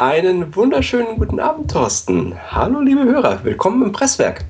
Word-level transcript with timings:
Einen 0.00 0.54
wunderschönen 0.54 1.18
guten 1.18 1.40
Abend, 1.40 1.72
Thorsten. 1.72 2.32
Hallo, 2.52 2.80
liebe 2.80 3.02
Hörer, 3.02 3.42
willkommen 3.42 3.82
im 3.82 3.90
Presswerk. 3.90 4.44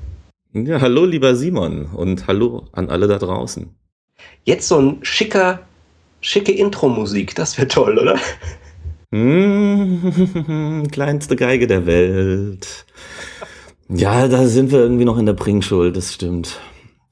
Ja, 0.53 0.79
hallo, 0.79 1.05
lieber 1.05 1.35
Simon 1.35 1.87
und 1.87 2.27
hallo 2.27 2.67
an 2.71 2.91
alle 2.91 3.07
da 3.07 3.17
draußen. 3.17 3.75
Jetzt 4.43 4.67
so 4.67 4.77
ein 4.77 4.99
schicker, 5.01 5.61
schicke 6.21 6.51
Intro-Musik, 6.51 7.33
das 7.33 7.57
wäre 7.57 7.67
toll, 7.67 7.97
oder? 7.97 8.19
Mmh, 9.09 10.83
kleinste 10.91 11.35
Geige 11.35 11.65
der 11.65 11.87
Welt. 11.87 12.85
Ja, 13.87 14.27
da 14.27 14.45
sind 14.45 14.71
wir 14.71 14.77
irgendwie 14.77 15.05
noch 15.05 15.17
in 15.17 15.25
der 15.25 15.33
Bringschuld, 15.33 15.97
das 15.97 16.13
stimmt. 16.13 16.59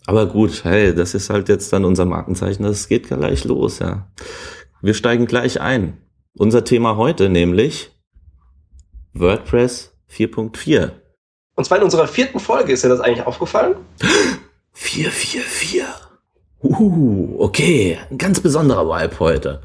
Aber 0.05 0.27
gut, 0.27 0.63
hey, 0.63 0.93
das 0.93 1.15
ist 1.15 1.31
halt 1.31 1.49
jetzt 1.49 1.73
dann 1.73 1.85
unser 1.85 2.05
Markenzeichen, 2.05 2.61
das 2.61 2.87
geht 2.87 3.07
gleich 3.07 3.45
los, 3.45 3.79
ja. 3.79 4.11
Wir 4.83 4.93
steigen 4.93 5.25
gleich 5.25 5.59
ein. 5.59 5.97
Unser 6.37 6.63
Thema 6.63 6.97
heute 6.97 7.29
nämlich 7.29 7.96
WordPress 9.19 9.93
4.4. 10.11 10.91
Und 11.55 11.63
zwar 11.63 11.77
in 11.77 11.83
unserer 11.83 12.07
vierten 12.07 12.39
Folge 12.39 12.73
ist 12.73 12.83
dir 12.83 12.89
das 12.89 12.99
eigentlich 12.99 13.25
aufgefallen? 13.25 13.75
444. 14.73 15.83
Uh, 16.61 17.35
okay, 17.39 17.97
ein 18.09 18.17
ganz 18.17 18.39
besonderer 18.39 18.87
Vibe 18.87 19.19
heute. 19.19 19.61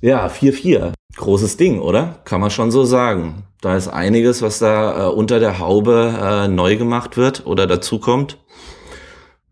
Ja, 0.00 0.26
4.4. 0.26 0.92
Großes 1.16 1.56
Ding, 1.56 1.80
oder? 1.80 2.20
Kann 2.24 2.40
man 2.40 2.50
schon 2.50 2.70
so 2.70 2.84
sagen. 2.84 3.44
Da 3.62 3.76
ist 3.76 3.88
einiges, 3.88 4.42
was 4.42 4.58
da 4.58 5.06
äh, 5.06 5.10
unter 5.10 5.40
der 5.40 5.58
Haube 5.58 6.14
äh, 6.20 6.48
neu 6.48 6.76
gemacht 6.76 7.16
wird 7.16 7.46
oder 7.46 7.66
dazukommt. 7.66 8.38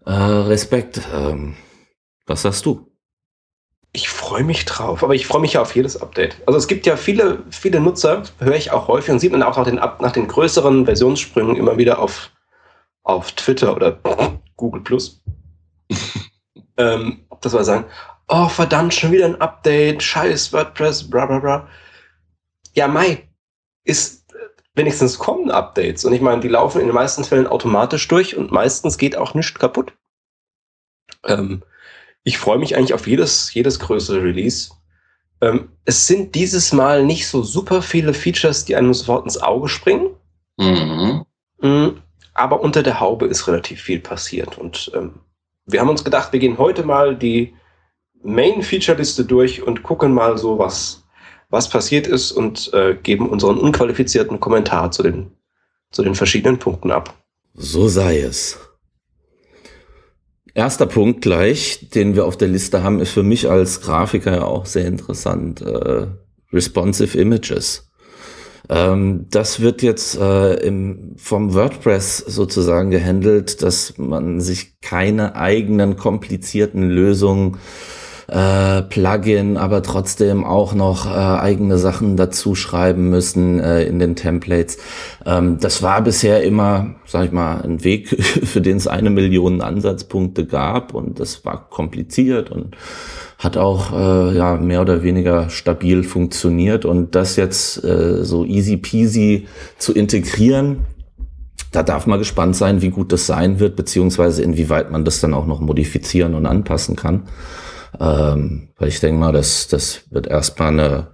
Äh, 0.05 0.13
Respekt. 0.13 1.01
Ähm, 1.15 1.57
was 2.27 2.43
sagst 2.43 2.67
du? 2.67 2.94
Ich 3.97 4.09
freue 4.09 4.43
mich 4.43 4.65
drauf, 4.65 5.05
aber 5.05 5.15
ich 5.15 5.25
freue 5.25 5.41
mich 5.41 5.53
ja 5.53 5.63
auf 5.63 5.77
jedes 5.77 6.03
Update. 6.03 6.37
Also 6.47 6.59
es 6.59 6.67
gibt 6.67 6.85
ja 6.85 6.97
viele, 6.97 7.45
viele 7.51 7.79
Nutzer, 7.79 8.25
höre 8.41 8.57
ich 8.57 8.73
auch 8.73 8.89
häufig 8.89 9.13
und 9.13 9.21
sieht 9.21 9.31
man 9.31 9.45
auch 9.45 9.57
nach 9.57 9.65
den, 9.65 9.77
nach 9.77 10.11
den 10.11 10.27
größeren 10.27 10.85
Versionssprüngen 10.85 11.55
immer 11.55 11.79
wieder 11.79 12.01
auf, 12.01 12.33
auf 13.05 13.31
Twitter 13.33 13.77
oder 13.77 14.01
Google 14.57 14.83
Plus. 14.83 15.23
ähm, 16.77 17.25
das 17.41 17.53
war 17.53 17.63
sagen, 17.63 17.85
oh 18.27 18.49
verdammt, 18.49 18.95
schon 18.95 19.13
wieder 19.13 19.27
ein 19.27 19.41
Update, 19.41 20.03
scheiß 20.03 20.53
WordPress, 20.53 21.09
bla 21.09 21.27
bla 21.27 21.39
bla. 21.39 21.69
Ja, 22.73 22.89
Mai, 22.89 23.29
ist 23.85 24.27
wenigstens 24.75 25.21
kommen 25.21 25.53
Updates. 25.53 26.05
Und 26.05 26.13
ich 26.13 26.21
meine, 26.21 26.41
die 26.41 26.49
laufen 26.49 26.81
in 26.81 26.89
den 26.89 26.97
meisten 26.97 27.23
Fällen 27.23 27.47
automatisch 27.47 28.09
durch 28.09 28.37
und 28.37 28.51
meistens 28.51 28.99
geht 28.99 29.17
auch 29.17 29.35
nichts 29.35 29.55
kaputt. 29.55 29.93
Ähm, 31.25 31.63
ich 32.25 32.39
freue 32.39 32.59
mich 32.59 32.77
eigentlich 32.77 32.95
auf 32.95 33.07
jedes, 33.07 33.53
jedes 33.55 33.79
größere 33.79 34.23
Release. 34.23 34.71
Ähm, 35.41 35.69
es 35.85 36.07
sind 36.07 36.35
dieses 36.35 36.73
Mal 36.73 37.05
nicht 37.05 37.29
so 37.29 37.43
super 37.43 37.83
viele 37.83 38.15
Features, 38.15 38.65
die 38.65 38.77
einem 38.77 38.95
sofort 38.95 39.25
ins 39.25 39.41
Auge 39.41 39.69
springen. 39.69 40.09
Mhm. 40.57 41.25
Mhm. 41.61 41.99
Aber 42.33 42.61
unter 42.63 42.83
der 42.83 42.99
Haube 42.99 43.27
ist 43.27 43.47
relativ 43.47 43.81
viel 43.81 44.01
passiert. 44.01 44.59
Und 44.59 44.91
ähm, 44.95 45.21
wir 45.67 45.81
haben 45.81 45.91
uns 45.91 46.03
gedacht, 46.03 46.33
wir 46.33 46.41
gehen 46.41 46.59
heute 46.59 46.83
mal 46.83 47.15
die 47.15 47.55
Main-Feature-Liste 48.23 49.27
durch 49.27 49.63
und 49.63 49.83
gucken 49.83 50.15
mal 50.15 50.39
so, 50.39 50.59
was, 50.59 51.05
was 51.51 51.69
passiert 51.69 52.07
ist 52.07 52.33
und 52.33 52.73
äh, 52.73 52.97
geben 53.01 53.29
unseren 53.29 53.59
unqualifizierten 53.59 54.41
Kommentar 54.41 54.91
zu 54.91 55.03
den, 55.03 55.31
zu 55.91 56.03
den 56.03 56.15
verschiedenen 56.15 56.59
Punkten 56.59 56.91
ab. 56.91 57.15
So 57.55 57.87
sei 57.89 58.21
es. 58.21 58.59
Erster 60.55 60.87
Punkt 60.87 61.21
gleich, 61.21 61.89
den 61.91 62.15
wir 62.15 62.25
auf 62.27 62.37
der 62.37 62.49
Liste 62.49 62.85
haben, 62.85 63.01
ist 63.01 63.11
für 63.11 63.25
mich 63.25 63.51
als 63.51 63.81
Grafiker 63.81 64.33
ja 64.33 64.45
auch 64.45 64.67
sehr 64.67 64.87
interessant. 64.87 65.61
Äh, 65.61 66.07
responsive 66.53 67.19
Images. 67.19 67.91
Ähm, 68.69 69.27
das 69.31 69.61
wird 69.61 69.83
jetzt 69.83 70.17
äh, 70.17 70.55
im, 70.67 71.17
vom 71.17 71.55
WordPress 71.55 72.19
sozusagen 72.19 72.91
gehandelt, 72.91 73.63
dass 73.63 73.99
man 73.99 74.41
sich 74.41 74.81
keine 74.81 75.37
eigenen 75.37 75.97
komplizierten 75.97 76.89
Lösungen 76.89 77.59
äh, 78.29 78.83
Plugin, 78.83 79.57
aber 79.57 79.83
trotzdem 79.83 80.45
auch 80.45 80.75
noch 80.75 81.07
äh, 81.07 81.11
eigene 81.11 81.79
Sachen 81.79 82.17
dazu 82.17 82.55
schreiben 82.55 83.11
müssen 83.11 83.61
äh, 83.61 83.85
in 83.85 83.99
den 83.99 84.17
Templates. 84.17 84.79
Ähm, 85.27 85.59
das 85.61 85.83
war 85.83 86.03
bisher 86.03 86.43
immer, 86.43 86.95
sag 87.07 87.27
ich 87.27 87.33
mal, 87.33 87.63
ein 87.63 87.85
Weg, 87.85 88.09
für 88.45 88.61
den 88.61 88.77
es 88.77 88.87
eine 88.87 89.11
Million 89.11 89.61
Ansatzpunkte 89.61 90.47
gab 90.47 90.95
und 90.95 91.21
das 91.21 91.45
war 91.45 91.69
kompliziert 91.69 92.51
und 92.51 92.77
hat 93.39 93.57
auch 93.57 93.93
äh, 93.93 94.37
ja 94.37 94.57
mehr 94.57 94.81
oder 94.81 95.03
weniger 95.03 95.51
stabil 95.51 96.03
funktioniert 96.03 96.85
und 96.85 97.15
das 97.15 97.37
jetzt 97.37 97.85
äh, 97.85 98.25
so 98.25 98.45
easy 98.45 98.77
peasy 98.77 99.47
zu 99.77 99.93
integrieren, 99.93 100.87
da 101.75 101.83
darf 101.83 102.07
man 102.07 102.21
gespannt 102.21 102.57
sein, 102.57 102.83
wie 102.83 102.91
gut 102.91 103.13
das 103.13 103.27
sein 103.27 103.59
wird, 103.59 103.77
beziehungsweise 103.77 104.43
inwieweit 104.43 104.91
man 104.91 105.05
das 105.05 105.21
dann 105.21 105.35
auch 105.35 105.47
noch 105.47 105.61
modifizieren 105.61 106.35
und 106.35 106.47
anpassen 106.47 106.95
kann. 106.95 107.25
Ähm, 108.01 108.69
weil 108.79 108.89
ich 108.89 109.01
denke 109.01 109.21
mal, 109.21 109.33
das, 109.33 109.69
das 109.69 110.03
wird 110.11 110.27
erstmal 110.27 110.73
eine 110.73 111.07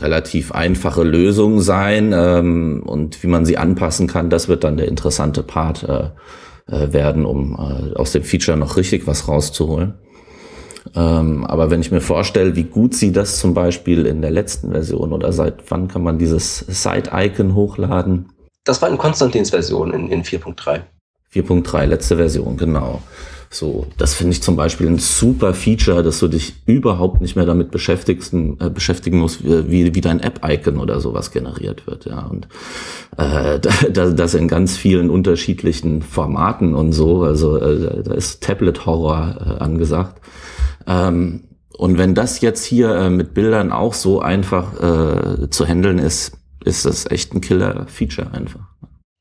relativ 0.00 0.52
einfache 0.52 1.02
Lösung 1.02 1.60
sein 1.60 2.12
ähm, 2.14 2.82
und 2.84 3.22
wie 3.22 3.28
man 3.28 3.44
sie 3.44 3.58
anpassen 3.58 4.06
kann, 4.06 4.30
das 4.30 4.48
wird 4.48 4.64
dann 4.64 4.76
der 4.76 4.88
interessante 4.88 5.42
Part 5.42 5.84
äh, 5.84 6.10
äh, 6.66 6.92
werden, 6.92 7.24
um 7.24 7.54
äh, 7.54 7.96
aus 7.96 8.12
dem 8.12 8.22
Feature 8.22 8.56
noch 8.56 8.76
richtig 8.76 9.06
was 9.06 9.28
rauszuholen. 9.28 9.94
Ähm, 10.94 11.44
aber 11.44 11.70
wenn 11.70 11.80
ich 11.80 11.90
mir 11.90 12.00
vorstelle, 12.00 12.56
wie 12.56 12.64
gut 12.64 12.94
sie 12.94 13.12
das 13.12 13.38
zum 13.38 13.54
Beispiel 13.54 14.06
in 14.06 14.20
der 14.20 14.30
letzten 14.30 14.72
Version 14.72 15.12
oder 15.12 15.32
seit 15.32 15.70
wann 15.70 15.88
kann 15.88 16.02
man 16.02 16.18
dieses 16.18 16.58
Side-Icon 16.58 17.54
hochladen? 17.54 18.30
Das 18.64 18.82
war 18.82 18.88
in 18.88 18.98
Konstantins 18.98 19.50
Version 19.50 19.92
in, 19.92 20.08
in 20.08 20.22
4.3. 20.22 20.80
4.3, 21.32 21.86
letzte 21.86 22.16
Version, 22.16 22.56
genau. 22.56 23.00
So, 23.52 23.86
das 23.98 24.14
finde 24.14 24.32
ich 24.32 24.42
zum 24.42 24.56
Beispiel 24.56 24.86
ein 24.86 24.98
super 24.98 25.52
Feature, 25.52 26.02
dass 26.02 26.18
du 26.20 26.28
dich 26.28 26.54
überhaupt 26.64 27.20
nicht 27.20 27.36
mehr 27.36 27.44
damit 27.44 27.70
beschäftigst, 27.70 28.32
äh, 28.32 28.70
beschäftigen 28.70 29.18
musst, 29.18 29.44
wie, 29.44 29.94
wie 29.94 30.00
dein 30.00 30.20
App-Icon 30.20 30.78
oder 30.78 31.00
sowas 31.00 31.32
generiert 31.32 31.86
wird. 31.86 32.06
Ja, 32.06 32.20
und 32.20 32.48
äh, 33.18 33.60
das 33.92 34.32
in 34.32 34.48
ganz 34.48 34.78
vielen 34.78 35.10
unterschiedlichen 35.10 36.00
Formaten 36.00 36.74
und 36.74 36.92
so. 36.92 37.24
Also 37.24 37.58
äh, 37.58 38.02
da 38.02 38.14
ist 38.14 38.42
Tablet-Horror 38.42 39.58
äh, 39.58 39.62
angesagt. 39.62 40.22
Ähm, 40.86 41.44
und 41.76 41.98
wenn 41.98 42.14
das 42.14 42.40
jetzt 42.40 42.64
hier 42.64 42.94
äh, 42.94 43.10
mit 43.10 43.34
Bildern 43.34 43.70
auch 43.70 43.92
so 43.92 44.22
einfach 44.22 44.80
äh, 44.80 45.50
zu 45.50 45.66
handeln 45.66 45.98
ist, 45.98 46.38
ist 46.64 46.86
das 46.86 47.10
echt 47.10 47.34
ein 47.34 47.42
Killer-Feature 47.42 48.32
einfach. 48.32 48.62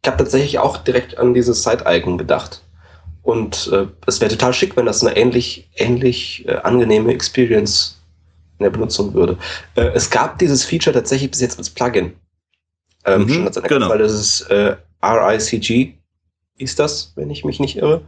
Ich 0.03 0.09
habe 0.09 0.23
tatsächlich 0.23 0.59
auch 0.59 0.77
direkt 0.77 1.17
an 1.17 1.33
dieses 1.33 1.63
Side-Icon 1.63 2.17
gedacht 2.17 2.61
und 3.23 3.69
äh, 3.71 3.87
es 4.07 4.19
wäre 4.19 4.31
total 4.31 4.53
schick, 4.53 4.75
wenn 4.75 4.85
das 4.85 5.03
eine 5.03 5.15
ähnlich, 5.15 5.69
ähnlich 5.75 6.47
äh, 6.47 6.55
angenehme 6.57 7.13
Experience 7.13 8.01
in 8.57 8.63
der 8.63 8.71
Benutzung 8.71 9.13
würde. 9.13 9.37
Äh, 9.75 9.91
es 9.93 10.09
gab 10.09 10.39
dieses 10.39 10.65
Feature 10.65 10.93
tatsächlich 10.93 11.29
bis 11.29 11.41
jetzt 11.41 11.57
als 11.57 11.69
Plugin. 11.69 12.13
Ähm, 13.05 13.23
mhm, 13.23 13.29
schon 13.29 13.47
als 13.47 13.61
genau. 13.63 13.89
weil 13.89 13.99
das 13.99 14.13
ist 14.13 14.41
äh, 14.49 14.75
RICG, 15.03 15.95
ist 16.57 16.79
das, 16.79 17.13
wenn 17.15 17.29
ich 17.29 17.45
mich 17.45 17.59
nicht 17.59 17.77
irre. 17.77 18.03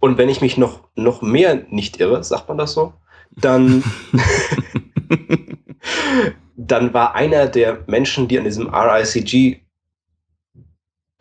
Und 0.00 0.18
wenn 0.18 0.28
ich 0.28 0.40
mich 0.40 0.56
noch, 0.58 0.80
noch 0.96 1.22
mehr 1.22 1.62
nicht 1.70 2.00
irre, 2.00 2.22
sagt 2.24 2.48
man 2.48 2.58
das 2.58 2.72
so, 2.72 2.94
dann, 3.30 3.82
dann 6.56 6.94
war 6.94 7.14
einer 7.14 7.46
der 7.46 7.84
Menschen, 7.86 8.28
die 8.28 8.38
an 8.38 8.44
diesem 8.44 8.68
RICG 8.68 9.60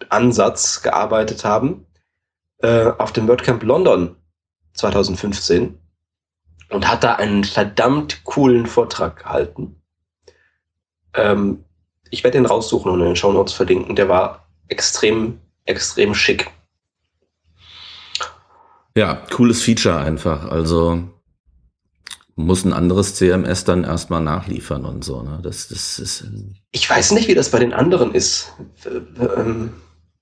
Ansatz 0.09 0.81
gearbeitet 0.81 1.46
haben, 1.46 1.86
äh, 2.63 2.91
auf 2.97 3.12
dem 3.12 3.28
WordCamp 3.28 3.62
London 3.63 4.16
2015 4.74 5.78
und 6.69 6.88
hat 6.88 7.03
da 7.03 7.16
einen 7.16 7.44
verdammt 7.44 8.24
coolen 8.24 8.66
Vortrag 8.66 9.18
gehalten. 9.18 9.81
Ähm, 11.13 11.66
ich 12.09 12.24
werde 12.24 12.38
den 12.38 12.45
raussuchen 12.45 12.92
und 12.92 13.01
in 13.01 13.07
den 13.07 13.15
Show 13.15 13.31
Notes 13.31 13.54
verlinken. 13.54 13.95
Der 13.95 14.07
war 14.07 14.48
extrem, 14.69 15.39
extrem 15.65 16.15
schick. 16.15 16.50
Ja, 18.95 19.16
cooles 19.31 19.62
Feature 19.62 20.00
einfach. 20.00 20.45
Also 20.45 21.04
muss 22.36 22.63
ein 22.63 22.74
anderes 22.74 23.16
CMS 23.16 23.66
dann 23.66 23.83
erstmal 23.83 24.21
nachliefern 24.21 24.86
und 24.86 25.04
so. 25.04 25.21
Ne? 25.21 25.39
Das, 25.44 25.68
das 25.68 26.00
ist 26.00 26.25
ich 26.71 26.89
weiß 26.89 27.12
nicht, 27.12 27.27
wie 27.27 27.36
das 27.36 27.50
bei 27.50 27.59
den 27.59 27.74
anderen 27.74 28.16
ist. 28.16 28.54
Wir, 28.83 29.38
ähm, 29.38 29.74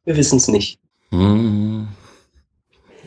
wir 0.06 0.18
wissen 0.18 0.38
es 0.38 0.48
nicht. 0.48 0.80
Hm. 1.12 1.88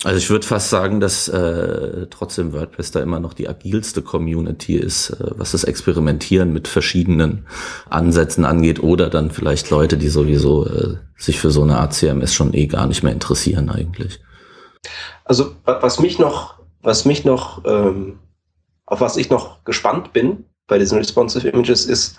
Also 0.02 0.18
ich 0.18 0.28
würde 0.28 0.46
fast 0.46 0.70
sagen, 0.70 1.00
dass 1.00 1.28
äh, 1.28 2.06
trotzdem 2.10 2.52
WordPress 2.52 2.90
da 2.90 3.00
immer 3.00 3.20
noch 3.20 3.32
die 3.32 3.48
agilste 3.48 4.02
Community 4.02 4.74
ist, 4.74 5.10
äh, 5.10 5.30
was 5.36 5.52
das 5.52 5.64
Experimentieren 5.64 6.52
mit 6.52 6.68
verschiedenen 6.68 7.46
Ansätzen 7.88 8.44
angeht 8.44 8.82
oder 8.82 9.08
dann 9.08 9.30
vielleicht 9.30 9.70
Leute, 9.70 9.96
die 9.96 10.08
sowieso 10.08 10.66
äh, 10.66 10.96
sich 11.16 11.40
für 11.40 11.50
so 11.50 11.62
eine 11.62 11.78
Art 11.78 11.94
CMS 11.94 12.34
schon 12.34 12.52
eh 12.54 12.66
gar 12.66 12.86
nicht 12.86 13.02
mehr 13.02 13.12
interessieren 13.12 13.70
eigentlich. 13.70 14.20
Also 15.24 15.54
was 15.64 16.00
mich 16.00 16.18
noch, 16.18 16.58
was 16.82 17.04
mich 17.04 17.24
noch, 17.24 17.64
ähm, 17.64 18.18
auf 18.86 19.00
was 19.00 19.16
ich 19.16 19.30
noch 19.30 19.64
gespannt 19.64 20.12
bin 20.12 20.44
bei 20.66 20.78
diesen 20.78 20.98
Responsive 20.98 21.48
Images 21.48 21.86
ist, 21.86 22.18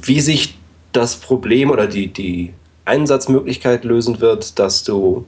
wie 0.00 0.20
sich 0.20 0.58
das 0.92 1.16
Problem 1.16 1.70
oder 1.70 1.86
die, 1.86 2.10
die 2.10 2.54
Einsatzmöglichkeit 2.86 3.84
lösen 3.84 4.20
wird, 4.20 4.58
dass 4.58 4.84
du 4.84 5.26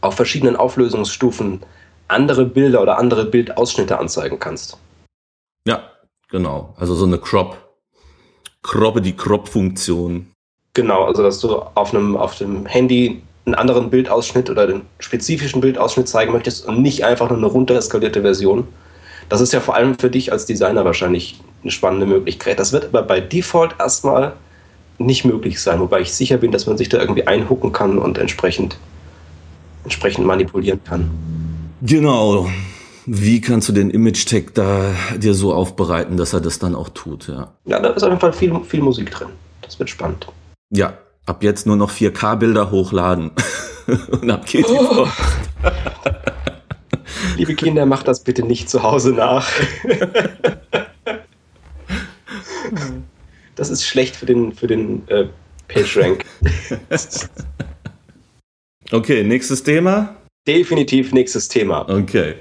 auf 0.00 0.14
verschiedenen 0.14 0.56
Auflösungsstufen 0.56 1.60
andere 2.08 2.44
Bilder 2.44 2.82
oder 2.82 2.98
andere 2.98 3.24
Bildausschnitte 3.24 3.98
anzeigen 3.98 4.38
kannst. 4.38 4.78
Ja, 5.66 5.90
genau. 6.30 6.74
Also 6.76 6.94
so 6.94 7.04
eine 7.04 7.18
Crop. 7.18 7.56
Croppe 8.62 9.00
die 9.00 9.16
Crop-Funktion. 9.16 10.26
Genau, 10.74 11.04
also 11.04 11.22
dass 11.22 11.40
du 11.40 11.62
auf 11.74 11.94
einem, 11.94 12.16
auf 12.16 12.36
dem 12.36 12.66
Handy 12.66 13.22
einen 13.46 13.54
anderen 13.54 13.90
Bildausschnitt 13.90 14.50
oder 14.50 14.66
den 14.66 14.82
spezifischen 14.98 15.60
Bildausschnitt 15.60 16.08
zeigen 16.08 16.32
möchtest 16.32 16.66
und 16.66 16.82
nicht 16.82 17.04
einfach 17.04 17.28
nur 17.28 17.38
eine 17.38 17.46
runtereskalierte 17.46 18.22
Version. 18.22 18.66
Das 19.28 19.40
ist 19.40 19.52
ja 19.52 19.60
vor 19.60 19.74
allem 19.74 19.98
für 19.98 20.10
dich 20.10 20.32
als 20.32 20.46
Designer 20.46 20.84
wahrscheinlich 20.84 21.40
eine 21.62 21.70
spannende 21.70 22.06
Möglichkeit. 22.06 22.58
Das 22.58 22.72
wird 22.72 22.86
aber 22.86 23.02
bei 23.02 23.20
Default 23.20 23.74
erstmal 23.78 24.32
nicht 24.98 25.24
möglich 25.24 25.60
sein, 25.60 25.80
wobei 25.80 26.00
ich 26.00 26.12
sicher 26.12 26.38
bin, 26.38 26.52
dass 26.52 26.66
man 26.66 26.76
sich 26.76 26.88
da 26.88 26.98
irgendwie 26.98 27.26
einhucken 27.26 27.72
kann 27.72 27.98
und 27.98 28.18
entsprechend, 28.18 28.76
entsprechend 29.86 30.26
manipulieren 30.26 30.82
kann. 30.82 31.08
Genau. 31.80 32.50
Wie 33.06 33.40
kannst 33.40 33.68
du 33.68 33.72
den 33.72 33.90
Image-Tag 33.90 34.52
da 34.54 34.92
dir 35.16 35.32
so 35.32 35.54
aufbereiten, 35.54 36.16
dass 36.16 36.32
er 36.32 36.40
das 36.40 36.58
dann 36.58 36.74
auch 36.74 36.88
tut, 36.88 37.28
ja? 37.28 37.52
Ja, 37.64 37.78
da 37.78 37.90
ist 37.90 38.02
auf 38.02 38.08
jeden 38.08 38.20
Fall 38.20 38.32
viel, 38.32 38.52
viel 38.64 38.82
Musik 38.82 39.12
drin. 39.12 39.28
Das 39.62 39.78
wird 39.78 39.88
spannend. 39.88 40.26
Ja, 40.70 40.94
ab 41.24 41.44
jetzt 41.44 41.68
nur 41.68 41.76
noch 41.76 41.92
4K-Bilder 41.92 42.72
hochladen. 42.72 43.30
und 44.10 44.28
ab 44.28 44.44
geht 44.46 44.68
die 44.68 44.72
oh. 44.72 45.06
Liebe 47.36 47.54
Kinder, 47.54 47.86
macht 47.86 48.08
das 48.08 48.24
bitte 48.24 48.42
nicht 48.42 48.68
zu 48.68 48.82
Hause 48.82 49.12
nach. 49.12 49.48
das 53.54 53.70
ist 53.70 53.84
schlecht 53.84 54.16
für 54.16 54.26
den, 54.26 54.52
für 54.52 54.66
den 54.66 55.06
äh, 55.06 55.26
PageRank. 55.68 56.24
Okay, 58.92 59.22
nächstes 59.22 59.62
Thema. 59.62 60.16
Definitiv 60.46 61.12
nächstes 61.12 61.48
Thema. 61.48 61.88
Okay. 61.88 62.36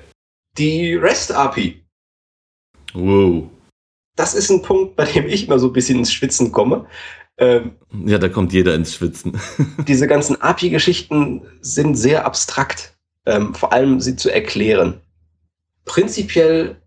Die 0.58 0.96
REST-API. 0.96 1.84
Wow. 2.94 3.50
Das 4.16 4.34
ist 4.34 4.50
ein 4.50 4.62
Punkt, 4.62 4.96
bei 4.96 5.06
dem 5.06 5.28
ich 5.28 5.48
immer 5.48 5.60
so 5.60 5.68
ein 5.68 5.74
bisschen 5.74 6.00
ins 6.00 6.14
Schwitzen 6.14 6.52
komme. 6.52 6.88
Ähm, 7.38 7.76
ja, 8.06 8.18
da 8.18 8.30
kommt 8.30 8.54
jeder 8.54 8.74
ins 8.76 8.96
Schwitzen. 8.96 9.40
diese 9.88 10.08
ganzen 10.08 10.42
API-Geschichten 10.42 11.42
sind 11.60 11.96
sehr 11.96 12.26
abstrakt, 12.26 12.96
ähm, 13.26 13.54
vor 13.54 13.74
allem 13.74 14.00
sie 14.00 14.16
zu 14.16 14.30
erklären. 14.30 15.02
Prinzipiell 15.84 16.82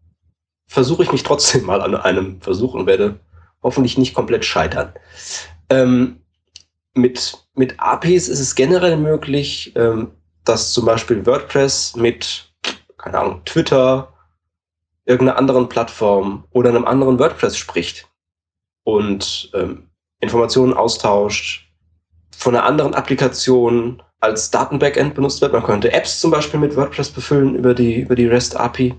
versuche 0.66 1.02
ich 1.02 1.12
mich 1.12 1.22
trotzdem 1.22 1.64
mal 1.66 1.82
an 1.82 1.94
einem 1.94 2.40
Versuch 2.40 2.74
und 2.74 2.86
werde 2.86 3.20
hoffentlich 3.62 3.98
nicht 3.98 4.14
komplett 4.14 4.44
scheitern. 4.44 4.92
Ähm, 5.68 6.20
mit, 6.94 7.46
mit 7.58 7.78
APIs 7.78 8.28
ist 8.28 8.40
es 8.40 8.54
generell 8.54 8.96
möglich, 8.96 9.72
ähm, 9.76 10.12
dass 10.44 10.72
zum 10.72 10.86
Beispiel 10.86 11.26
WordPress 11.26 11.96
mit, 11.96 12.50
keine 12.96 13.18
Ahnung, 13.18 13.44
Twitter, 13.44 14.12
irgendeiner 15.04 15.38
anderen 15.38 15.68
Plattform 15.68 16.44
oder 16.50 16.70
einem 16.70 16.84
anderen 16.84 17.18
WordPress 17.18 17.56
spricht 17.56 18.08
und 18.84 19.50
ähm, 19.54 19.88
Informationen 20.20 20.72
austauscht, 20.72 21.68
von 22.36 22.54
einer 22.54 22.64
anderen 22.64 22.94
Applikation 22.94 24.02
als 24.20 24.50
Datenbackend 24.50 25.14
benutzt 25.14 25.40
wird. 25.40 25.52
Man 25.52 25.62
könnte 25.62 25.92
Apps 25.92 26.20
zum 26.20 26.30
Beispiel 26.30 26.60
mit 26.60 26.76
WordPress 26.76 27.10
befüllen 27.10 27.54
über 27.54 27.74
die, 27.74 28.00
über 28.00 28.14
die 28.14 28.26
REST 28.26 28.56
API. 28.56 28.94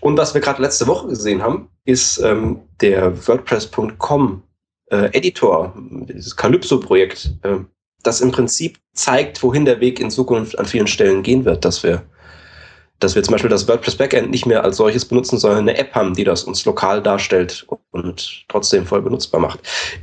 Und 0.00 0.16
was 0.16 0.34
wir 0.34 0.40
gerade 0.40 0.62
letzte 0.62 0.86
Woche 0.86 1.08
gesehen 1.08 1.42
haben, 1.42 1.68
ist 1.84 2.18
ähm, 2.18 2.62
der 2.80 3.26
WordPress.com 3.26 4.42
äh, 4.90 5.10
Editor, 5.12 5.72
dieses 5.76 6.36
Calypso-Projekt, 6.36 7.34
äh, 7.42 7.58
das 8.02 8.20
im 8.20 8.32
Prinzip 8.32 8.78
zeigt, 8.92 9.42
wohin 9.42 9.64
der 9.64 9.80
Weg 9.80 10.00
in 10.00 10.10
Zukunft 10.10 10.58
an 10.58 10.66
vielen 10.66 10.86
Stellen 10.86 11.22
gehen 11.22 11.44
wird, 11.44 11.64
dass 11.64 11.82
wir 11.82 12.02
dass 13.02 13.16
wir 13.16 13.22
zum 13.22 13.32
Beispiel 13.32 13.50
das 13.50 13.66
WordPress 13.66 13.96
Backend 13.96 14.30
nicht 14.30 14.46
mehr 14.46 14.62
als 14.62 14.76
solches 14.76 15.04
benutzen, 15.04 15.36
sondern 15.36 15.60
eine 15.60 15.76
App 15.76 15.92
haben, 15.94 16.14
die 16.14 16.24
das 16.24 16.44
uns 16.44 16.64
lokal 16.64 17.02
darstellt 17.02 17.66
und 17.90 18.44
trotzdem 18.48 18.86
voll 18.86 19.02
benutzbar 19.02 19.40
macht. 19.40 19.60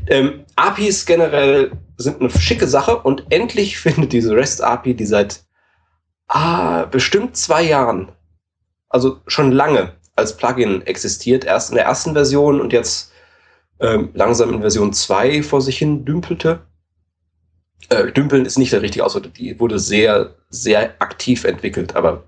Ähm, 0.07 0.43
APIs 0.57 1.05
generell 1.05 1.71
sind 1.97 2.19
eine 2.19 2.29
schicke 2.29 2.67
Sache 2.67 2.97
und 2.97 3.25
endlich 3.29 3.77
findet 3.79 4.11
diese 4.11 4.35
REST 4.35 4.61
API, 4.61 4.93
die 4.93 5.05
seit 5.05 5.43
ah, 6.27 6.85
bestimmt 6.85 7.37
zwei 7.37 7.63
Jahren, 7.63 8.11
also 8.89 9.21
schon 9.27 9.51
lange 9.51 9.93
als 10.15 10.35
Plugin 10.35 10.81
existiert, 10.85 11.45
erst 11.45 11.69
in 11.69 11.75
der 11.75 11.85
ersten 11.85 12.13
Version 12.13 12.59
und 12.59 12.73
jetzt 12.73 13.13
ähm, 13.79 14.09
langsam 14.13 14.53
in 14.53 14.59
Version 14.59 14.91
2 14.91 15.41
vor 15.43 15.61
sich 15.61 15.77
hin 15.77 16.03
dümpelte. 16.03 16.59
Äh, 17.87 18.11
dümpeln 18.11 18.45
ist 18.45 18.57
nicht 18.57 18.73
der 18.73 18.81
richtige 18.81 19.05
Ausdruck, 19.05 19.33
die 19.33 19.59
wurde 19.59 19.79
sehr, 19.79 20.35
sehr 20.49 21.01
aktiv 21.01 21.45
entwickelt, 21.45 21.95
aber 21.95 22.23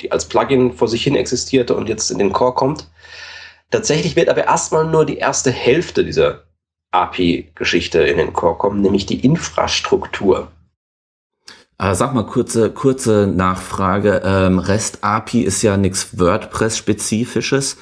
die 0.00 0.12
als 0.12 0.26
Plugin 0.26 0.72
vor 0.72 0.88
sich 0.88 1.02
hin 1.02 1.16
existierte 1.16 1.74
und 1.74 1.88
jetzt 1.88 2.10
in 2.10 2.18
den 2.18 2.32
Core 2.32 2.54
kommt. 2.54 2.88
Tatsächlich 3.70 4.14
wird 4.16 4.28
aber 4.28 4.44
erstmal 4.44 4.86
nur 4.86 5.04
die 5.04 5.18
erste 5.18 5.50
Hälfte 5.50 6.04
dieser 6.04 6.44
API-Geschichte 6.92 8.00
in 8.00 8.16
den 8.16 8.32
Core 8.32 8.56
kommen, 8.56 8.80
nämlich 8.80 9.06
die 9.06 9.24
Infrastruktur. 9.24 10.50
Äh, 11.78 11.94
sag 11.94 12.14
mal, 12.14 12.26
kurze, 12.26 12.70
kurze 12.70 13.26
Nachfrage. 13.26 14.22
Ähm, 14.24 14.58
REST 14.58 14.98
API 15.02 15.42
ist 15.42 15.62
ja 15.62 15.76
nichts 15.76 16.18
WordPress-spezifisches, 16.18 17.76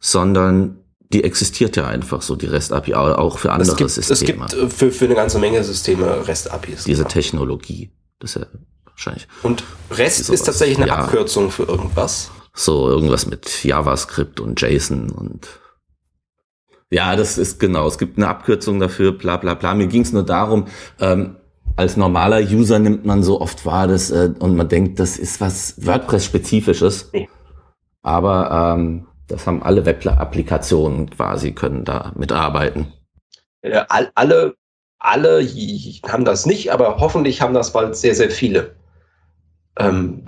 sondern 0.00 0.78
die 1.12 1.24
existiert 1.24 1.76
ja 1.76 1.86
einfach 1.86 2.22
so, 2.22 2.36
die 2.36 2.46
REST 2.46 2.72
API 2.72 2.94
auch 2.94 3.38
für 3.38 3.52
andere 3.52 3.70
es 3.70 3.76
gibt, 3.76 3.90
Systeme. 3.90 4.46
Es 4.46 4.54
gibt 4.54 4.72
für, 4.72 4.90
für 4.90 5.04
eine 5.04 5.14
ganze 5.14 5.38
Menge 5.38 5.62
Systeme 5.62 6.26
REST 6.26 6.50
APIs. 6.50 6.84
Diese 6.84 7.02
genau. 7.02 7.12
Technologie. 7.12 7.92
Das 8.18 8.36
ist 8.36 8.42
ja 8.42 8.48
wahrscheinlich. 8.84 9.28
Und 9.42 9.62
REST 9.90 10.30
ist 10.30 10.44
tatsächlich 10.44 10.78
eine 10.78 10.88
ja. 10.88 10.96
Abkürzung 10.96 11.50
für 11.50 11.64
irgendwas. 11.64 12.30
So, 12.54 12.88
irgendwas 12.88 13.26
mit 13.26 13.64
JavaScript 13.64 14.40
und 14.40 14.60
JSON 14.60 15.10
und 15.10 15.46
ja, 16.90 17.16
das 17.16 17.36
ist 17.36 17.58
genau. 17.58 17.86
Es 17.88 17.98
gibt 17.98 18.16
eine 18.16 18.28
Abkürzung 18.28 18.78
dafür, 18.78 19.12
bla 19.12 19.36
bla 19.36 19.54
bla. 19.54 19.74
Mir 19.74 19.88
ging 19.88 20.02
es 20.02 20.12
nur 20.12 20.22
darum, 20.22 20.66
ähm, 21.00 21.36
als 21.74 21.96
normaler 21.96 22.38
User 22.38 22.78
nimmt 22.78 23.04
man 23.04 23.22
so 23.22 23.40
oft 23.40 23.66
wahr, 23.66 23.86
dass, 23.88 24.10
äh, 24.10 24.32
und 24.38 24.56
man 24.56 24.68
denkt, 24.68 24.98
das 24.98 25.18
ist 25.18 25.40
was 25.40 25.84
WordPress-spezifisches. 25.84 27.10
Nee. 27.12 27.28
Aber 28.02 28.76
ähm, 28.78 29.05
das 29.28 29.46
haben 29.46 29.62
alle 29.62 29.84
Web-Applikationen 29.84 31.10
quasi, 31.10 31.52
können 31.52 31.84
da 31.84 32.12
mitarbeiten. 32.16 32.92
Alle, 34.14 34.54
alle 34.98 35.46
haben 36.08 36.24
das 36.24 36.46
nicht, 36.46 36.72
aber 36.72 36.98
hoffentlich 36.98 37.40
haben 37.40 37.54
das 37.54 37.72
bald 37.72 37.96
sehr, 37.96 38.14
sehr 38.14 38.30
viele. 38.30 38.74
Ähm, 39.78 40.26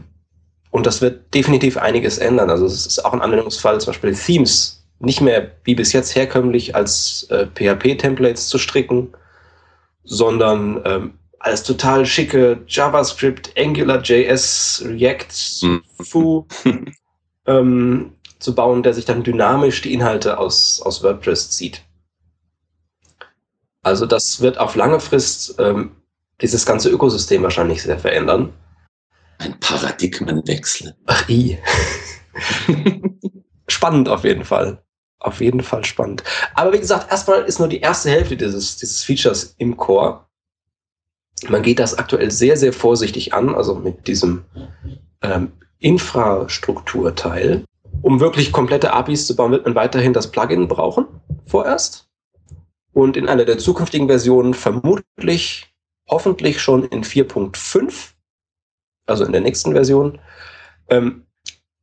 und 0.71 0.87
das 0.87 1.00
wird 1.00 1.33
definitiv 1.35 1.76
einiges 1.76 2.19
ändern. 2.19 2.50
Also 2.50 2.67
es 2.67 2.87
ist 2.87 3.05
auch 3.05 3.12
ein 3.12 3.23
Anwendungsfall, 3.23 3.81
zum 3.81 3.93
Beispiel 3.93 4.14
Themes 4.14 4.87
nicht 5.00 5.21
mehr 5.21 5.52
wie 5.64 5.75
bis 5.75 5.93
jetzt 5.93 6.14
herkömmlich 6.14 6.75
als 6.75 7.26
äh, 7.31 7.47
PHP-Templates 7.47 8.49
zu 8.49 8.59
stricken, 8.59 9.12
sondern 10.05 10.83
ähm, 10.85 11.19
als 11.38 11.62
total 11.62 12.05
schicke 12.05 12.62
JavaScript, 12.67 13.52
AngularJS, 13.57 14.85
React, 14.87 15.62
mhm. 15.62 15.83
Foo 16.00 16.47
ähm, 17.47 18.12
zu 18.38 18.54
bauen, 18.54 18.83
der 18.83 18.95
sich 18.95 19.04
dann 19.04 19.25
dynamisch 19.25 19.83
die 19.83 19.92
Inhalte 19.92 20.38
aus, 20.38 20.80
aus 20.83 21.02
WordPress 21.02 21.50
zieht. 21.50 21.83
Also 23.83 24.07
das 24.07 24.40
wird 24.40 24.59
auf 24.59 24.76
lange 24.76 25.00
Frist 25.00 25.54
ähm, 25.59 25.97
dieses 26.40 26.66
ganze 26.66 26.90
Ökosystem 26.90 27.42
wahrscheinlich 27.42 27.83
sehr 27.83 27.99
verändern. 27.99 28.52
Ein 29.38 29.59
Paradigmenwechsel. 29.61 30.97
Ach, 31.07 31.28
i. 31.28 31.59
spannend 33.68 34.09
auf 34.09 34.25
jeden 34.25 34.45
Fall. 34.45 34.83
Auf 35.21 35.40
jeden 35.40 35.62
Fall 35.62 35.85
spannend. 35.85 36.23
Aber 36.54 36.73
wie 36.73 36.78
gesagt, 36.78 37.11
erstmal 37.11 37.42
ist 37.42 37.59
nur 37.59 37.68
die 37.68 37.80
erste 37.80 38.11
Hälfte 38.11 38.37
dieses, 38.37 38.76
dieses 38.76 39.02
Features 39.02 39.54
im 39.59 39.76
Core. 39.76 40.26
Man 41.49 41.62
geht 41.62 41.78
das 41.78 41.99
aktuell 41.99 42.30
sehr, 42.30 42.57
sehr 42.57 42.73
vorsichtig 42.73 43.35
an, 43.35 43.54
also 43.54 43.75
mit 43.76 44.07
diesem 44.07 44.45
ähm, 45.23 45.52
Infrastrukturteil. 45.78 47.64
Um 48.02 48.21
wirklich 48.21 48.52
komplette 48.52 48.93
APIs 48.93 49.26
zu 49.26 49.37
bauen, 49.37 49.52
wird 49.52 49.64
man 49.64 49.75
weiterhin 49.75 50.12
das 50.12 50.31
Plugin 50.31 50.69
brauchen, 50.69 51.07
vorerst. 51.47 52.09
Und 52.93 53.17
in 53.17 53.28
einer 53.28 53.45
der 53.45 53.59
zukünftigen 53.59 54.09
Versionen 54.09 54.55
vermutlich, 54.55 55.73
hoffentlich 56.09 56.61
schon 56.61 56.85
in 56.85 57.05
4.5 57.05 58.12
also 59.09 59.25
in 59.25 59.33
der 59.33 59.40
nächsten 59.40 59.73
Version, 59.73 60.21
ähm, 60.88 61.26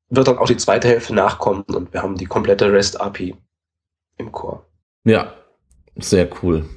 wird 0.10 0.28
dann 0.28 0.38
auch 0.38 0.48
die 0.48 0.58
zweite 0.58 0.88
Hälfte 0.88 1.14
nachkommen 1.14 1.64
und 1.64 1.92
wir 1.92 2.02
haben 2.02 2.16
die 2.16 2.26
komplette 2.26 2.72
REST 2.72 3.02
API 3.02 3.36
im 4.18 4.32
Core. 4.32 4.64
Ja, 5.04 5.34
sehr 5.96 6.30
cool. 6.42 6.70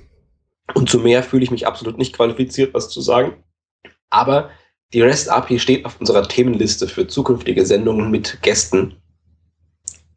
Und 0.75 0.89
zu 0.89 0.99
mehr 0.99 1.23
fühle 1.23 1.45
ich 1.45 1.51
mich 1.51 1.67
absolut 1.67 1.99
nicht 1.99 2.15
qualifiziert, 2.15 2.75
was 2.75 2.89
zu 2.89 3.01
sagen. 3.01 3.45
Aber 4.11 4.51
die 4.93 5.03
REST 5.03 5.29
API 5.29 5.59
steht 5.59 5.85
auf 5.85 6.01
unserer 6.01 6.27
Themenliste 6.27 6.89
für 6.89 7.07
zukünftige 7.07 7.65
Sendungen 7.65 8.11
mit 8.11 8.41
Gästen. 8.43 8.97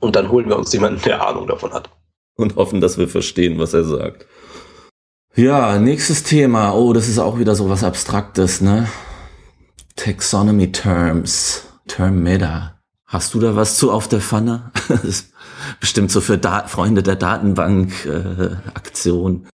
Und 0.01 0.17
dann 0.17 0.29
holen 0.29 0.49
wir 0.49 0.57
uns 0.57 0.73
jemanden, 0.73 1.01
der 1.03 1.25
Ahnung 1.25 1.47
davon 1.47 1.71
hat. 1.71 1.89
Und 2.35 2.57
hoffen, 2.57 2.81
dass 2.81 2.97
wir 2.97 3.07
verstehen, 3.07 3.59
was 3.59 3.73
er 3.73 3.85
sagt. 3.85 4.25
Ja, 5.35 5.79
nächstes 5.79 6.23
Thema. 6.23 6.73
Oh, 6.73 6.91
das 6.91 7.07
ist 7.07 7.19
auch 7.19 7.39
wieder 7.39 7.55
so 7.55 7.69
was 7.69 7.85
Abstraktes, 7.85 8.59
ne? 8.59 8.89
Taxonomy 9.95 10.73
Terms. 10.73 11.63
Term 11.87 12.21
Meta. 12.23 12.81
Hast 13.05 13.33
du 13.33 13.39
da 13.39 13.55
was 13.55 13.77
zu 13.77 13.89
auf 13.91 14.09
der 14.09 14.21
Pfanne? 14.21 14.71
Das 14.89 15.03
ist 15.05 15.31
bestimmt 15.79 16.11
so 16.11 16.21
für 16.21 16.37
da 16.37 16.67
Freunde 16.67 17.01
der 17.03 17.15
Datenbank-Aktion. 17.15 19.45
Äh, 19.45 19.47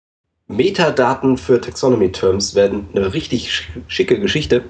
Metadaten 0.53 1.37
für 1.37 1.59
Taxonomy 1.59 2.09
Terms 2.11 2.53
werden 2.55 2.87
eine 2.95 3.13
richtig 3.13 3.67
schicke 3.87 4.19
Geschichte. 4.19 4.63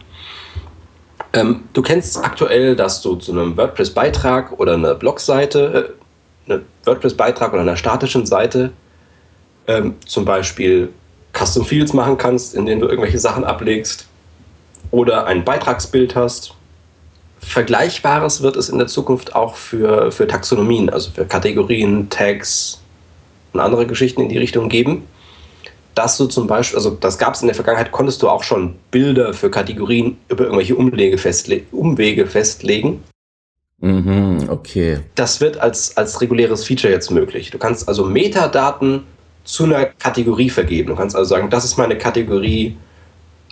Ähm, 1.34 1.64
du 1.74 1.82
kennst 1.82 2.18
aktuell, 2.18 2.76
dass 2.76 3.02
du 3.02 3.16
zu 3.16 3.32
einem 3.32 3.58
WordPress-Beitrag 3.58 4.60
oder 4.60 4.74
einer 4.74 4.96
Blogseite, 4.96 5.94
äh, 6.48 6.52
einen 6.52 6.66
WordPress-Beitrag 6.86 7.54
oder 7.54 7.62
einer 7.62 7.78
statischen 7.78 8.26
Seite 8.26 8.72
ähm, 9.68 9.96
zum 10.06 10.26
Beispiel 10.26 10.90
Custom 11.34 11.66
Fields 11.66 11.94
machen 11.94 12.18
kannst, 12.18 12.56
in 12.56 12.66
denen 12.66 12.82
du 12.82 12.88
irgendwelche 12.88 13.20
Sachen 13.20 13.44
ablegst 13.44 14.08
oder 14.92 15.26
ein 15.26 15.44
Beitragsbild 15.44 16.16
hast. 16.16 16.54
Vergleichbares 17.40 18.42
wird 18.42 18.56
es 18.56 18.70
in 18.70 18.78
der 18.78 18.88
Zukunft 18.88 19.36
auch 19.36 19.56
für, 19.56 20.12
für 20.12 20.28
Taxonomien, 20.28 20.90
also 20.90 21.12
für 21.12 21.26
Kategorien, 21.26 22.10
Tags 22.10 22.82
und 23.54 23.60
andere 23.60 23.86
Geschichten 23.86 24.22
in 24.22 24.30
die 24.30 24.38
Richtung 24.38 24.70
geben. 24.70 25.04
Dass 25.98 26.16
du 26.16 26.28
zum 26.28 26.46
Beispiel, 26.46 26.78
also 26.78 26.92
das 26.92 27.18
gab 27.18 27.34
es 27.34 27.42
in 27.42 27.48
der 27.48 27.56
Vergangenheit, 27.56 27.92
konntest 27.92 28.22
du 28.22 28.30
auch 28.30 28.44
schon 28.44 28.76
Bilder 28.92 29.34
für 29.34 29.50
Kategorien 29.50 30.16
über 30.30 30.44
irgendwelche 30.44 30.76
Umwege, 30.76 31.18
festle 31.18 31.64
Umwege 31.72 32.28
festlegen. 32.28 33.04
Mhm, 33.80 34.48
okay. 34.48 35.00
Das 35.16 35.42
wird 35.42 35.58
als, 35.58 35.98
als 35.98 36.22
reguläres 36.22 36.66
Feature 36.66 36.94
jetzt 36.94 37.10
möglich. 37.10 37.50
Du 37.50 37.58
kannst 37.58 37.88
also 37.88 38.06
Metadaten 38.06 39.06
zu 39.44 39.64
einer 39.64 39.86
Kategorie 39.86 40.52
vergeben. 40.52 40.90
Du 40.90 40.96
kannst 40.96 41.16
also 41.16 41.30
sagen, 41.30 41.50
das 41.50 41.66
ist 41.66 41.78
meine 41.78 41.98
Kategorie 41.98 42.78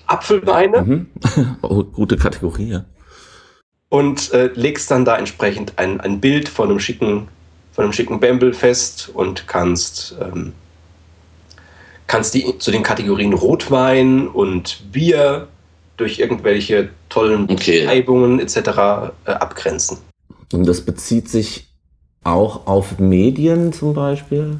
Apfelweine. 0.05 0.83
Mhm. 0.83 1.07
Oh, 1.63 1.83
gute 1.83 2.15
Kategorie, 2.15 2.69
ja. 2.73 2.85
Und 3.89 4.31
äh, 4.33 4.51
legst 4.53 4.91
dann 4.91 5.03
da 5.03 5.17
entsprechend 5.17 5.79
ein, 5.79 5.99
ein 5.99 6.21
Bild 6.21 6.47
von 6.47 6.69
einem 6.69 6.79
schicken, 6.79 7.27
von 7.71 7.85
einem 7.85 7.93
schicken 7.93 8.19
Bamble 8.19 8.53
fest 8.53 9.09
und 9.11 9.47
kannst, 9.47 10.15
ähm, 10.21 10.53
kannst 12.07 12.33
die 12.33 12.57
zu 12.59 12.71
den 12.71 12.83
Kategorien 12.83 13.33
Rotwein 13.33 14.27
und 14.27 14.91
Bier 14.91 15.47
durch 15.97 16.19
irgendwelche 16.19 16.89
tollen 17.09 17.43
okay. 17.43 17.81
Beschreibungen 17.81 18.39
etc. 18.39 18.57
Äh, 18.57 19.31
abgrenzen. 19.31 19.97
Und 20.53 20.67
das 20.67 20.81
bezieht 20.81 21.29
sich 21.29 21.67
auch 22.23 22.67
auf 22.67 22.99
Medien 22.99 23.71
zum 23.71 23.93
Beispiel? 23.93 24.57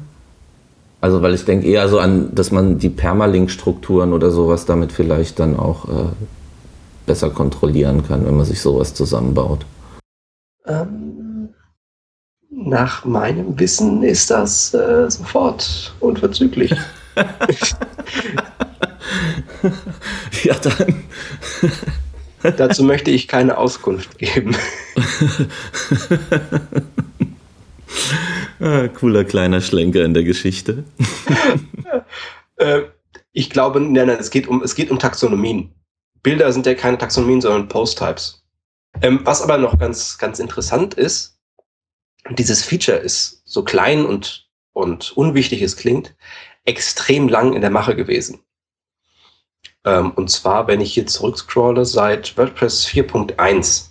Also, 1.00 1.20
weil 1.22 1.34
ich 1.34 1.44
denke 1.44 1.66
eher 1.66 1.88
so 1.88 1.98
an, 1.98 2.34
dass 2.34 2.50
man 2.50 2.78
die 2.78 2.88
Permalink-Strukturen 2.88 4.12
oder 4.12 4.30
sowas 4.30 4.64
damit 4.64 4.92
vielleicht 4.92 5.38
dann 5.38 5.56
auch 5.56 5.88
äh, 5.88 6.08
besser 7.04 7.30
kontrollieren 7.30 8.06
kann, 8.06 8.26
wenn 8.26 8.36
man 8.36 8.46
sich 8.46 8.60
sowas 8.60 8.94
zusammenbaut. 8.94 9.66
Ähm, 10.66 11.50
nach 12.50 13.04
meinem 13.04 13.58
Wissen 13.58 14.02
ist 14.02 14.30
das 14.30 14.72
äh, 14.74 15.10
sofort 15.10 15.94
unverzüglich. 16.00 16.74
ja, 20.44 20.54
dann. 20.54 21.02
Dazu 22.56 22.84
möchte 22.84 23.10
ich 23.10 23.28
keine 23.28 23.58
Auskunft 23.58 24.18
geben. 24.18 24.56
Ah, 28.58 28.88
cooler 28.88 29.24
kleiner 29.24 29.60
Schlenker 29.60 30.04
in 30.04 30.14
der 30.14 30.24
Geschichte. 30.24 30.84
äh, 32.56 32.82
ich 33.32 33.50
glaube, 33.50 33.80
nein, 33.80 34.06
nein, 34.06 34.16
es 34.18 34.30
geht 34.30 34.48
um, 34.48 34.62
es 34.62 34.74
geht 34.74 34.90
um 34.90 34.98
Taxonomien. 34.98 35.74
Bilder 36.22 36.50
sind 36.52 36.64
ja 36.64 36.74
keine 36.74 36.96
Taxonomien, 36.96 37.42
sondern 37.42 37.68
Post-Types. 37.68 38.42
Ähm, 39.02 39.20
was 39.24 39.42
aber 39.42 39.58
noch 39.58 39.78
ganz, 39.78 40.16
ganz 40.16 40.38
interessant 40.38 40.94
ist, 40.94 41.38
dieses 42.30 42.64
Feature 42.64 42.96
ist 42.96 43.42
so 43.44 43.62
klein 43.62 44.06
und, 44.06 44.48
und 44.72 45.16
unwichtig 45.16 45.62
es 45.62 45.76
klingt, 45.76 46.14
extrem 46.66 47.28
lang 47.28 47.54
in 47.54 47.62
der 47.62 47.70
Mache 47.70 47.96
gewesen. 47.96 48.40
Ähm, 49.84 50.10
und 50.12 50.30
zwar, 50.30 50.66
wenn 50.66 50.80
ich 50.80 50.92
hier 50.92 51.06
zurückscrolle, 51.06 51.84
seit 51.86 52.36
WordPress 52.36 52.86
4.1, 52.86 53.86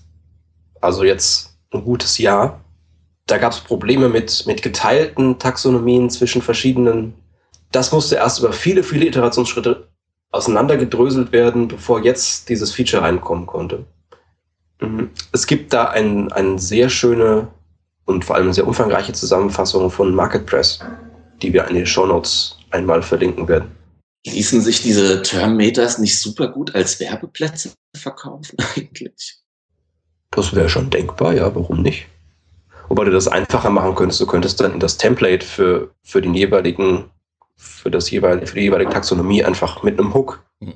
also 0.82 1.04
jetzt 1.04 1.58
ein 1.74 1.84
gutes 1.84 2.18
Jahr, 2.18 2.62
da 3.28 3.38
gab 3.38 3.54
es 3.54 3.60
Probleme 3.60 4.10
mit, 4.10 4.46
mit 4.46 4.62
geteilten 4.62 5.40
Taxonomien 5.40 6.10
zwischen 6.10 6.42
verschiedenen. 6.42 7.16
Das 7.72 7.92
musste 7.92 8.16
erst 8.16 8.40
über 8.40 8.54
viele, 8.54 8.84
viele 8.84 9.08
Iterationsschritte 9.08 9.88
auseinandergedröselt 10.32 11.32
werden, 11.32 11.68
bevor 11.68 12.04
jetzt 12.04 12.50
dieses 12.50 12.74
Feature 12.74 13.02
reinkommen 13.02 13.48
konnte. 13.48 13.86
Mhm. 14.82 15.10
Es 15.32 15.48
gibt 15.48 15.74
da 15.74 15.86
eine 15.86 16.28
ein 16.36 16.60
sehr 16.60 16.90
schöne 16.90 17.48
und 18.06 18.26
vor 18.26 18.36
allem 18.36 18.54
sehr 18.54 18.68
umfangreiche 18.68 19.14
Zusammenfassung 19.14 19.90
von 19.90 20.14
MarketPress, 20.14 20.80
die 21.42 21.54
wir 21.54 21.68
in 21.68 21.76
den 21.76 21.86
Show 21.86 22.06
Notes 22.06 22.58
einmal 22.76 23.02
verlinken 23.02 23.48
werden. 23.48 23.72
Ließen 24.28 24.62
sich 24.62 24.82
diese 24.82 25.22
Term-Meters 25.22 26.00
nicht 26.00 26.20
super 26.20 26.48
gut 26.48 26.74
als 26.76 27.00
Werbeplätze 27.00 27.72
verkaufen 27.96 28.58
eigentlich? 28.76 29.38
Das 30.32 30.54
wäre 30.54 30.70
schon 30.70 30.90
denkbar, 30.90 31.34
ja, 31.34 31.54
warum 31.56 31.82
nicht? 31.82 32.08
Wobei 32.90 33.06
du 33.06 33.12
das 33.12 33.28
einfacher 33.28 33.70
machen 33.70 33.96
könntest. 33.96 34.22
Du 34.22 34.28
könntest 34.28 34.60
dann 34.60 34.74
in 34.74 34.80
das 34.80 34.98
Template 34.98 35.46
für, 35.46 35.92
für 36.04 36.22
den 36.22 36.34
jeweiligen, 36.34 37.10
für 37.56 37.90
das 37.90 38.12
jeweilige, 38.12 38.48
für 38.48 38.56
die 38.56 38.66
jeweilige 38.66 38.92
Taxonomie 38.92 39.44
einfach 39.44 39.82
mit 39.84 40.00
einem 40.00 40.14
Hook 40.14 40.44
hm. 40.60 40.74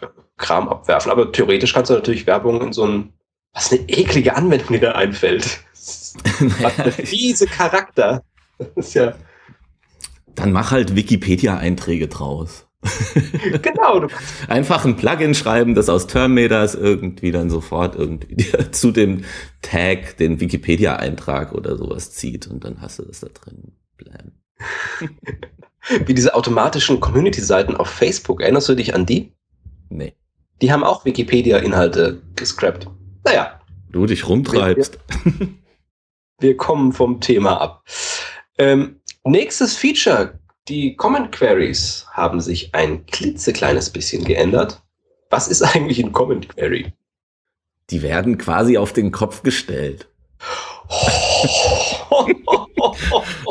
äh, 0.00 0.06
Kram 0.36 0.68
abwerfen. 0.68 1.10
Aber 1.10 1.32
theoretisch 1.32 1.72
kannst 1.72 1.90
du 1.90 1.94
natürlich 1.94 2.26
Werbung 2.26 2.60
in 2.60 2.72
so 2.72 2.86
ein, 2.86 3.12
was 3.52 3.72
eine 3.72 3.80
eklige 3.88 4.36
Anwendung, 4.36 4.68
die 4.74 4.80
da 4.80 4.92
einfällt. 4.92 5.60
was 6.60 6.78
ein 6.78 6.92
fiese 6.92 7.46
Charakter. 7.46 8.22
Das 8.58 8.68
ist 8.76 8.94
ja. 8.94 9.14
Dann 10.40 10.52
mach 10.52 10.70
halt 10.70 10.96
Wikipedia-Einträge 10.96 12.08
draus. 12.08 12.66
genau. 13.62 14.06
Einfach 14.48 14.86
ein 14.86 14.96
Plugin 14.96 15.34
schreiben, 15.34 15.74
das 15.74 15.90
aus 15.90 16.06
Termmeters 16.06 16.74
irgendwie 16.74 17.30
dann 17.30 17.50
sofort 17.50 17.94
irgendwie 17.94 18.46
zu 18.70 18.90
dem 18.90 19.24
Tag 19.60 20.16
den 20.16 20.40
Wikipedia-Eintrag 20.40 21.52
oder 21.52 21.76
sowas 21.76 22.12
zieht 22.12 22.46
und 22.46 22.64
dann 22.64 22.80
hast 22.80 22.98
du 22.98 23.02
das 23.02 23.20
da 23.20 23.28
drin. 23.28 23.72
Blam. 23.96 24.32
Wie 26.06 26.14
diese 26.14 26.34
automatischen 26.34 27.00
Community-Seiten 27.00 27.76
auf 27.76 27.88
Facebook. 27.88 28.42
Erinnerst 28.42 28.68
du 28.68 28.74
dich 28.74 28.94
an 28.94 29.06
die? 29.06 29.32
Nee. 29.88 30.14
Die 30.62 30.72
haben 30.72 30.84
auch 30.84 31.04
Wikipedia-Inhalte 31.04 32.20
gescrapt. 32.36 32.86
Naja. 33.24 33.60
Du 33.90 34.06
dich 34.06 34.28
rumtreibst. 34.28 34.98
Wir, 35.24 35.48
wir 36.38 36.56
kommen 36.56 36.92
vom 36.92 37.20
Thema 37.20 37.60
ab. 37.60 37.82
Ähm, 38.58 39.00
nächstes 39.24 39.76
Feature 39.76 40.40
die 40.70 40.94
Comment 40.96 41.32
Queries 41.32 42.06
haben 42.12 42.40
sich 42.40 42.74
ein 42.74 43.04
klitzekleines 43.06 43.90
bisschen 43.90 44.24
geändert. 44.24 44.82
Was 45.28 45.48
ist 45.48 45.62
eigentlich 45.74 46.02
ein 46.02 46.12
Comment 46.12 46.48
Query? 46.48 46.92
Die 47.90 48.02
werden 48.02 48.38
quasi 48.38 48.78
auf 48.78 48.92
den 48.92 49.10
Kopf 49.10 49.42
gestellt. 49.42 50.08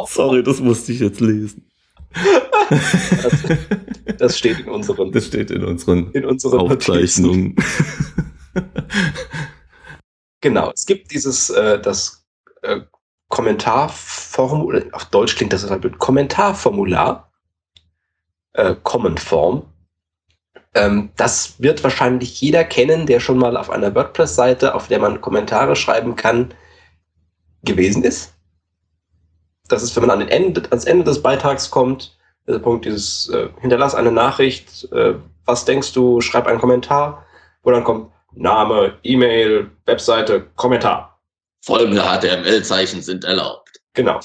Sorry, 0.07 0.43
das 0.43 0.59
musste 0.61 0.93
ich 0.93 1.01
jetzt 1.01 1.19
lesen. 1.19 1.69
Das, 2.69 3.43
das, 4.17 4.37
steht 4.37 4.59
in 4.61 4.69
unseren, 4.69 5.11
das 5.11 5.25
steht 5.27 5.51
in 5.51 5.63
unseren, 5.63 6.11
in 6.13 6.25
unseren 6.25 6.59
Aufzeichnungen. 6.59 7.55
genau, 10.41 10.71
es 10.73 10.85
gibt 10.85 11.11
dieses, 11.11 11.49
äh, 11.49 11.79
das 11.79 12.25
äh, 12.61 12.79
Kommentarformular, 13.29 14.83
auf 14.91 15.05
Deutsch 15.05 15.35
klingt 15.35 15.53
das 15.53 15.69
halt 15.69 15.83
mit 15.83 15.99
Kommentarformular, 15.99 17.31
äh, 18.53 18.75
Comment-Form. 18.83 19.65
Ähm, 20.73 21.09
das 21.15 21.61
wird 21.61 21.83
wahrscheinlich 21.83 22.41
jeder 22.41 22.63
kennen, 22.63 23.05
der 23.05 23.19
schon 23.19 23.37
mal 23.37 23.55
auf 23.55 23.69
einer 23.69 23.93
WordPress-Seite, 23.95 24.75
auf 24.75 24.87
der 24.87 24.99
man 24.99 25.21
Kommentare 25.21 25.75
schreiben 25.75 26.15
kann, 26.15 26.53
gewesen 27.63 28.03
ist. 28.03 28.33
Das 29.67 29.83
ist, 29.83 29.95
wenn 29.95 30.01
man 30.01 30.11
an 30.11 30.19
den 30.19 30.29
Ende, 30.29 30.63
ans 30.71 30.85
Ende 30.85 31.03
des 31.03 31.21
Beitrags 31.21 31.69
kommt, 31.69 32.17
der 32.47 32.59
Punkt 32.59 32.85
dieses, 32.85 33.29
äh, 33.29 33.49
hinterlass 33.61 33.93
eine 33.93 34.11
Nachricht, 34.11 34.91
äh, 34.91 35.15
was 35.45 35.65
denkst 35.65 35.93
du, 35.93 36.21
schreib 36.21 36.47
einen 36.47 36.59
Kommentar, 36.59 37.25
wo 37.63 37.71
dann 37.71 37.83
kommt 37.83 38.11
Name, 38.33 38.97
E-Mail, 39.03 39.69
Webseite, 39.85 40.47
Kommentar. 40.55 41.08
Folgende 41.61 42.01
HTML-Zeichen 42.01 43.01
sind 43.01 43.23
erlaubt. 43.23 43.79
Genau. 43.93 44.19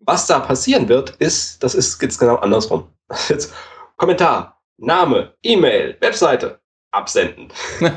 Was 0.00 0.26
da 0.26 0.40
passieren 0.40 0.88
wird, 0.88 1.10
ist, 1.16 1.62
das 1.62 1.74
ist 1.74 2.00
jetzt 2.02 2.18
genau 2.18 2.36
andersrum. 2.36 2.88
Jetzt 3.28 3.52
Kommentar, 3.96 4.60
Name, 4.78 5.34
E-Mail, 5.42 5.96
Webseite, 6.00 6.60
absenden. 6.90 7.48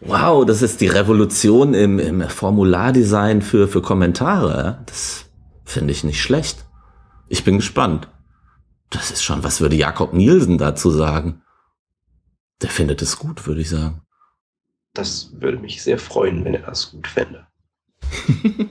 wow, 0.00 0.44
das 0.44 0.62
ist 0.62 0.80
die 0.80 0.88
Revolution 0.88 1.74
im, 1.74 1.98
im 1.98 2.28
Formulardesign 2.28 3.42
für, 3.42 3.68
für 3.68 3.82
Kommentare. 3.82 4.82
Das 4.86 5.26
finde 5.64 5.92
ich 5.92 6.04
nicht 6.04 6.22
schlecht. 6.22 6.64
Ich 7.28 7.44
bin 7.44 7.56
gespannt. 7.56 8.08
das 8.90 9.10
ist 9.10 9.22
schon, 9.22 9.42
was 9.44 9.60
würde 9.60 9.76
Jakob 9.76 10.12
Nielsen 10.12 10.58
dazu 10.58 10.90
sagen? 10.90 11.42
Der 12.60 12.68
findet 12.70 13.02
es 13.02 13.18
gut, 13.18 13.46
würde 13.46 13.62
ich 13.62 13.70
sagen. 13.70 14.02
Das 14.94 15.30
würde 15.32 15.58
mich 15.58 15.82
sehr 15.82 15.98
freuen, 15.98 16.44
wenn 16.44 16.54
er 16.54 16.62
das 16.62 16.90
gut 16.90 17.06
fände. 17.06 17.46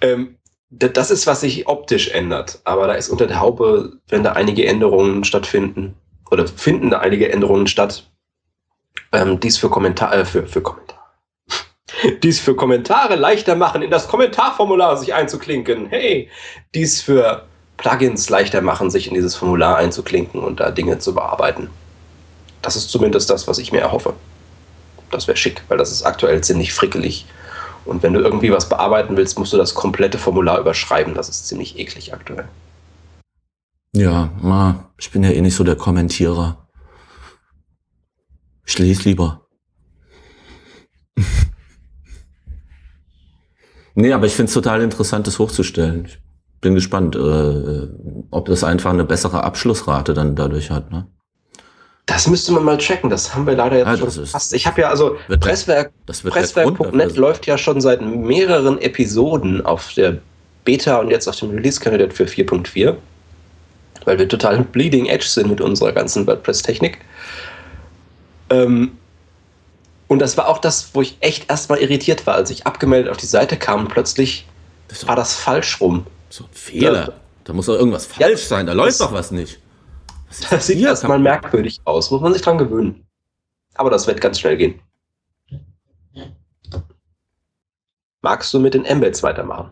ähm, 0.00 0.36
das 0.70 1.10
ist, 1.10 1.26
was 1.26 1.40
sich 1.40 1.66
optisch 1.66 2.08
ändert. 2.10 2.60
Aber 2.64 2.86
da 2.86 2.94
ist 2.94 3.08
unter 3.08 3.26
der 3.26 3.40
Haube, 3.40 3.98
wenn 4.08 4.22
da 4.22 4.32
einige 4.32 4.66
Änderungen 4.66 5.24
stattfinden, 5.24 5.96
oder 6.30 6.46
finden 6.46 6.90
da 6.90 7.00
einige 7.00 7.32
Änderungen 7.32 7.66
statt, 7.66 8.08
ähm, 9.12 9.40
dies 9.40 9.58
für 9.58 9.68
Kommentare, 9.68 10.20
äh, 10.20 10.24
für, 10.24 10.46
für 10.46 10.62
Kommentare. 10.62 11.00
dies 12.22 12.38
für 12.38 12.54
Kommentare 12.54 13.16
leichter 13.16 13.56
machen, 13.56 13.82
in 13.82 13.90
das 13.90 14.06
Kommentarformular 14.06 14.96
sich 14.96 15.12
einzuklinken. 15.12 15.86
Hey, 15.86 16.30
dies 16.74 17.02
für 17.02 17.46
Plugins 17.76 18.30
leichter 18.30 18.60
machen, 18.60 18.90
sich 18.90 19.08
in 19.08 19.14
dieses 19.14 19.34
Formular 19.34 19.76
einzuklinken 19.76 20.40
und 20.40 20.60
da 20.60 20.70
Dinge 20.70 20.98
zu 20.98 21.14
bearbeiten. 21.14 21.70
Das 22.62 22.76
ist 22.76 22.90
zumindest 22.90 23.30
das, 23.30 23.48
was 23.48 23.58
ich 23.58 23.72
mir 23.72 23.80
erhoffe. 23.80 24.14
Das 25.10 25.26
wäre 25.26 25.36
schick, 25.36 25.62
weil 25.68 25.78
das 25.78 25.90
ist 25.90 26.02
aktuell 26.02 26.40
ziemlich 26.42 26.72
frickelig. 26.72 27.26
Und 27.84 28.02
wenn 28.02 28.12
du 28.12 28.20
irgendwie 28.20 28.52
was 28.52 28.68
bearbeiten 28.68 29.16
willst, 29.16 29.38
musst 29.38 29.52
du 29.52 29.56
das 29.56 29.74
komplette 29.74 30.18
Formular 30.18 30.60
überschreiben. 30.60 31.14
Das 31.14 31.28
ist 31.28 31.48
ziemlich 31.48 31.78
eklig 31.78 32.12
aktuell. 32.12 32.48
Ja, 33.92 34.84
ich 34.98 35.10
bin 35.10 35.24
ja 35.24 35.30
eh 35.30 35.40
nicht 35.40 35.56
so 35.56 35.64
der 35.64 35.76
Kommentierer. 35.76 36.68
Ich 38.64 38.78
lese 38.78 39.08
lieber. 39.08 39.48
nee, 43.94 44.12
aber 44.12 44.26
ich 44.26 44.34
finde 44.34 44.48
es 44.48 44.54
total 44.54 44.82
interessant, 44.82 45.26
das 45.26 45.40
hochzustellen. 45.40 46.04
Ich 46.04 46.20
bin 46.60 46.74
gespannt, 46.76 47.16
äh, 47.16 47.88
ob 48.30 48.46
das 48.46 48.62
einfach 48.62 48.90
eine 48.90 49.04
bessere 49.04 49.42
Abschlussrate 49.42 50.14
dann 50.14 50.36
dadurch 50.36 50.70
hat. 50.70 50.92
Ne? 50.92 51.08
Das 52.06 52.26
müsste 52.26 52.52
man 52.52 52.64
mal 52.64 52.78
checken. 52.78 53.08
Das 53.10 53.34
haben 53.34 53.46
wir 53.46 53.54
leider 53.54 53.78
jetzt 53.78 53.86
Ja, 53.86 54.10
schon 54.10 54.26
fast. 54.26 54.52
Ich 54.52 54.66
habe 54.66 54.80
ja 54.80 54.88
also 54.88 55.16
Presswerk, 55.40 55.92
Presswerk.net 56.06 57.16
läuft 57.16 57.46
ja 57.46 57.56
schon 57.56 57.80
seit 57.80 58.00
mehreren 58.02 58.80
Episoden 58.80 59.64
auf 59.64 59.92
der 59.94 60.18
Beta 60.64 60.96
und 60.96 61.10
jetzt 61.10 61.28
auf 61.28 61.36
dem 61.36 61.50
Release-Kandidat 61.50 62.12
für 62.12 62.24
4.4, 62.24 62.96
weil 64.04 64.18
wir 64.18 64.28
total 64.28 64.58
bleeding 64.64 65.06
edge 65.06 65.24
sind 65.26 65.48
mit 65.50 65.60
unserer 65.60 65.92
ganzen 65.92 66.26
WordPress-Technik. 66.26 66.98
Ähm, 68.50 68.92
und 70.08 70.18
das 70.18 70.36
war 70.36 70.48
auch 70.48 70.58
das, 70.58 70.90
wo 70.92 71.02
ich 71.02 71.16
echt 71.20 71.48
erstmal 71.48 71.78
irritiert 71.78 72.26
war, 72.26 72.34
als 72.34 72.50
ich 72.50 72.66
abgemeldet 72.66 73.10
auf 73.10 73.16
die 73.16 73.26
Seite 73.26 73.56
kam 73.56 73.82
und 73.82 73.88
plötzlich 73.88 74.46
Das 74.88 75.06
war 75.06 75.14
das 75.14 75.34
falsch 75.34 75.80
rum. 75.80 76.06
so 76.28 76.44
ein 76.44 76.48
Fehler. 76.52 76.92
Ja. 77.06 77.12
Da 77.44 77.52
muss 77.52 77.66
doch 77.66 77.74
irgendwas 77.74 78.06
falsch 78.06 78.42
sein. 78.44 78.66
Da 78.66 78.72
läuft 78.72 79.00
doch 79.00 79.12
was 79.12 79.30
nicht. 79.30 79.60
Das 80.50 80.66
sieht 80.66 80.78
erstmal 80.78 81.18
merkwürdig 81.18 81.80
aus, 81.84 82.10
muss 82.10 82.20
man 82.20 82.32
sich 82.32 82.42
dran 82.42 82.58
gewöhnen. 82.58 83.04
Aber 83.74 83.90
das 83.90 84.06
wird 84.06 84.20
ganz 84.20 84.38
schnell 84.38 84.56
gehen. 84.56 84.80
Magst 88.22 88.52
du 88.52 88.60
mit 88.60 88.74
den 88.74 88.84
Embeds 88.84 89.22
weitermachen? 89.22 89.70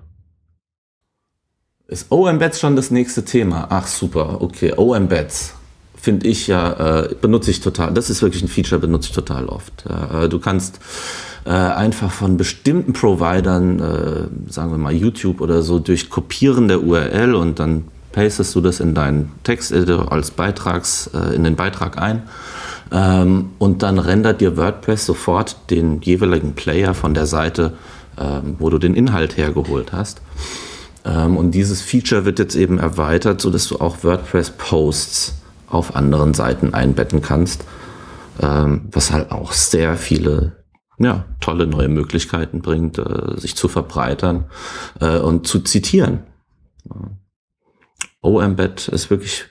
Ist 1.86 2.10
O-Embeds 2.10 2.60
schon 2.60 2.76
das 2.76 2.90
nächste 2.90 3.24
Thema? 3.24 3.66
Ach 3.70 3.86
super, 3.86 4.40
okay. 4.40 4.74
O-Embeds 4.76 5.54
finde 5.94 6.26
ich 6.26 6.46
ja, 6.46 7.02
äh, 7.02 7.14
benutze 7.14 7.50
ich 7.50 7.60
total. 7.60 7.92
Das 7.92 8.08
ist 8.08 8.22
wirklich 8.22 8.42
ein 8.42 8.48
Feature, 8.48 8.80
benutze 8.80 9.08
ich 9.08 9.14
total 9.14 9.46
oft. 9.46 9.84
Äh, 9.86 10.28
du 10.28 10.38
kannst 10.38 10.80
äh, 11.44 11.50
einfach 11.50 12.10
von 12.10 12.36
bestimmten 12.36 12.92
Providern, 12.92 13.80
äh, 13.80 14.52
sagen 14.52 14.70
wir 14.70 14.78
mal 14.78 14.92
YouTube 14.92 15.40
oder 15.40 15.62
so, 15.62 15.78
durch 15.78 16.08
Kopieren 16.08 16.68
der 16.68 16.82
URL 16.82 17.34
und 17.34 17.58
dann 17.58 17.84
pastest 18.18 18.52
du 18.56 18.60
das 18.60 18.80
in 18.80 18.94
deinen 18.94 19.30
Texteditor 19.44 20.10
als 20.10 20.32
Beitrags, 20.32 21.08
äh, 21.14 21.36
in 21.36 21.44
den 21.44 21.54
Beitrag 21.54 21.98
ein. 21.98 22.24
Ähm, 22.90 23.50
und 23.58 23.84
dann 23.84 24.00
rendert 24.00 24.40
dir 24.40 24.56
WordPress 24.56 25.06
sofort 25.06 25.70
den 25.70 26.00
jeweiligen 26.00 26.54
Player 26.54 26.94
von 26.94 27.14
der 27.14 27.26
Seite, 27.26 27.74
ähm, 28.18 28.56
wo 28.58 28.70
du 28.70 28.78
den 28.78 28.94
Inhalt 28.94 29.36
hergeholt 29.36 29.92
hast. 29.92 30.20
Ähm, 31.04 31.36
und 31.36 31.52
dieses 31.52 31.80
Feature 31.80 32.24
wird 32.24 32.40
jetzt 32.40 32.56
eben 32.56 32.80
erweitert, 32.80 33.40
sodass 33.40 33.68
du 33.68 33.78
auch 33.78 34.02
WordPress-Posts 34.02 35.34
auf 35.68 35.94
anderen 35.94 36.34
Seiten 36.34 36.74
einbetten 36.74 37.22
kannst, 37.22 37.66
ähm, 38.42 38.88
was 38.90 39.12
halt 39.12 39.30
auch 39.30 39.52
sehr 39.52 39.96
viele 39.96 40.56
ja, 40.98 41.24
tolle 41.38 41.68
neue 41.68 41.88
Möglichkeiten 41.88 42.62
bringt, 42.62 42.98
äh, 42.98 43.38
sich 43.38 43.54
zu 43.54 43.68
verbreitern 43.68 44.46
äh, 45.00 45.18
und 45.18 45.46
zu 45.46 45.60
zitieren. 45.60 46.24
O-Embed 48.22 48.88
ist 48.88 49.10
wirklich, 49.10 49.46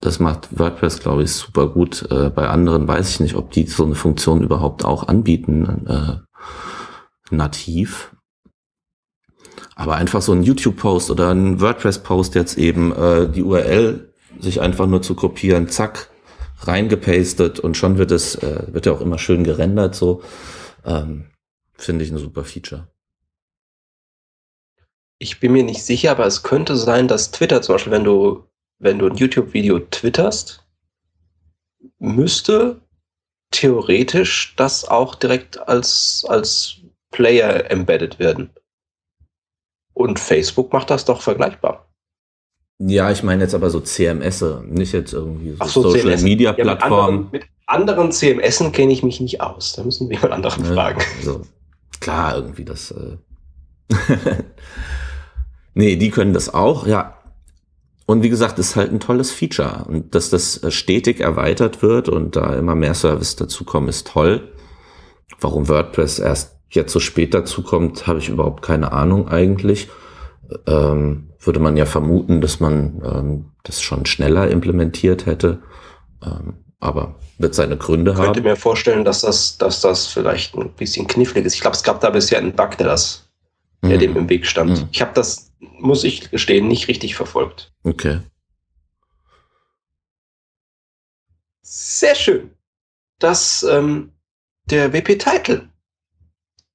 das 0.00 0.20
macht 0.20 0.58
WordPress, 0.58 1.00
glaube 1.00 1.24
ich, 1.24 1.32
super 1.32 1.68
gut. 1.68 2.06
Äh, 2.10 2.30
bei 2.30 2.48
anderen 2.48 2.86
weiß 2.86 3.10
ich 3.10 3.20
nicht, 3.20 3.34
ob 3.34 3.50
die 3.50 3.66
so 3.66 3.84
eine 3.84 3.94
Funktion 3.94 4.42
überhaupt 4.42 4.84
auch 4.84 5.08
anbieten, 5.08 5.86
äh, 5.86 7.34
nativ. 7.34 8.14
Aber 9.74 9.96
einfach 9.96 10.22
so 10.22 10.32
ein 10.32 10.42
YouTube-Post 10.42 11.10
oder 11.10 11.30
ein 11.30 11.60
WordPress-Post 11.60 12.34
jetzt 12.36 12.58
eben, 12.58 12.92
äh, 12.92 13.28
die 13.28 13.42
URL 13.42 14.12
sich 14.38 14.60
einfach 14.60 14.86
nur 14.86 15.02
zu 15.02 15.14
kopieren, 15.14 15.68
zack, 15.68 16.10
reingepastet 16.60 17.60
und 17.60 17.76
schon 17.76 17.98
wird 17.98 18.10
es, 18.10 18.36
äh, 18.36 18.72
wird 18.72 18.86
ja 18.86 18.92
auch 18.92 19.00
immer 19.00 19.18
schön 19.18 19.44
gerendert, 19.44 19.94
so. 19.94 20.22
Ähm, 20.84 21.26
Finde 21.76 22.04
ich 22.04 22.10
ein 22.12 22.18
super 22.18 22.44
Feature. 22.44 22.88
Ich 25.24 25.40
bin 25.40 25.52
mir 25.52 25.64
nicht 25.64 25.82
sicher, 25.82 26.10
aber 26.10 26.26
es 26.26 26.42
könnte 26.42 26.76
sein, 26.76 27.08
dass 27.08 27.30
Twitter 27.30 27.62
zum 27.62 27.76
Beispiel, 27.76 27.92
wenn 27.92 28.04
du, 28.04 28.44
wenn 28.78 28.98
du 28.98 29.06
ein 29.06 29.16
YouTube-Video 29.16 29.78
twitterst, 29.78 30.62
müsste 31.98 32.82
theoretisch 33.50 34.52
das 34.58 34.86
auch 34.86 35.14
direkt 35.14 35.66
als, 35.66 36.26
als 36.28 36.76
Player 37.10 37.70
embedded 37.70 38.18
werden. 38.18 38.50
Und 39.94 40.20
Facebook 40.20 40.74
macht 40.74 40.90
das 40.90 41.06
doch 41.06 41.22
vergleichbar. 41.22 41.88
Ja, 42.78 43.10
ich 43.10 43.22
meine 43.22 43.44
jetzt 43.44 43.54
aber 43.54 43.70
so 43.70 43.80
CMS, 43.80 44.44
nicht 44.66 44.92
jetzt 44.92 45.14
irgendwie 45.14 45.52
so, 45.52 45.56
Ach 45.60 45.68
so, 45.68 45.82
Social 45.84 46.02
CMS. 46.02 46.22
Media 46.22 46.50
Ja, 46.50 46.56
mit, 46.56 46.64
Plattformen. 46.64 47.00
anderen, 47.00 47.30
mit 47.32 47.44
anderen 47.64 48.12
CMSen 48.12 48.72
kenne 48.72 48.92
ich 48.92 49.02
mich 49.02 49.20
nicht 49.20 49.40
aus. 49.40 49.72
Da 49.72 49.84
müssen 49.84 50.10
wir 50.10 50.16
jemand 50.16 50.34
anderen 50.34 50.66
fragen. 50.66 51.00
Also, 51.16 51.46
klar, 52.00 52.36
irgendwie 52.36 52.66
das. 52.66 52.90
Äh 52.90 53.16
nee, 55.74 55.96
die 55.96 56.10
können 56.10 56.32
das 56.32 56.52
auch, 56.52 56.86
ja. 56.86 57.16
Und 58.06 58.22
wie 58.22 58.28
gesagt, 58.28 58.58
ist 58.58 58.76
halt 58.76 58.92
ein 58.92 59.00
tolles 59.00 59.30
Feature. 59.30 59.84
Und 59.88 60.14
dass 60.14 60.30
das 60.30 60.62
äh, 60.62 60.70
stetig 60.70 61.20
erweitert 61.20 61.82
wird 61.82 62.08
und 62.08 62.36
da 62.36 62.54
immer 62.54 62.74
mehr 62.74 62.94
Service 62.94 63.36
dazukommen, 63.36 63.88
ist 63.88 64.06
toll. 64.08 64.52
Warum 65.40 65.68
WordPress 65.68 66.18
erst 66.18 66.58
jetzt 66.68 66.92
so 66.92 67.00
spät 67.00 67.32
dazukommt, 67.34 68.06
habe 68.06 68.18
ich 68.18 68.28
überhaupt 68.28 68.62
keine 68.62 68.92
Ahnung 68.92 69.28
eigentlich. 69.28 69.88
Ähm, 70.66 71.30
würde 71.40 71.60
man 71.60 71.76
ja 71.76 71.86
vermuten, 71.86 72.40
dass 72.40 72.60
man 72.60 73.02
ähm, 73.04 73.44
das 73.62 73.80
schon 73.80 74.06
schneller 74.06 74.50
implementiert 74.50 75.26
hätte. 75.26 75.62
Ähm, 76.22 76.64
aber 76.80 77.14
wird 77.38 77.54
seine 77.54 77.76
Gründe 77.78 78.10
Ich 78.12 78.16
könnte 78.18 78.40
haben. 78.40 78.44
mir 78.44 78.56
vorstellen, 78.56 79.04
dass 79.04 79.22
das, 79.22 79.56
dass 79.56 79.80
das 79.80 80.06
vielleicht 80.06 80.54
ein 80.54 80.70
bisschen 80.70 81.06
knifflig 81.06 81.46
ist. 81.46 81.54
Ich 81.54 81.60
glaube, 81.60 81.76
es 81.76 81.82
gab 81.82 82.00
da 82.00 82.10
bisher 82.10 82.38
einen 82.38 82.52
Bug, 82.52 82.76
der 82.76 82.86
das, 82.86 83.23
der 83.88 83.96
Mhm. 83.96 84.00
dem 84.00 84.16
im 84.16 84.28
Weg 84.28 84.46
stand. 84.46 84.80
Mhm. 84.82 84.88
Ich 84.92 85.00
habe 85.00 85.12
das, 85.14 85.52
muss 85.78 86.04
ich 86.04 86.30
gestehen, 86.30 86.68
nicht 86.68 86.88
richtig 86.88 87.14
verfolgt. 87.14 87.72
Okay. 87.84 88.20
Sehr 91.62 92.14
schön. 92.14 92.50
Das, 93.18 93.62
ähm, 93.62 94.12
der 94.70 94.92
WP-Title 94.92 95.68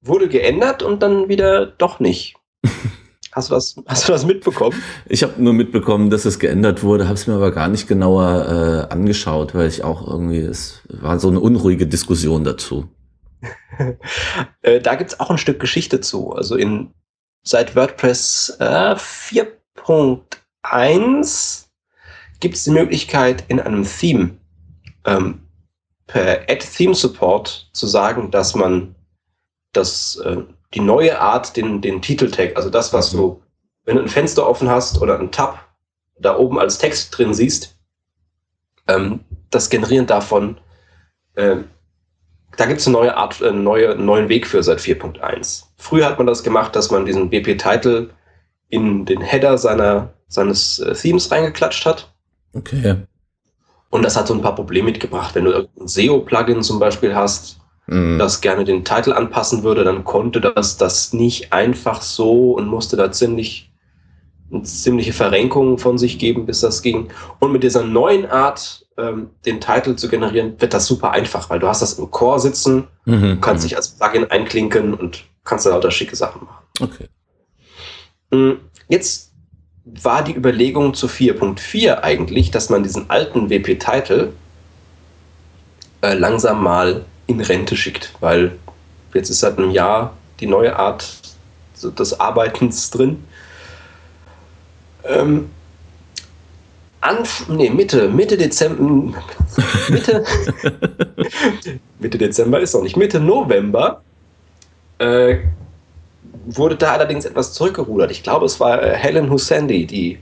wurde 0.02 0.28
geändert 0.30 0.82
und 0.84 1.02
dann 1.04 1.30
wieder 1.30 1.66
doch 1.66 2.00
nicht. 2.00 2.36
Hast 3.32 3.52
du 3.52 3.54
das, 3.54 3.76
hast 3.86 4.08
du 4.08 4.12
das 4.12 4.26
mitbekommen? 4.26 4.82
Ich 5.06 5.22
habe 5.22 5.40
nur 5.42 5.54
mitbekommen, 5.54 6.10
dass 6.10 6.26
es 6.26 6.40
geändert 6.40 6.82
wurde, 6.82 7.06
habe 7.06 7.14
es 7.14 7.28
mir 7.28 7.36
aber 7.36 7.52
gar 7.52 7.68
nicht 7.68 7.88
genauer 7.88 8.88
äh, 8.90 8.92
angeschaut, 8.92 9.54
weil 9.54 9.68
ich 9.68 9.84
auch 9.84 10.06
irgendwie, 10.08 10.40
es 10.40 10.82
war 10.90 11.20
so 11.20 11.28
eine 11.28 11.40
unruhige 11.40 11.86
Diskussion 11.88 12.44
dazu. 12.44 12.90
Äh, 14.62 14.82
da 14.82 14.96
gibt's 14.96 15.20
auch 15.22 15.30
ein 15.30 15.38
Stück 15.38 15.60
Geschichte 15.62 16.02
zu. 16.02 16.34
Also 16.34 16.56
in 16.58 16.92
seit 17.44 17.76
WordPress 17.76 18.58
äh, 18.60 18.96
4.1 18.96 21.66
gibt's 22.40 22.64
die 22.64 22.72
Möglichkeit, 22.72 23.44
in 23.48 23.60
einem 23.60 23.86
Theme 23.86 24.38
ähm, 25.06 25.42
per 26.08 26.42
Add 26.50 26.66
Theme 26.66 26.96
Support 26.96 27.70
zu 27.74 27.88
sagen, 27.88 28.32
dass 28.32 28.56
man 28.56 28.96
das, 29.74 30.18
äh, 30.18 30.38
die 30.74 30.80
neue 30.80 31.20
Art, 31.20 31.56
den, 31.56 31.82
den 31.82 32.02
Titeltag, 32.02 32.56
also 32.56 32.70
das, 32.70 32.94
was 32.94 33.14
Mhm. 33.14 33.18
du, 33.18 33.42
wenn 33.86 33.96
du 33.96 34.02
ein 34.04 34.10
Fenster 34.10 34.48
offen 34.48 34.70
hast 34.70 35.02
oder 35.02 35.20
ein 35.20 35.32
Tab 35.32 35.66
da 36.20 36.38
oben 36.38 36.60
als 36.60 36.78
Text 36.78 37.18
drin 37.18 37.34
siehst, 37.34 37.76
ähm, 38.88 39.22
das 39.52 39.70
Generieren 39.70 40.08
davon 40.08 40.60
ähm, 41.36 41.70
da 42.60 42.66
gibt 42.66 42.82
es 42.82 42.88
eine 42.88 42.98
neue 42.98 43.16
Art, 43.16 43.42
einen 43.42 43.64
neue, 43.64 43.92
einen 43.92 44.06
neuen 44.06 44.30
Weg 44.30 44.46
für 44.46 44.62
seit 44.62 44.80
4.1. 44.80 45.64
Früher 45.78 46.06
hat 46.06 46.18
man 46.18 46.28
das 46.28 46.44
gemacht, 46.44 46.76
dass 46.76 46.92
man 46.92 47.06
diesen 47.06 47.30
BP-Title 47.30 48.10
in 48.70 49.06
den 49.06 49.22
Header 49.22 49.58
seiner, 49.58 50.10
seines 50.28 50.80
äh, 50.80 50.94
Themes 50.94 51.32
reingeklatscht 51.32 51.86
hat. 51.86 52.12
Okay. 52.54 52.96
Und 53.90 54.04
das 54.04 54.16
hat 54.16 54.28
so 54.28 54.34
ein 54.34 54.42
paar 54.42 54.56
Probleme 54.56 54.92
mitgebracht. 54.92 55.34
Wenn 55.36 55.46
du 55.46 55.52
irgendein 55.52 55.88
SEO-Plugin 55.88 56.62
zum 56.62 56.80
Beispiel 56.80 57.16
hast, 57.16 57.60
Mhm. 57.90 58.20
das 58.20 58.42
gerne 58.42 58.66
den 58.66 58.86
Titel 58.86 59.14
anpassen 59.14 59.64
würde, 59.64 59.84
dann 59.84 60.04
konnte 60.04 60.40
das 60.40 60.78
das 60.78 61.12
nicht 61.12 61.52
einfach 61.52 62.02
so 62.04 62.54
und 62.54 62.68
musste 62.68 62.98
da 62.98 63.12
ziemlich 63.12 63.69
eine 64.52 64.64
ziemliche 64.64 65.14
Verrenkung 65.14 65.78
von 65.78 65.98
sich 65.98 66.18
geben, 66.20 66.46
bis 66.46 66.62
das 66.62 66.82
ging. 66.82 67.10
Und 67.40 67.52
mit 67.52 67.64
dieser 67.64 67.84
neuen 67.84 68.26
Art, 68.26 68.86
ähm, 68.98 69.30
den 69.46 69.62
Titel 69.62 69.96
zu 69.96 70.08
generieren, 70.10 70.60
wird 70.60 70.74
das 70.74 70.86
super 70.88 71.12
einfach, 71.12 71.50
weil 71.50 71.60
du 71.60 71.68
hast 71.68 71.82
das 71.82 71.94
im 71.94 72.10
Core 72.12 72.40
sitzen, 72.40 72.88
Mhm. 73.06 73.22
du 73.22 73.40
kannst 73.40 73.64
dich 73.64 73.76
als 73.76 73.90
Plugin 73.90 74.30
einklinken 74.30 74.94
und 74.94 75.26
kannst 75.44 75.66
da 75.66 75.72
lauter 75.72 75.92
schicke 75.92 76.16
Sachen 76.16 76.42
machen. 76.46 76.64
Okay. 76.82 77.08
Mm, 78.32 78.60
Jetzt 78.88 79.32
war 79.86 80.24
die 80.24 80.34
Überlegung 80.36 80.94
zu 80.94 81.08
4.4 81.08 82.04
eigentlich, 82.04 82.52
dass 82.52 82.70
man 82.70 82.84
diesen 82.84 83.10
alten 83.10 83.50
WP-Title 83.50 84.34
äh, 86.02 86.14
langsam 86.14 86.64
mal 86.64 87.06
in 87.28 87.40
Rente 87.42 87.76
schickt, 87.76 88.14
weil 88.20 88.58
jetzt 89.14 89.30
ist 89.30 89.40
seit 89.42 89.58
einem 89.58 89.72
Jahr 89.72 90.14
die 90.40 90.48
neue 90.48 90.76
Art 90.76 91.20
des 91.82 92.20
Arbeitens 92.20 92.90
drin. 92.90 93.24
Ähm, 95.10 95.50
Anf 97.02 97.48
nee, 97.48 97.70
Mitte, 97.70 98.10
Mitte 98.10 98.38
Dezember, 98.38 99.14
Mitte, 99.90 100.26
Mitte 102.00 102.18
Dezember 102.18 102.60
ist 102.60 102.74
noch 102.74 102.84
nicht, 102.84 102.98
Mitte 102.98 103.20
November 103.20 104.02
äh, 105.00 105.38
wurde 106.46 106.76
da 106.76 106.94
allerdings 106.94 107.24
etwas 107.26 107.54
zurückgerudert. 107.54 108.12
Ich 108.12 108.22
glaube, 108.22 108.46
es 108.46 108.60
war 108.60 108.84
äh, 108.84 108.96
Helen 108.96 109.30
Hussendi, 109.30 109.86
die, 109.86 110.20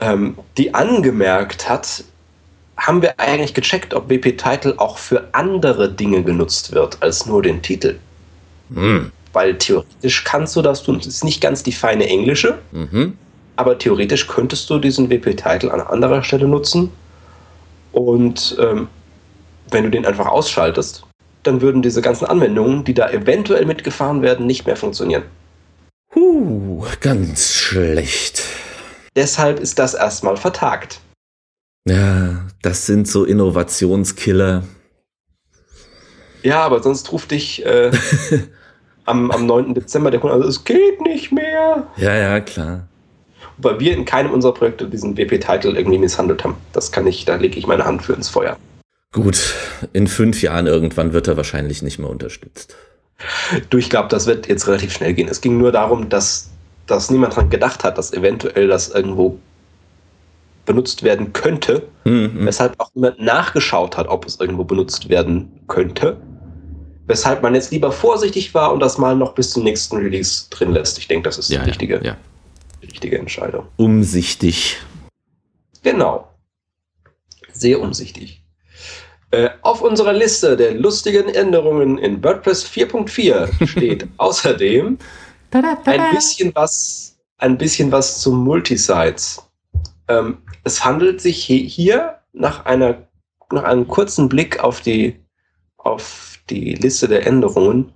ähm, 0.00 0.38
die 0.56 0.72
angemerkt 0.74 1.68
hat, 1.68 2.04
haben 2.78 3.02
wir 3.02 3.18
eigentlich 3.20 3.52
gecheckt, 3.52 3.92
ob 3.92 4.08
WP 4.08 4.38
Title 4.38 4.74
auch 4.78 4.96
für 4.96 5.28
andere 5.32 5.92
Dinge 5.92 6.22
genutzt 6.22 6.72
wird 6.72 6.96
als 7.02 7.26
nur 7.26 7.42
den 7.42 7.60
Titel. 7.60 7.98
Mhm. 8.70 9.12
Weil 9.34 9.58
theoretisch 9.58 10.24
kannst 10.24 10.56
du 10.56 10.62
das 10.62 10.82
tun. 10.82 10.96
Es 10.96 11.06
ist 11.06 11.24
nicht 11.24 11.42
ganz 11.42 11.62
die 11.62 11.72
feine 11.72 12.06
englische, 12.08 12.58
Mhm. 12.72 13.18
Aber 13.58 13.76
theoretisch 13.76 14.28
könntest 14.28 14.70
du 14.70 14.78
diesen 14.78 15.10
WP-Title 15.10 15.72
an 15.72 15.80
anderer 15.80 16.22
Stelle 16.22 16.46
nutzen. 16.46 16.92
Und 17.90 18.56
ähm, 18.60 18.86
wenn 19.72 19.82
du 19.82 19.90
den 19.90 20.06
einfach 20.06 20.26
ausschaltest, 20.26 21.04
dann 21.42 21.60
würden 21.60 21.82
diese 21.82 22.00
ganzen 22.00 22.26
Anwendungen, 22.26 22.84
die 22.84 22.94
da 22.94 23.10
eventuell 23.10 23.66
mitgefahren 23.66 24.22
werden, 24.22 24.46
nicht 24.46 24.64
mehr 24.64 24.76
funktionieren. 24.76 25.24
Huh, 26.14 26.84
ganz 27.00 27.52
schlecht. 27.52 28.44
Deshalb 29.16 29.58
ist 29.58 29.80
das 29.80 29.94
erstmal 29.94 30.36
vertagt. 30.36 31.00
Ja, 31.84 32.46
das 32.62 32.86
sind 32.86 33.08
so 33.08 33.24
Innovationskiller. 33.24 34.62
Ja, 36.44 36.62
aber 36.62 36.80
sonst 36.80 37.10
ruft 37.10 37.32
dich 37.32 37.66
äh, 37.66 37.90
am, 39.04 39.32
am 39.32 39.46
9. 39.46 39.74
Dezember 39.74 40.12
der 40.12 40.20
Kunde, 40.20 40.36
also 40.36 40.48
es 40.48 40.62
geht 40.62 41.00
nicht 41.00 41.32
mehr. 41.32 41.88
Ja, 41.96 42.14
ja, 42.14 42.40
klar. 42.40 42.86
Weil 43.58 43.80
wir 43.80 43.92
in 43.94 44.04
keinem 44.04 44.30
unserer 44.32 44.54
Projekte 44.54 44.86
diesen 44.88 45.16
WP-Title 45.16 45.72
irgendwie 45.72 45.98
misshandelt 45.98 46.44
haben. 46.44 46.54
Das 46.72 46.92
kann 46.92 47.06
ich, 47.06 47.24
da 47.24 47.36
lege 47.36 47.58
ich 47.58 47.66
meine 47.66 47.84
Hand 47.84 48.02
für 48.02 48.12
ins 48.12 48.28
Feuer. 48.28 48.56
Gut, 49.12 49.54
in 49.92 50.06
fünf 50.06 50.42
Jahren 50.42 50.66
irgendwann 50.66 51.12
wird 51.12 51.28
er 51.28 51.36
wahrscheinlich 51.36 51.82
nicht 51.82 51.98
mehr 51.98 52.10
unterstützt. 52.10 52.76
Du, 53.70 53.78
ich 53.78 53.90
glaube, 53.90 54.08
das 54.08 54.26
wird 54.26 54.46
jetzt 54.48 54.68
relativ 54.68 54.92
schnell 54.92 55.12
gehen. 55.14 55.28
Es 55.28 55.40
ging 55.40 55.58
nur 55.58 55.72
darum, 55.72 56.08
dass, 56.08 56.50
dass 56.86 57.10
niemand 57.10 57.34
dran 57.34 57.50
gedacht 57.50 57.82
hat, 57.84 57.98
dass 57.98 58.12
eventuell 58.12 58.68
das 58.68 58.90
irgendwo 58.90 59.38
benutzt 60.66 61.02
werden 61.02 61.32
könnte, 61.32 61.82
Mhm. 62.04 62.44
weshalb 62.46 62.74
auch 62.78 62.90
niemand 62.94 63.20
nachgeschaut 63.20 63.96
hat, 63.96 64.06
ob 64.08 64.26
es 64.26 64.38
irgendwo 64.38 64.64
benutzt 64.64 65.08
werden 65.08 65.50
könnte. 65.66 66.16
Weshalb 67.06 67.42
man 67.42 67.54
jetzt 67.54 67.72
lieber 67.72 67.90
vorsichtig 67.90 68.52
war 68.54 68.72
und 68.72 68.80
das 68.80 68.98
mal 68.98 69.16
noch 69.16 69.32
bis 69.34 69.50
zum 69.50 69.64
nächsten 69.64 69.96
Release 69.96 70.44
drin 70.50 70.72
lässt. 70.72 70.98
Ich 70.98 71.08
denke, 71.08 71.24
das 71.28 71.38
ist 71.38 71.48
Ja, 71.48 71.60
die 71.62 71.70
richtige, 71.70 71.96
ja, 71.96 72.02
ja. 72.02 72.16
Richtige 72.88 73.18
Entscheidung. 73.18 73.66
Umsichtig. 73.76 74.78
Genau. 75.82 76.28
Sehr 77.52 77.80
umsichtig. 77.80 78.42
Äh, 79.30 79.50
auf 79.62 79.82
unserer 79.82 80.14
Liste 80.14 80.56
der 80.56 80.74
lustigen 80.74 81.28
Änderungen 81.28 81.98
in 81.98 82.22
WordPress 82.24 82.64
4.4 82.66 83.66
steht 83.66 84.08
außerdem 84.16 84.98
ein 85.52 86.14
bisschen 86.14 86.54
was, 86.54 87.18
ein 87.38 87.58
bisschen 87.58 87.92
was 87.92 88.20
zu 88.20 88.32
Multisites. 88.32 89.42
Ähm, 90.08 90.38
es 90.64 90.84
handelt 90.84 91.20
sich 91.20 91.44
hier 91.44 92.18
nach 92.32 92.64
einer, 92.64 93.06
nach 93.52 93.64
einem 93.64 93.86
kurzen 93.86 94.28
Blick 94.28 94.60
auf 94.60 94.80
die, 94.80 95.20
auf 95.76 96.38
die 96.48 96.74
Liste 96.74 97.08
der 97.08 97.26
Änderungen 97.26 97.92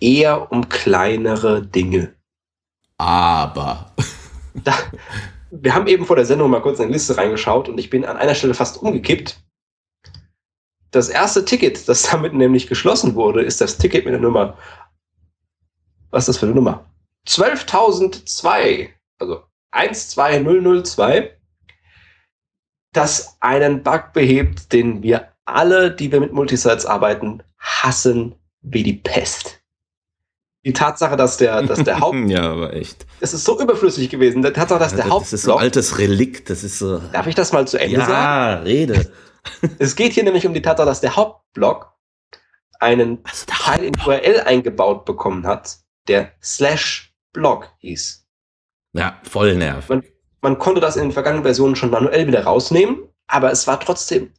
eher 0.00 0.50
um 0.50 0.68
kleinere 0.68 1.62
Dinge. 1.64 2.14
Aber. 3.02 3.92
Da, 4.54 4.74
wir 5.50 5.74
haben 5.74 5.88
eben 5.88 6.06
vor 6.06 6.14
der 6.14 6.24
Sendung 6.24 6.50
mal 6.50 6.60
kurz 6.60 6.78
in 6.78 6.86
die 6.86 6.92
Liste 6.92 7.16
reingeschaut 7.16 7.68
und 7.68 7.78
ich 7.78 7.90
bin 7.90 8.04
an 8.04 8.16
einer 8.16 8.34
Stelle 8.34 8.54
fast 8.54 8.80
umgekippt. 8.80 9.42
Das 10.92 11.08
erste 11.08 11.44
Ticket, 11.44 11.88
das 11.88 12.02
damit 12.10 12.32
nämlich 12.34 12.68
geschlossen 12.68 13.14
wurde, 13.14 13.42
ist 13.42 13.60
das 13.60 13.78
Ticket 13.78 14.04
mit 14.04 14.12
der 14.14 14.20
Nummer. 14.20 14.56
Was 16.10 16.24
ist 16.24 16.28
das 16.28 16.38
für 16.38 16.46
eine 16.46 16.54
Nummer? 16.54 16.84
12.002, 17.26 18.90
also 19.18 19.42
12002, 19.72 21.36
das 22.92 23.36
einen 23.40 23.82
Bug 23.82 24.12
behebt, 24.12 24.72
den 24.72 25.02
wir 25.02 25.32
alle, 25.44 25.90
die 25.90 26.12
wir 26.12 26.20
mit 26.20 26.32
Multisites 26.32 26.86
arbeiten, 26.86 27.42
hassen 27.58 28.34
wie 28.60 28.82
die 28.82 28.92
Pest. 28.92 29.61
Die 30.64 30.72
Tatsache, 30.72 31.16
dass 31.16 31.38
der, 31.38 31.62
dass 31.62 31.82
der 31.82 31.98
Haupt, 31.98 32.16
ja, 32.28 32.52
aber 32.52 32.72
echt. 32.74 33.04
es 33.20 33.34
ist 33.34 33.44
so 33.44 33.60
überflüssig 33.60 34.08
gewesen. 34.10 34.42
Die 34.42 34.50
Tatsache, 34.52 34.78
dass 34.78 34.94
der 34.94 35.06
das 35.08 35.32
ist 35.32 35.42
so 35.42 35.56
altes 35.56 35.98
Relikt. 35.98 36.50
Das 36.50 36.62
ist 36.62 36.78
so. 36.78 36.98
darf 36.98 37.26
ich 37.26 37.34
das 37.34 37.52
mal 37.52 37.66
zu 37.66 37.78
Ende 37.78 37.98
sagen? 37.98 38.12
Ja, 38.12 38.54
rede. 38.60 39.12
Es 39.78 39.96
geht 39.96 40.12
hier 40.12 40.22
nämlich 40.22 40.46
um 40.46 40.54
die 40.54 40.62
Tatsache, 40.62 40.86
dass 40.86 41.00
der 41.00 41.16
Hauptblock 41.16 41.92
einen 42.78 43.18
Also 43.24 43.46
Teil 43.46 43.84
in 43.84 43.94
URL 44.06 44.40
eingebaut 44.40 45.04
bekommen 45.04 45.46
hat, 45.46 45.78
der 46.08 46.32
slash 46.42 47.12
Blog 47.32 47.68
hieß. 47.78 48.26
Ja, 48.92 49.18
voll 49.22 49.56
nerv. 49.56 49.88
Man 50.42 50.58
konnte 50.58 50.80
das 50.80 50.96
in 50.96 51.02
den 51.02 51.12
vergangenen 51.12 51.44
Versionen 51.44 51.76
schon 51.76 51.90
manuell 51.90 52.26
wieder 52.26 52.44
rausnehmen, 52.44 53.08
aber 53.26 53.50
es 53.50 53.66
war 53.66 53.80
trotzdem 53.80 54.32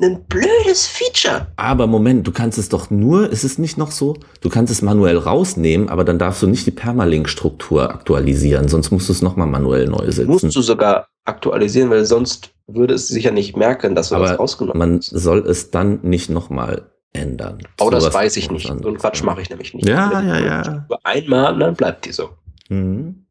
ein 0.00 0.24
blödes 0.26 0.86
Feature. 0.86 1.48
Aber 1.56 1.86
Moment, 1.86 2.26
du 2.26 2.32
kannst 2.32 2.58
es 2.58 2.68
doch 2.68 2.90
nur, 2.90 3.30
ist 3.30 3.44
es 3.44 3.58
nicht 3.58 3.78
noch 3.78 3.90
so? 3.90 4.16
Du 4.40 4.48
kannst 4.48 4.72
es 4.72 4.82
manuell 4.82 5.16
rausnehmen, 5.18 5.88
aber 5.88 6.04
dann 6.04 6.18
darfst 6.18 6.42
du 6.42 6.46
nicht 6.46 6.66
die 6.66 6.70
Permalink-Struktur 6.70 7.90
aktualisieren, 7.90 8.68
sonst 8.68 8.90
musst 8.90 9.08
du 9.08 9.12
es 9.12 9.22
nochmal 9.22 9.46
manuell 9.46 9.86
neu 9.86 10.10
setzen. 10.10 10.30
Musst 10.30 10.54
du 10.54 10.62
sogar 10.62 11.08
aktualisieren, 11.24 11.90
weil 11.90 12.04
sonst 12.04 12.50
würde 12.66 12.94
es 12.94 13.08
sicher 13.08 13.30
nicht 13.32 13.56
merken, 13.56 13.94
dass 13.94 14.10
du 14.10 14.16
aber 14.16 14.28
das 14.28 14.38
rausgenommen 14.38 14.78
man 14.78 14.96
hast. 14.98 15.10
soll 15.10 15.40
es 15.46 15.70
dann 15.70 16.00
nicht 16.02 16.30
nochmal 16.30 16.90
ändern. 17.12 17.58
Oh, 17.80 17.90
das 17.90 18.02
Sowas 18.04 18.14
weiß 18.14 18.36
ich 18.36 18.50
nicht. 18.50 18.68
man- 18.68 18.82
So 18.82 18.88
einen 18.88 18.98
Quatsch 18.98 19.22
mache 19.22 19.40
ich 19.42 19.50
nämlich 19.50 19.74
nicht. 19.74 19.88
Ja, 19.88 20.20
ja, 20.20 20.38
ja. 20.38 20.86
Nur 20.88 21.04
einmal, 21.04 21.54
und 21.54 21.60
dann 21.60 21.74
bleibt 21.74 22.04
die 22.06 22.12
so. 22.12 22.30
Mhm. 22.68 23.24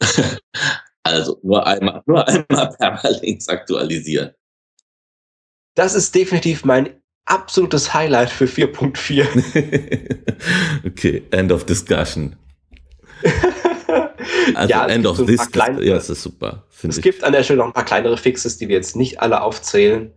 Also 1.02 1.38
nur 1.44 1.64
einmal, 1.64 2.02
nur 2.06 2.26
einmal 2.26 2.70
Permalinks 2.76 3.48
aktualisieren. 3.48 4.30
Das 5.76 5.94
ist 5.94 6.14
definitiv 6.14 6.64
mein 6.64 6.88
absolutes 7.26 7.94
Highlight 7.94 8.30
für 8.30 8.46
4.4. 8.46 9.26
okay, 10.86 11.22
end 11.30 11.52
of 11.52 11.64
discussion. 11.64 12.34
Also 14.54 14.70
Ja, 14.70 14.86
end 14.86 15.06
of 15.06 15.16
so 15.16 15.24
this. 15.24 15.50
kleine- 15.50 15.82
ja, 15.84 15.94
das 15.94 16.10
ist 16.10 16.22
super. 16.22 16.64
Es 16.82 16.96
ich. 16.98 17.02
gibt 17.02 17.24
an 17.24 17.32
der 17.32 17.42
Stelle 17.42 17.58
noch 17.58 17.66
ein 17.66 17.72
paar 17.72 17.84
kleinere 17.84 18.16
Fixes, 18.16 18.58
die 18.58 18.68
wir 18.68 18.76
jetzt 18.76 18.94
nicht 18.96 19.20
alle 19.20 19.40
aufzählen 19.42 20.12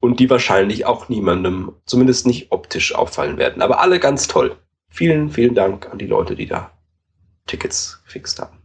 und 0.00 0.18
die 0.20 0.28
wahrscheinlich 0.30 0.84
auch 0.86 1.08
niemandem, 1.08 1.72
zumindest 1.86 2.26
nicht 2.26 2.52
optisch, 2.52 2.94
auffallen 2.94 3.36
werden. 3.38 3.62
Aber 3.62 3.80
alle 3.80 4.00
ganz 4.00 4.28
toll. 4.28 4.56
Vielen, 4.88 5.30
vielen 5.30 5.54
Dank 5.54 5.88
an 5.90 5.98
die 5.98 6.06
Leute, 6.06 6.36
die 6.36 6.46
da 6.46 6.72
Tickets 7.46 8.02
gefixt 8.04 8.38
haben. 8.40 8.58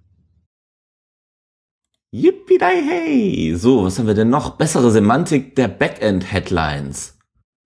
Yippie 2.11 2.57
hey. 2.59 3.55
So, 3.55 3.83
was 3.85 3.99
haben 3.99 4.07
wir 4.07 4.13
denn 4.15 4.29
noch? 4.29 4.57
Bessere 4.57 4.89
Semantik 4.91 5.55
der 5.55 5.67
Backend-Headlines. 5.67 7.17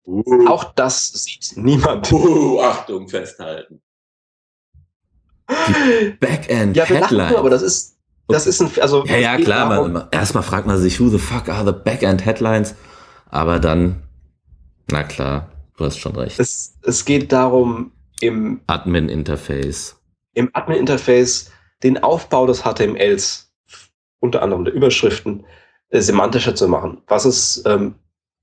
Uh, 0.06 0.47
Auch 0.47 0.65
das 0.73 1.08
sieht 1.13 1.53
niemand. 1.56 2.12
uh, 2.12 2.60
Achtung, 2.62 3.08
festhalten. 3.08 3.82
Backend 6.19 6.75
Ja, 6.75 6.89
wir 6.89 6.99
lachen 6.99 7.36
aber 7.38 7.49
das 7.49 7.62
ist, 7.62 7.97
das 8.27 8.47
ist 8.47 8.62
ein, 8.62 8.71
also. 8.82 9.06
ja, 9.06 9.17
ja, 9.17 9.38
klar. 9.38 9.69
darum- 9.69 9.93
Man, 9.93 10.08
erstmal 10.12 10.43
fragt 10.43 10.67
man 10.67 10.77
sich, 10.77 10.99
who 10.99 11.10
the 11.10 11.19
fuck 11.19 11.47
are 11.49 11.65
the 11.65 11.71
Backend 11.71 12.25
Headlines? 12.25 12.75
Aber 13.29 13.60
dann, 13.60 14.03
na 14.91 15.03
klar, 15.03 15.49
du 15.77 15.86
hast 15.86 15.97
schon 15.99 16.15
recht. 16.15 16.39
Es, 16.39 16.75
es 16.84 17.06
geht 17.06 17.32
darum, 17.32 17.91
im 18.19 18.62
Admin-Interface. 18.67 19.95
im 20.34 20.49
Admin-Interface 20.53 21.49
den 21.84 22.01
Aufbau 22.03 22.45
des 22.47 22.63
HTMLs, 22.63 23.53
unter 24.24 24.42
anderem 24.42 24.64
der 24.64 24.74
Überschriften, 24.74 25.46
äh, 25.90 26.00
semantischer 26.00 26.56
zu 26.56 26.70
machen. 26.70 27.02
Was 27.08 27.26
es 27.26 27.62
ähm, 27.66 27.96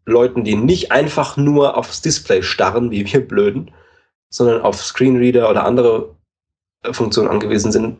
Leuten, 0.04 0.44
die 0.44 0.54
nicht 0.54 0.92
einfach 0.92 1.38
nur 1.38 1.76
aufs 1.76 2.02
Display 2.02 2.42
starren, 2.42 2.90
wie 2.90 3.10
wir 3.10 3.26
Blöden, 3.26 3.70
sondern 4.28 4.60
auf 4.60 4.82
Screenreader 4.84 5.48
oder 5.48 5.64
andere 5.64 6.14
äh, 6.82 6.92
Funktionen 6.92 7.30
angewiesen 7.30 7.72
sind, 7.72 7.96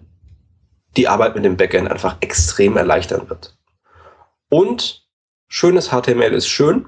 die 0.97 1.09
Arbeit 1.09 1.35
mit 1.35 1.45
dem 1.47 1.57
Backend 1.57 1.91
einfach 1.91 2.19
extrem 2.21 2.77
erleichtern 2.77 3.31
wird. 3.31 3.57
Und 4.51 5.09
schönes 5.49 5.89
HTML 5.89 6.35
ist 6.35 6.49
schön. 6.49 6.87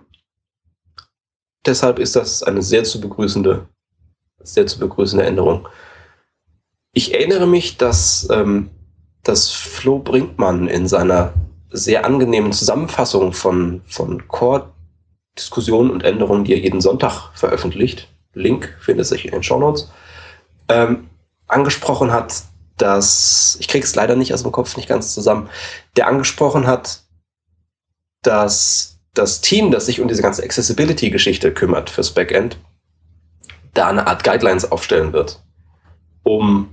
Deshalb 1.64 1.98
ist 1.98 2.16
das 2.16 2.42
eine 2.42 2.60
sehr 2.60 2.84
zu 2.84 3.00
begrüßende, 3.00 3.66
sehr 4.40 4.66
zu 4.66 4.78
begrüßende 4.78 5.24
Änderung. 5.24 5.68
Ich 6.92 7.14
erinnere 7.14 7.46
mich, 7.46 7.78
dass, 7.78 8.28
ähm, 8.30 8.70
dass 9.24 9.50
Flo 9.50 9.98
Brinkmann 9.98 10.68
in 10.68 10.86
seiner 10.86 11.32
sehr 11.70 12.04
angenehmen 12.04 12.52
Zusammenfassung 12.52 13.32
von, 13.32 13.82
von 13.86 14.26
Core-Diskussionen 14.28 15.90
und 15.90 16.04
Änderungen, 16.04 16.44
die 16.44 16.52
er 16.52 16.58
jeden 16.58 16.80
Sonntag 16.80 17.30
veröffentlicht, 17.34 18.08
Link 18.34 18.76
findet 18.80 19.06
sich 19.06 19.24
in 19.24 19.32
den 19.32 19.42
Show 19.42 19.58
Notes, 19.58 19.90
ähm, 20.68 21.08
angesprochen 21.46 22.12
hat, 22.12 22.42
dass, 22.78 23.56
ich 23.60 23.72
es 23.74 23.94
leider 23.94 24.16
nicht 24.16 24.32
aus 24.34 24.42
dem 24.42 24.52
Kopf 24.52 24.76
nicht 24.76 24.88
ganz 24.88 25.14
zusammen, 25.14 25.48
der 25.96 26.08
angesprochen 26.08 26.66
hat, 26.66 27.02
dass 28.22 28.98
das 29.14 29.40
Team, 29.40 29.70
das 29.70 29.86
sich 29.86 30.00
um 30.00 30.08
diese 30.08 30.22
ganze 30.22 30.42
Accessibility-Geschichte 30.42 31.52
kümmert 31.52 31.90
fürs 31.90 32.12
Backend, 32.12 32.56
da 33.74 33.88
eine 33.88 34.06
Art 34.06 34.24
Guidelines 34.24 34.70
aufstellen 34.70 35.12
wird, 35.12 35.42
um 36.22 36.68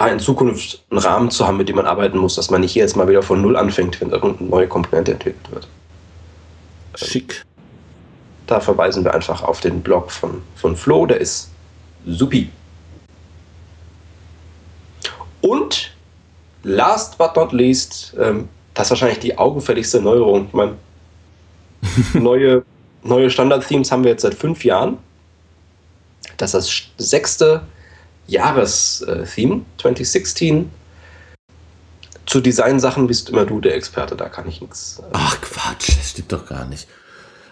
da 0.00 0.08
in 0.08 0.18
Zukunft 0.18 0.82
einen 0.90 0.98
Rahmen 0.98 1.30
zu 1.30 1.46
haben, 1.46 1.58
mit 1.58 1.68
dem 1.68 1.76
man 1.76 1.84
arbeiten 1.84 2.16
muss, 2.16 2.36
dass 2.36 2.50
man 2.50 2.62
nicht 2.62 2.74
jetzt 2.74 2.96
mal 2.96 3.06
wieder 3.06 3.22
von 3.22 3.42
Null 3.42 3.54
anfängt, 3.54 4.00
wenn 4.00 4.08
irgendeine 4.08 4.48
neue 4.48 4.66
Komponente 4.66 5.12
entwickelt 5.12 5.50
wird. 5.52 5.68
Schick. 6.94 7.44
Da 8.46 8.60
verweisen 8.60 9.04
wir 9.04 9.12
einfach 9.12 9.42
auf 9.42 9.60
den 9.60 9.82
Blog 9.82 10.10
von, 10.10 10.40
von 10.56 10.74
Flo, 10.74 11.04
der 11.04 11.20
ist 11.20 11.50
supi. 12.06 12.48
Und 15.42 15.94
last 16.62 17.18
but 17.18 17.36
not 17.36 17.52
least, 17.52 18.16
ähm, 18.18 18.48
das 18.72 18.86
ist 18.86 18.92
wahrscheinlich 18.92 19.18
die 19.18 19.36
augenfälligste 19.36 20.00
Neuerung. 20.00 20.46
Ich 20.46 20.54
meine, 20.54 20.76
neue, 22.14 22.64
neue 23.02 23.28
Standard-Themes 23.28 23.92
haben 23.92 24.04
wir 24.04 24.12
jetzt 24.12 24.22
seit 24.22 24.34
fünf 24.34 24.64
Jahren. 24.64 24.96
Das 26.38 26.54
ist 26.54 26.88
das 26.96 27.10
sechste 27.10 27.60
Jahres-Theme 28.30 29.62
2016. 29.78 30.70
Zu 32.26 32.40
Design-Sachen 32.40 33.06
bist 33.06 33.30
immer 33.30 33.44
du 33.44 33.60
der 33.60 33.74
Experte, 33.74 34.14
da 34.14 34.28
kann 34.28 34.48
ich 34.48 34.60
nichts. 34.60 35.00
Äh 35.00 35.10
Ach 35.12 35.40
Quatsch, 35.40 35.88
das 35.98 36.10
stimmt 36.10 36.32
doch 36.32 36.46
gar 36.46 36.66
nicht. 36.66 36.86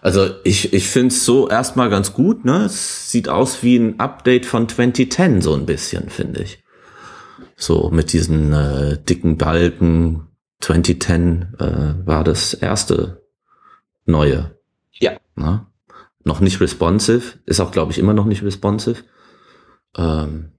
Also 0.01 0.31
ich, 0.45 0.73
ich 0.73 0.87
finde 0.89 1.09
es 1.09 1.25
so 1.25 1.49
erstmal 1.49 1.91
ganz 1.91 2.13
gut, 2.13 2.45
ne? 2.45 2.67
Es 2.67 3.11
sieht 3.11 3.29
aus 3.29 3.63
wie 3.63 3.77
ein 3.77 3.99
Update 3.99 4.47
von 4.47 4.69
2010, 4.69 5.43
so 5.43 5.55
ein 5.55 5.67
bisschen, 5.67 6.09
finde 6.11 6.43
ich. 6.43 6.63
So 7.57 7.91
mit 7.91 8.13
diesen 8.13 8.53
äh, 8.53 8.99
dicken 9.03 9.37
Balken. 9.37 10.29
2010 10.61 11.55
äh, 11.59 12.07
war 12.07 12.25
das 12.25 12.55
erste 12.55 13.23
neue. 14.07 14.57
Ja. 14.93 15.13
Ne? 15.37 15.67
Noch 16.25 16.41
nicht 16.41 16.61
responsive, 16.61 17.39
ist 17.47 17.61
auch, 17.61 17.71
glaube 17.71 17.93
ich, 17.93 17.99
immer 17.99 18.13
noch 18.13 18.25
nicht 18.25 18.43
responsive. 18.43 19.05
Ähm, 19.97 20.53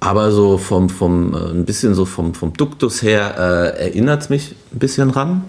aber 0.00 0.30
so 0.30 0.58
vom, 0.58 0.88
vom 0.88 1.34
äh, 1.34 1.50
ein 1.50 1.64
bisschen 1.64 1.94
so 1.94 2.04
vom, 2.04 2.34
vom 2.34 2.52
Duktus 2.52 3.02
her 3.02 3.34
äh, 3.36 3.88
erinnert 3.88 4.22
es 4.22 4.28
mich 4.28 4.54
ein 4.72 4.78
bisschen 4.78 5.10
ran. 5.10 5.44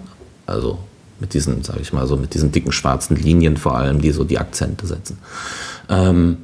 Also 0.46 0.78
mit 1.20 1.34
diesen, 1.34 1.62
sage 1.62 1.80
ich 1.80 1.92
mal, 1.92 2.06
so 2.06 2.16
mit 2.16 2.34
diesen 2.34 2.50
dicken 2.50 2.72
schwarzen 2.72 3.14
Linien 3.16 3.56
vor 3.56 3.76
allem, 3.76 4.00
die 4.00 4.10
so 4.10 4.24
die 4.24 4.38
Akzente 4.38 4.86
setzen. 4.86 5.18
Ähm, 5.88 6.38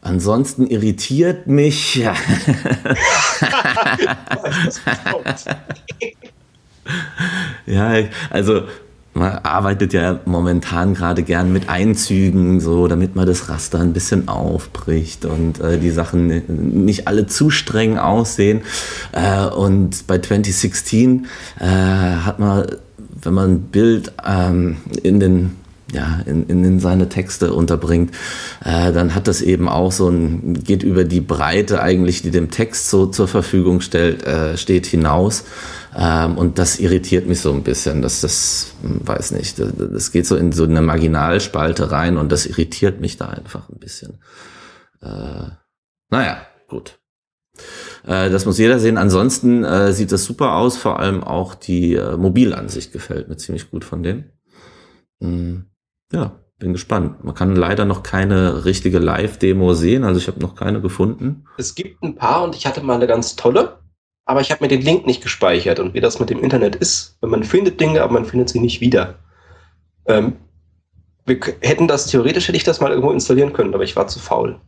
ansonsten 0.00 0.66
irritiert 0.66 1.46
mich. 1.46 1.96
Ja. 2.06 2.14
ja, 7.66 8.08
also 8.30 8.62
man 9.16 9.38
arbeitet 9.42 9.92
ja 9.92 10.20
momentan 10.26 10.94
gerade 10.94 11.22
gern 11.22 11.52
mit 11.52 11.68
Einzügen, 11.68 12.60
so 12.60 12.86
damit 12.86 13.16
man 13.16 13.26
das 13.26 13.48
Raster 13.48 13.80
ein 13.80 13.92
bisschen 13.92 14.28
aufbricht 14.28 15.24
und 15.24 15.60
äh, 15.60 15.78
die 15.78 15.90
Sachen 15.90 16.84
nicht 16.84 17.08
alle 17.08 17.26
zu 17.26 17.50
streng 17.50 17.98
aussehen. 17.98 18.60
Äh, 19.12 19.46
und 19.46 20.06
bei 20.06 20.18
2016 20.18 21.26
äh, 21.58 21.64
hat 21.64 22.38
man, 22.38 22.66
wenn 23.22 23.34
man 23.34 23.50
ein 23.50 23.60
Bild 23.62 24.12
ähm, 24.26 24.76
in 25.02 25.20
den 25.20 25.56
ja, 25.92 26.20
in, 26.26 26.48
in 26.48 26.80
seine 26.80 27.08
Texte 27.08 27.52
unterbringt, 27.52 28.10
äh, 28.64 28.92
dann 28.92 29.14
hat 29.14 29.28
das 29.28 29.40
eben 29.40 29.68
auch 29.68 29.92
so 29.92 30.08
ein, 30.08 30.54
geht 30.64 30.82
über 30.82 31.04
die 31.04 31.20
Breite 31.20 31.80
eigentlich, 31.80 32.22
die 32.22 32.32
dem 32.32 32.50
Text 32.50 32.90
so 32.90 33.06
zur 33.06 33.28
Verfügung 33.28 33.80
stellt, 33.80 34.24
äh, 34.26 34.56
steht 34.56 34.86
hinaus. 34.86 35.44
Ähm, 35.96 36.36
und 36.36 36.58
das 36.58 36.78
irritiert 36.78 37.26
mich 37.26 37.40
so 37.40 37.52
ein 37.52 37.62
bisschen, 37.62 38.02
dass 38.02 38.20
das, 38.20 38.74
hm, 38.82 39.06
weiß 39.06 39.30
nicht, 39.32 39.58
das, 39.58 39.72
das 39.76 40.12
geht 40.12 40.26
so 40.26 40.36
in 40.36 40.52
so 40.52 40.64
eine 40.64 40.82
Marginalspalte 40.82 41.90
rein 41.90 42.18
und 42.18 42.30
das 42.30 42.44
irritiert 42.46 43.00
mich 43.00 43.16
da 43.16 43.28
einfach 43.28 43.68
ein 43.70 43.78
bisschen. 43.78 44.20
Äh, 45.00 45.48
naja, 46.10 46.38
gut. 46.68 46.98
Äh, 48.04 48.30
das 48.30 48.44
muss 48.44 48.58
jeder 48.58 48.78
sehen. 48.78 48.98
Ansonsten 48.98 49.64
äh, 49.64 49.92
sieht 49.92 50.12
das 50.12 50.24
super 50.24 50.56
aus. 50.56 50.76
Vor 50.76 51.00
allem 51.00 51.24
auch 51.24 51.54
die 51.54 51.94
äh, 51.94 52.16
Mobilansicht 52.16 52.92
gefällt 52.92 53.28
mir 53.28 53.36
ziemlich 53.38 53.70
gut 53.70 53.84
von 53.84 54.02
dem. 54.02 54.24
Mhm 55.20 55.66
ja, 56.12 56.38
bin 56.58 56.72
gespannt. 56.72 57.24
Man 57.24 57.34
kann 57.34 57.54
leider 57.54 57.84
noch 57.84 58.02
keine 58.02 58.64
richtige 58.64 58.98
Live-Demo 58.98 59.74
sehen, 59.74 60.04
also 60.04 60.18
ich 60.18 60.28
habe 60.28 60.40
noch 60.40 60.54
keine 60.54 60.80
gefunden. 60.80 61.44
Es 61.58 61.74
gibt 61.74 62.02
ein 62.02 62.14
paar 62.14 62.44
und 62.44 62.54
ich 62.54 62.66
hatte 62.66 62.82
mal 62.82 62.94
eine 62.94 63.06
ganz 63.06 63.36
tolle, 63.36 63.78
aber 64.26 64.40
ich 64.40 64.50
habe 64.50 64.62
mir 64.62 64.68
den 64.68 64.82
Link 64.82 65.06
nicht 65.06 65.22
gespeichert 65.22 65.78
und 65.78 65.94
wie 65.94 66.00
das 66.00 66.18
mit 66.18 66.28
dem 66.28 66.42
Internet 66.42 66.76
ist, 66.76 67.16
wenn 67.20 67.30
man 67.30 67.44
findet 67.44 67.80
Dinge, 67.80 68.02
aber 68.02 68.12
man 68.12 68.26
findet 68.26 68.48
sie 68.48 68.60
nicht 68.60 68.80
wieder. 68.80 69.14
Ähm, 70.04 70.34
wir 71.24 71.38
hätten 71.60 71.88
das, 71.88 72.06
theoretisch 72.06 72.48
hätte 72.48 72.56
ich 72.56 72.64
das 72.64 72.80
mal 72.80 72.90
irgendwo 72.90 73.12
installieren 73.12 73.52
können, 73.52 73.72
aber 73.72 73.84
ich 73.84 73.96
war 73.96 74.08
zu 74.08 74.18
faul. 74.18 74.60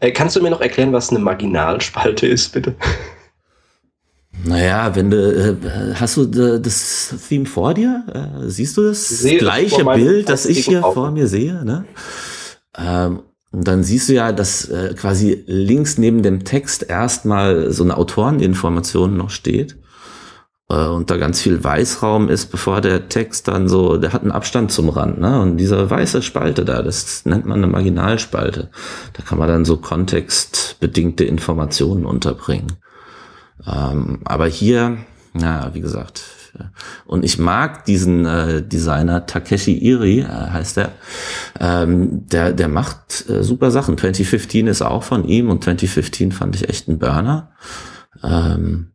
Äh, 0.00 0.10
kannst 0.10 0.36
du 0.36 0.42
mir 0.42 0.50
noch 0.50 0.60
erklären, 0.60 0.92
was 0.92 1.10
eine 1.10 1.18
Marginalspalte 1.18 2.26
ist, 2.26 2.52
bitte? 2.52 2.74
Naja, 4.44 4.94
wenn 4.94 5.10
du, 5.10 5.16
äh, 5.16 5.94
hast 5.94 6.16
du 6.16 6.22
äh, 6.22 6.60
das 6.60 7.14
Theme 7.28 7.46
vor 7.46 7.74
dir? 7.74 8.04
Äh, 8.12 8.48
siehst 8.48 8.76
du 8.76 8.82
das 8.82 9.22
gleiche 9.38 9.84
Bild, 9.84 10.28
das 10.28 10.46
ich 10.46 10.64
hier 10.64 10.80
vor 10.80 11.10
mir 11.10 11.26
sehe? 11.26 11.64
Ne? 11.64 11.84
Ähm, 12.76 13.20
und 13.56 13.66
dann 13.66 13.82
siehst 13.82 14.10
du 14.10 14.12
ja, 14.12 14.32
dass 14.32 14.68
äh, 14.68 14.92
quasi 14.92 15.42
links 15.46 15.96
neben 15.96 16.22
dem 16.22 16.44
Text 16.44 16.90
erstmal 16.90 17.72
so 17.72 17.84
eine 17.84 17.96
Autoreninformation 17.96 19.16
noch 19.16 19.30
steht. 19.30 19.78
Äh, 20.68 20.88
und 20.88 21.10
da 21.10 21.16
ganz 21.16 21.40
viel 21.40 21.64
Weißraum 21.64 22.28
ist, 22.28 22.50
bevor 22.50 22.82
der 22.82 23.08
Text 23.08 23.48
dann 23.48 23.66
so, 23.66 23.96
der 23.96 24.12
hat 24.12 24.20
einen 24.20 24.30
Abstand 24.30 24.72
zum 24.72 24.90
Rand, 24.90 25.20
ne? 25.20 25.40
Und 25.40 25.56
diese 25.56 25.88
weiße 25.88 26.20
Spalte 26.20 26.66
da, 26.66 26.82
das 26.82 27.24
nennt 27.24 27.46
man 27.46 27.56
eine 27.56 27.72
Marginalspalte. 27.72 28.68
Da 29.14 29.22
kann 29.22 29.38
man 29.38 29.48
dann 29.48 29.64
so 29.64 29.78
kontextbedingte 29.78 31.24
Informationen 31.24 32.04
unterbringen. 32.04 32.72
Ähm, 33.66 34.20
aber 34.26 34.48
hier, 34.48 34.98
na, 35.32 35.70
wie 35.72 35.80
gesagt, 35.80 36.20
und 37.06 37.24
ich 37.24 37.38
mag 37.38 37.84
diesen 37.84 38.26
äh, 38.26 38.62
Designer 38.62 39.26
Takeshi 39.26 39.76
Iri, 39.78 40.20
äh, 40.20 40.26
heißt 40.26 40.78
er. 40.78 40.92
Ähm, 41.60 42.26
der, 42.28 42.52
der 42.52 42.68
macht 42.68 43.28
äh, 43.28 43.42
super 43.42 43.70
Sachen. 43.70 43.98
2015 43.98 44.66
ist 44.66 44.82
auch 44.82 45.02
von 45.02 45.24
ihm 45.26 45.50
und 45.50 45.64
2015 45.64 46.32
fand 46.32 46.54
ich 46.56 46.68
echt 46.68 46.88
ein 46.88 46.98
Burner. 46.98 47.52
Ähm, 48.22 48.92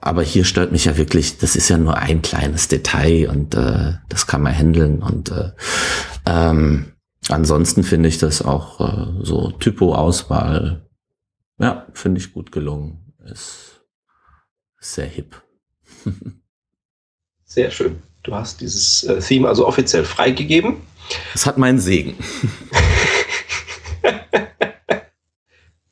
aber 0.00 0.22
hier 0.22 0.44
stört 0.44 0.72
mich 0.72 0.84
ja 0.84 0.96
wirklich, 0.96 1.38
das 1.38 1.56
ist 1.56 1.68
ja 1.68 1.78
nur 1.78 1.96
ein 1.96 2.22
kleines 2.22 2.68
Detail 2.68 3.28
und 3.30 3.54
äh, 3.54 3.94
das 4.08 4.26
kann 4.26 4.42
man 4.42 4.56
handeln. 4.56 5.02
Und 5.02 5.30
äh, 5.30 5.50
ähm, 6.26 6.92
ansonsten 7.28 7.82
finde 7.82 8.08
ich 8.08 8.18
das 8.18 8.42
auch 8.42 8.80
äh, 8.80 9.24
so 9.24 9.50
Typo-Auswahl, 9.50 10.88
ja, 11.58 11.86
finde 11.92 12.20
ich 12.20 12.32
gut 12.32 12.52
gelungen. 12.52 13.12
Ist 13.24 13.82
sehr 14.80 15.06
hip. 15.06 15.42
Sehr 17.48 17.70
schön. 17.70 18.02
Du 18.22 18.34
hast 18.34 18.60
dieses 18.60 19.04
äh, 19.04 19.18
Theme 19.20 19.48
also 19.48 19.66
offiziell 19.66 20.04
freigegeben. 20.04 20.76
Es 21.34 21.46
hat 21.46 21.56
meinen 21.56 21.78
Segen. 21.78 22.16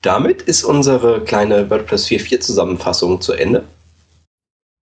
Damit 0.02 0.42
ist 0.42 0.62
unsere 0.62 1.24
kleine 1.24 1.70
WordPress 1.70 2.06
4.4 2.06 2.40
Zusammenfassung 2.40 3.22
zu 3.22 3.32
Ende. 3.32 3.64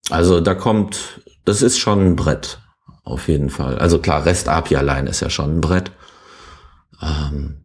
Also 0.09 0.41
da 0.41 0.53
kommt, 0.53 1.21
das 1.45 1.61
ist 1.61 1.79
schon 1.79 2.05
ein 2.05 2.15
Brett, 2.17 2.59
auf 3.03 3.29
jeden 3.29 3.49
Fall. 3.49 3.79
Also 3.79 3.99
klar, 3.99 4.25
REST 4.25 4.49
API 4.49 4.75
allein 4.75 5.07
ist 5.07 5.21
ja 5.21 5.29
schon 5.29 5.57
ein 5.57 5.61
Brett. 5.61 5.91
Ähm, 7.01 7.63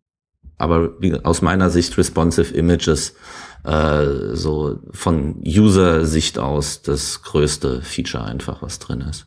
aber 0.59 1.01
wie, 1.01 1.13
aus 1.25 1.43
meiner 1.43 1.71
Sicht 1.71 1.99
responsive 1.99 2.55
Images 2.55 3.17
äh, 3.65 4.35
so 4.35 4.79
von 4.93 5.43
User-Sicht 5.47 6.39
aus 6.39 6.83
das 6.83 7.23
größte 7.23 7.83
Feature 7.83 8.25
einfach, 8.25 8.63
was 8.63 8.79
drin 8.79 9.03
ist. 9.03 9.27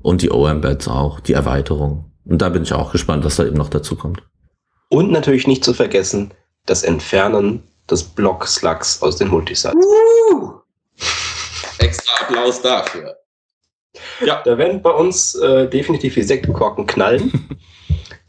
Und 0.00 0.22
die 0.22 0.30
O-Embeds 0.30 0.86
auch, 0.86 1.18
die 1.18 1.32
Erweiterung. 1.32 2.12
Und 2.24 2.40
da 2.40 2.48
bin 2.48 2.62
ich 2.62 2.72
auch 2.72 2.92
gespannt, 2.92 3.24
was 3.24 3.36
da 3.36 3.44
eben 3.44 3.56
noch 3.56 3.68
dazu 3.68 3.96
kommt. 3.96 4.22
Und 4.88 5.10
natürlich 5.10 5.48
nicht 5.48 5.64
zu 5.64 5.74
vergessen, 5.74 6.32
das 6.64 6.84
Entfernen 6.84 7.64
des 7.90 8.04
Block-Slugs 8.04 9.02
aus 9.02 9.16
den 9.16 9.28
Multisites. 9.28 9.74
Uh! 9.74 10.52
Extra 11.78 12.22
Applaus 12.22 12.62
dafür. 12.62 13.16
Ja, 14.24 14.42
da 14.44 14.58
werden 14.58 14.82
bei 14.82 14.90
uns 14.90 15.34
äh, 15.34 15.68
definitiv 15.68 16.14
die 16.14 16.22
Sektkorken 16.22 16.86
knallen. 16.86 17.32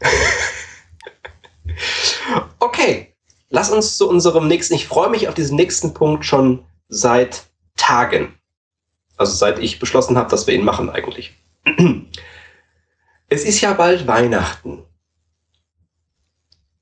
okay, 2.60 3.14
lass 3.50 3.70
uns 3.70 3.96
zu 3.96 4.08
unserem 4.08 4.48
nächsten. 4.48 4.74
Ich 4.74 4.86
freue 4.86 5.10
mich 5.10 5.28
auf 5.28 5.34
diesen 5.34 5.56
nächsten 5.56 5.94
Punkt 5.94 6.24
schon 6.24 6.64
seit 6.88 7.44
Tagen. 7.76 8.34
Also 9.16 9.34
seit 9.34 9.58
ich 9.58 9.78
beschlossen 9.78 10.16
habe, 10.16 10.30
dass 10.30 10.46
wir 10.46 10.54
ihn 10.54 10.64
machen 10.64 10.90
eigentlich. 10.90 11.34
Es 13.30 13.44
ist 13.44 13.60
ja 13.60 13.74
bald 13.74 14.06
Weihnachten. 14.06 14.84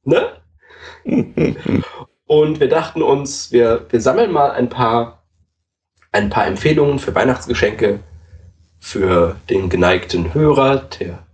Ne? 0.05 0.41
Und 2.27 2.61
wir 2.61 2.69
dachten 2.69 3.03
uns, 3.03 3.51
wir, 3.51 3.87
wir 3.91 4.01
sammeln 4.01 4.31
mal 4.31 4.53
ein 4.53 4.69
paar, 4.69 5.25
ein 6.13 6.31
paar 6.31 6.47
Empfehlungen 6.47 7.01
für 7.01 7.17
Weihnachtsgeschenke 7.17 7.99
für 8.79 9.35
den 9.51 9.69
geneigten 9.69 10.35
Hörer, 10.35 10.77
der 10.77 11.26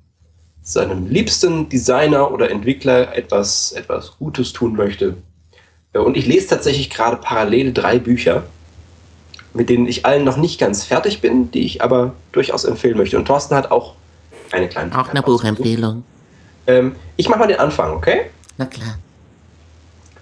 seinem 0.63 1.09
liebsten 1.09 1.69
Designer 1.69 2.31
oder 2.31 2.51
Entwickler 2.51 3.17
etwas, 3.17 3.73
etwas 3.73 4.17
Gutes 4.19 4.53
tun 4.53 4.75
möchte. 4.75 5.17
Und 5.93 6.17
ich 6.17 6.27
lese 6.27 6.49
tatsächlich 6.49 6.89
gerade 6.89 7.17
parallel 7.17 7.73
drei 7.73 7.99
Bücher, 7.99 8.45
mit 9.55 9.69
denen 9.69 9.87
ich 9.87 10.07
allen 10.07 10.25
noch 10.25 10.37
nicht 10.37 10.59
ganz 10.59 10.85
fertig 10.85 11.21
bin, 11.21 11.51
die 11.51 11.67
ich 11.67 11.83
aber 11.83 12.15
durchaus 12.33 12.65
empfehlen 12.65 12.97
möchte. 12.97 13.19
Und 13.19 13.27
Thorsten 13.27 13.55
hat 13.55 13.71
auch 13.71 13.95
eine 14.53 14.69
kleine 14.69 14.99
Auch 14.99 15.09
eine 15.09 15.23
Buchempfehlung. 15.23 16.05
Ähm, 16.67 16.95
ich 17.17 17.29
mache 17.29 17.41
mal 17.41 17.47
den 17.47 17.59
Anfang, 17.59 17.93
okay? 17.93 18.31
Na 18.57 18.67
klar. 18.67 18.99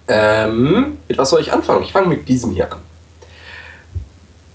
Ähm, 0.07 0.97
mit 1.07 1.17
was 1.17 1.29
soll 1.29 1.41
ich 1.41 1.53
anfangen? 1.53 1.83
Ich 1.83 1.91
fange 1.91 2.07
mit 2.07 2.27
diesem 2.27 2.51
hier 2.51 2.71
an. 2.71 2.79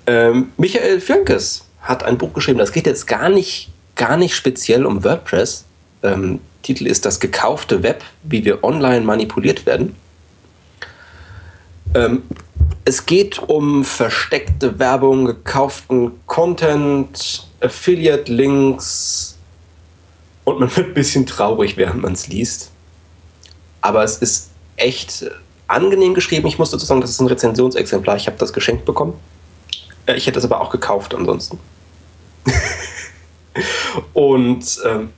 Ähm, 0.06 0.52
Michael 0.56 1.00
Fürnkes 1.00 1.64
hat 1.80 2.02
ein 2.04 2.18
Buch 2.18 2.32
geschrieben, 2.32 2.58
das 2.58 2.72
geht 2.72 2.86
jetzt 2.86 3.06
gar 3.06 3.28
nicht, 3.28 3.70
gar 3.94 4.16
nicht 4.16 4.34
speziell 4.34 4.84
um 4.84 5.02
WordPress. 5.02 5.65
Ähm, 6.02 6.40
Titel 6.62 6.86
ist 6.86 7.04
Das 7.04 7.20
gekaufte 7.20 7.82
Web, 7.82 8.02
wie 8.24 8.44
wir 8.44 8.64
online 8.64 9.02
manipuliert 9.02 9.66
werden. 9.66 9.94
Ähm, 11.94 12.22
es 12.84 13.06
geht 13.06 13.38
um 13.38 13.84
versteckte 13.84 14.78
Werbung, 14.78 15.24
gekauften 15.24 16.12
Content, 16.26 17.46
Affiliate-Links 17.60 19.36
und 20.44 20.60
man 20.60 20.76
wird 20.76 20.88
ein 20.88 20.94
bisschen 20.94 21.26
traurig, 21.26 21.76
während 21.76 22.02
man 22.02 22.12
es 22.12 22.28
liest. 22.28 22.70
Aber 23.80 24.04
es 24.04 24.18
ist 24.18 24.50
echt 24.76 25.28
angenehm 25.68 26.14
geschrieben. 26.14 26.46
Ich 26.46 26.58
muss 26.58 26.70
dazu 26.70 26.86
sagen, 26.86 27.00
das 27.00 27.10
ist 27.10 27.20
ein 27.20 27.26
Rezensionsexemplar. 27.26 28.16
Ich 28.16 28.26
habe 28.26 28.36
das 28.38 28.52
geschenkt 28.52 28.84
bekommen. 28.84 29.14
Äh, 30.06 30.16
Ich 30.16 30.26
hätte 30.26 30.38
es 30.38 30.44
aber 30.44 30.60
auch 30.60 30.70
gekauft 30.70 31.14
ansonsten. 31.14 31.58
Und 34.12 34.80
ähm, 34.84 35.10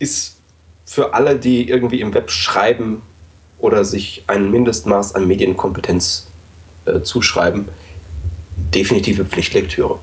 ist 0.00 0.40
für 0.84 1.14
alle, 1.14 1.38
die 1.38 1.68
irgendwie 1.68 2.00
im 2.00 2.12
Web 2.12 2.32
schreiben 2.32 3.02
oder 3.58 3.84
sich 3.84 4.24
ein 4.26 4.50
Mindestmaß 4.50 5.14
an 5.14 5.28
Medienkompetenz 5.28 6.26
äh, 6.86 7.00
zuschreiben, 7.02 7.68
definitive 8.74 9.24
Pflichtlektüre. 9.24 10.00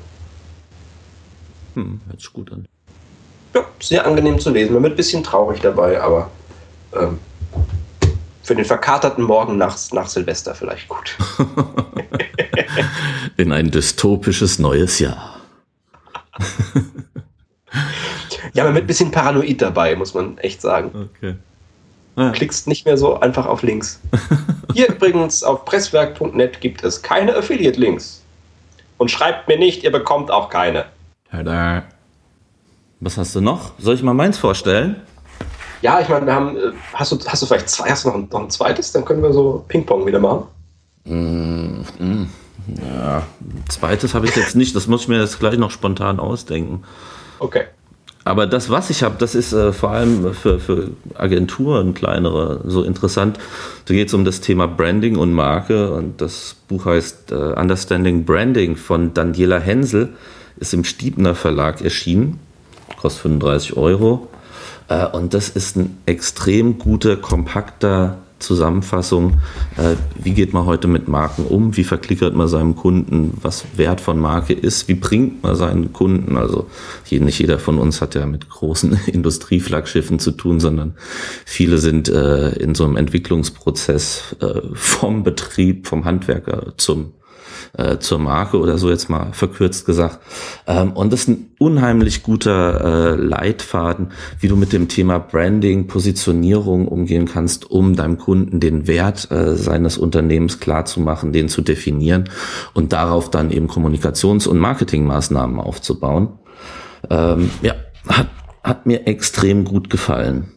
Hm, 1.74 2.00
hört 2.08 2.20
sich 2.20 2.32
gut 2.32 2.50
an. 2.52 2.66
Ja, 3.54 3.66
sehr 3.80 4.06
angenehm 4.06 4.38
zu 4.38 4.50
lesen. 4.50 4.72
Man 4.72 4.82
wird 4.82 4.94
ein 4.94 4.96
bisschen 4.96 5.22
traurig 5.22 5.60
dabei, 5.60 6.00
aber 6.00 6.30
ähm, 6.94 7.18
für 8.42 8.54
den 8.54 8.64
verkaterten 8.64 9.24
Morgen 9.24 9.58
nach, 9.58 9.76
nach 9.92 10.08
Silvester 10.08 10.54
vielleicht 10.54 10.88
gut. 10.88 11.18
In 13.36 13.52
ein 13.52 13.70
dystopisches 13.70 14.58
neues 14.58 14.98
Jahr. 15.00 15.40
Ja, 18.54 18.64
man 18.64 18.74
wird 18.74 18.84
ein 18.84 18.86
bisschen 18.86 19.10
paranoid 19.10 19.60
dabei, 19.60 19.94
muss 19.96 20.14
man 20.14 20.38
echt 20.38 20.60
sagen. 20.60 21.10
Okay. 21.16 21.34
Du 22.16 22.32
klickst 22.32 22.66
nicht 22.66 22.84
mehr 22.84 22.96
so 22.96 23.20
einfach 23.20 23.46
auf 23.46 23.62
Links. 23.62 24.00
Hier 24.74 24.88
übrigens 24.88 25.44
auf 25.44 25.64
presswerk.net 25.64 26.60
gibt 26.60 26.82
es 26.82 27.00
keine 27.00 27.36
Affiliate-Links. 27.36 28.22
Und 28.96 29.10
schreibt 29.12 29.46
mir 29.46 29.56
nicht, 29.56 29.84
ihr 29.84 29.92
bekommt 29.92 30.30
auch 30.32 30.48
keine. 30.50 30.86
Tada. 31.30 31.84
Was 32.98 33.16
hast 33.16 33.36
du 33.36 33.40
noch? 33.40 33.72
Soll 33.78 33.94
ich 33.94 34.02
mal 34.02 34.14
meins 34.14 34.36
vorstellen? 34.36 34.96
Ja, 35.80 36.00
ich 36.00 36.08
meine, 36.08 36.26
wir 36.26 36.34
haben. 36.34 36.56
äh, 36.56 36.72
Hast 36.94 37.12
du, 37.12 37.18
hast 37.24 37.40
du 37.42 37.46
vielleicht 37.46 37.68
zwei, 37.68 37.88
hast 37.88 38.04
du 38.04 38.08
noch 38.08 38.16
ein, 38.16 38.28
noch 38.32 38.40
ein 38.40 38.50
zweites? 38.50 38.90
Dann 38.90 39.04
können 39.04 39.22
wir 39.22 39.32
so 39.32 39.64
Ping-Pong 39.68 40.04
wieder 40.04 40.18
machen. 40.18 40.48
Mm, 41.04 41.82
mm, 42.00 42.28
ja, 42.84 43.22
zweites 43.68 44.14
habe 44.14 44.26
ich 44.26 44.34
jetzt 44.34 44.56
nicht. 44.56 44.74
Das 44.74 44.88
muss 44.88 45.02
ich 45.02 45.08
mir 45.08 45.20
jetzt 45.20 45.38
gleich 45.38 45.56
noch 45.56 45.70
spontan 45.70 46.18
ausdenken. 46.18 46.82
Okay. 47.38 47.66
Aber 48.28 48.46
das, 48.46 48.68
was 48.68 48.90
ich 48.90 49.02
habe, 49.02 49.16
das 49.18 49.34
ist 49.34 49.54
äh, 49.54 49.72
vor 49.72 49.90
allem 49.90 50.34
für, 50.34 50.60
für 50.60 50.90
Agenturen, 51.14 51.94
kleinere, 51.94 52.60
so 52.66 52.82
interessant. 52.82 53.38
Da 53.86 53.94
geht 53.94 54.08
es 54.08 54.14
um 54.14 54.26
das 54.26 54.42
Thema 54.42 54.68
Branding 54.68 55.16
und 55.16 55.32
Marke. 55.32 55.92
Und 55.92 56.20
das 56.20 56.56
Buch 56.68 56.84
heißt 56.84 57.32
äh, 57.32 57.34
Understanding 57.34 58.26
Branding 58.26 58.76
von 58.76 59.14
Daniela 59.14 59.58
Hensel, 59.58 60.10
ist 60.58 60.74
im 60.74 60.84
Stiebner 60.84 61.34
Verlag 61.34 61.80
erschienen. 61.80 62.38
Kostet 63.00 63.22
35 63.22 63.78
Euro. 63.78 64.28
Äh, 64.88 65.06
und 65.06 65.32
das 65.32 65.48
ist 65.48 65.76
ein 65.76 65.96
extrem 66.04 66.78
guter, 66.78 67.16
kompakter 67.16 68.18
Zusammenfassung. 68.38 69.34
Äh, 69.76 69.96
wie 70.22 70.32
geht 70.32 70.52
man 70.52 70.66
heute 70.66 70.88
mit 70.88 71.08
Marken 71.08 71.44
um? 71.44 71.76
Wie 71.76 71.84
verklickert 71.84 72.34
man 72.34 72.48
seinem 72.48 72.76
Kunden, 72.76 73.36
was 73.40 73.64
Wert 73.76 74.00
von 74.00 74.18
Marke 74.18 74.52
ist? 74.52 74.88
Wie 74.88 74.94
bringt 74.94 75.42
man 75.42 75.56
seinen 75.56 75.92
Kunden? 75.92 76.36
Also 76.36 76.66
nicht 77.10 77.38
jeder 77.38 77.58
von 77.58 77.78
uns 77.78 78.00
hat 78.00 78.14
ja 78.14 78.26
mit 78.26 78.48
großen 78.48 78.98
Industrieflaggschiffen 79.06 80.18
zu 80.18 80.32
tun, 80.32 80.60
sondern 80.60 80.94
viele 81.44 81.78
sind 81.78 82.08
äh, 82.08 82.50
in 82.50 82.74
so 82.74 82.84
einem 82.84 82.96
Entwicklungsprozess 82.96 84.36
äh, 84.40 84.60
vom 84.74 85.22
Betrieb, 85.22 85.86
vom 85.86 86.04
Handwerker 86.04 86.72
zum 86.76 87.12
äh, 87.76 87.98
zur 87.98 88.18
Marke 88.18 88.58
oder 88.58 88.78
so 88.78 88.90
jetzt 88.90 89.10
mal 89.10 89.32
verkürzt 89.32 89.86
gesagt. 89.86 90.18
Ähm, 90.66 90.92
und 90.92 91.12
das 91.12 91.20
ist 91.20 91.28
ein 91.28 91.50
unheimlich 91.58 92.22
guter 92.22 92.80
äh, 92.80 93.14
Leitfaden, 93.16 94.12
wie 94.40 94.48
du 94.48 94.56
mit 94.56 94.72
dem 94.72 94.88
Thema 94.88 95.18
Branding, 95.18 95.86
Positionierung 95.86 96.88
umgehen 96.88 97.26
kannst, 97.26 97.70
um 97.70 97.96
deinem 97.96 98.18
Kunden 98.18 98.60
den 98.60 98.86
Wert 98.86 99.30
äh, 99.30 99.56
seines 99.56 99.98
Unternehmens 99.98 100.60
klar 100.60 100.84
zu 100.84 101.00
machen, 101.00 101.32
den 101.32 101.48
zu 101.48 101.62
definieren 101.62 102.30
und 102.74 102.92
darauf 102.92 103.30
dann 103.30 103.50
eben 103.50 103.68
Kommunikations- 103.68 104.46
und 104.46 104.58
Marketingmaßnahmen 104.58 105.58
aufzubauen. 105.60 106.38
Ähm, 107.10 107.50
ja, 107.62 107.74
hat, 108.08 108.28
hat 108.62 108.86
mir 108.86 109.06
extrem 109.06 109.64
gut 109.64 109.90
gefallen 109.90 110.52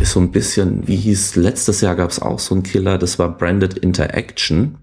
ist 0.00 0.12
so 0.12 0.20
ein 0.20 0.30
bisschen, 0.30 0.86
wie 0.86 0.96
hieß, 0.96 1.36
letztes 1.36 1.80
Jahr 1.80 1.96
gab 1.96 2.10
es 2.10 2.20
auch 2.20 2.38
so 2.38 2.54
einen 2.54 2.62
Killer, 2.62 2.98
das 2.98 3.18
war 3.18 3.36
Branded 3.36 3.78
Interaction. 3.78 4.78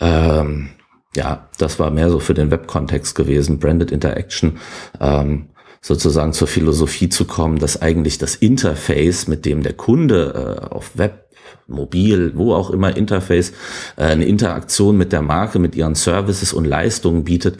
Ähm, 0.00 0.70
ja, 1.14 1.48
das 1.58 1.78
war 1.78 1.90
mehr 1.90 2.10
so 2.10 2.20
für 2.20 2.34
den 2.34 2.50
Web-Kontext 2.50 3.14
gewesen, 3.14 3.58
Branded 3.58 3.90
Interaction, 3.90 4.58
ähm, 5.00 5.50
sozusagen 5.82 6.32
zur 6.32 6.46
Philosophie 6.46 7.08
zu 7.08 7.24
kommen, 7.24 7.58
dass 7.58 7.80
eigentlich 7.80 8.18
das 8.18 8.34
Interface, 8.34 9.26
mit 9.28 9.44
dem 9.44 9.62
der 9.62 9.72
Kunde 9.72 10.68
äh, 10.70 10.74
auf 10.74 10.96
Web, 10.96 11.26
mobil, 11.66 12.32
wo 12.36 12.52
auch 12.52 12.70
immer 12.70 12.96
Interface, 12.96 13.52
äh, 13.96 14.04
eine 14.04 14.24
Interaktion 14.24 14.96
mit 14.96 15.12
der 15.12 15.22
Marke, 15.22 15.58
mit 15.58 15.74
ihren 15.74 15.94
Services 15.94 16.52
und 16.52 16.64
Leistungen 16.64 17.24
bietet, 17.24 17.58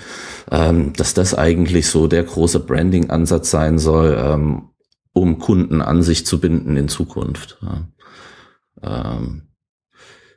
ähm, 0.50 0.92
dass 0.94 1.14
das 1.14 1.34
eigentlich 1.34 1.88
so 1.88 2.08
der 2.08 2.24
große 2.24 2.60
Branding-Ansatz 2.60 3.50
sein 3.50 3.78
soll, 3.78 4.18
ähm, 4.20 4.70
um 5.12 5.38
Kunden 5.38 5.80
an 5.80 6.02
sich 6.02 6.26
zu 6.26 6.40
binden 6.40 6.76
in 6.76 6.88
Zukunft. 6.88 7.58
Ja. 7.62 9.14
Ähm, 9.16 9.49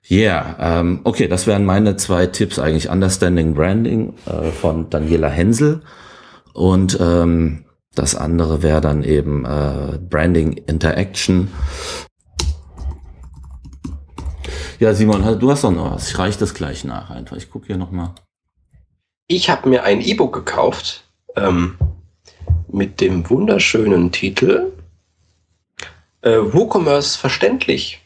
Yeah, 0.10 0.58
ähm, 0.60 1.00
okay, 1.06 1.28
das 1.28 1.48
wären 1.48 1.66
meine 1.66 1.96
zwei 1.96 2.26
Tipps 2.28 2.60
eigentlich. 2.60 2.90
Understanding 2.90 3.54
Branding 3.54 4.16
äh, 4.26 4.52
von 4.52 4.90
Daniela 4.90 5.30
Hensel 5.30 5.82
und 6.54 6.98
ähm, 7.00 7.66
das 7.96 8.16
andere 8.16 8.64
wäre 8.64 8.82
dann 8.82 9.04
eben 9.04 9.46
äh, 9.46 9.98
Branding 9.98 10.54
Interaction. 10.54 11.50
Ja, 14.80 14.94
Simon, 14.94 15.40
du 15.40 15.52
hast 15.52 15.64
doch 15.64 15.72
noch 15.72 15.94
was. 15.94 16.10
Ich 16.10 16.20
reiche 16.20 16.40
das 16.40 16.54
gleich 16.54 16.84
nach 16.84 17.10
einfach. 17.10 17.38
Ich 17.38 17.50
gucke 17.50 17.68
hier 17.68 17.78
nochmal. 17.78 18.14
Ich 19.28 19.50
habe 19.50 19.70
mir 19.70 19.84
ein 19.84 20.02
E-Book 20.02 20.34
gekauft 20.34 21.06
ähm, 21.36 21.78
mit 22.68 23.00
dem 23.00 23.30
wunderschönen 23.30 24.12
Titel 24.12 24.74
Äh, 26.22 26.40
WooCommerce 26.40 27.16
verständlich. 27.16 28.02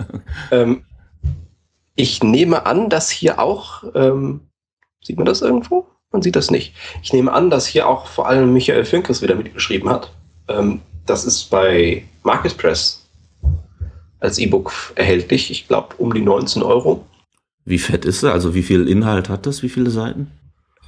ähm, 0.50 0.84
ich 1.94 2.22
nehme 2.22 2.66
an, 2.66 2.88
dass 2.88 3.10
hier 3.10 3.38
auch, 3.38 3.84
ähm, 3.94 4.40
sieht 5.02 5.16
man 5.16 5.26
das 5.26 5.42
irgendwo? 5.42 5.86
Man 6.10 6.22
sieht 6.22 6.36
das 6.36 6.50
nicht. 6.50 6.74
Ich 7.02 7.12
nehme 7.12 7.32
an, 7.32 7.50
dass 7.50 7.66
hier 7.66 7.88
auch 7.88 8.06
vor 8.06 8.28
allem 8.28 8.52
Michael 8.52 8.84
Finkes 8.84 9.22
wieder 9.22 9.34
mitgeschrieben 9.34 9.88
hat. 9.88 10.12
Ähm, 10.48 10.80
das 11.06 11.24
ist 11.24 11.50
bei 11.50 12.04
Marketpress 12.22 13.06
als 14.20 14.38
E-Book 14.38 14.72
erhältlich. 14.94 15.50
Ich 15.50 15.66
glaube, 15.66 15.96
um 15.98 16.12
die 16.12 16.20
19 16.20 16.62
Euro. 16.62 17.04
Wie 17.64 17.78
fett 17.78 18.04
ist 18.04 18.22
er? 18.22 18.32
Also 18.32 18.54
wie 18.54 18.62
viel 18.62 18.88
Inhalt 18.88 19.28
hat 19.28 19.46
das? 19.46 19.62
Wie 19.62 19.68
viele 19.68 19.90
Seiten? 19.90 20.30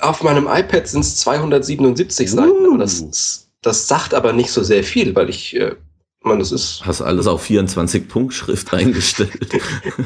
Auf 0.00 0.22
meinem 0.22 0.46
iPad 0.46 0.86
sind 0.86 1.00
es 1.00 1.16
277 1.16 2.28
uh. 2.28 2.36
Seiten. 2.36 2.78
Das, 2.78 3.48
das 3.62 3.88
sagt 3.88 4.14
aber 4.14 4.32
nicht 4.32 4.50
so 4.50 4.62
sehr 4.62 4.84
viel, 4.84 5.14
weil 5.14 5.30
ich, 5.30 5.56
äh, 5.56 5.76
man, 6.24 6.38
das 6.38 6.52
ist. 6.52 6.84
Hast 6.84 7.02
alles 7.02 7.26
auf 7.26 7.42
24 7.42 8.08
Punkt 8.08 8.34
Schrift 8.34 8.72
eingestellt. 8.74 9.60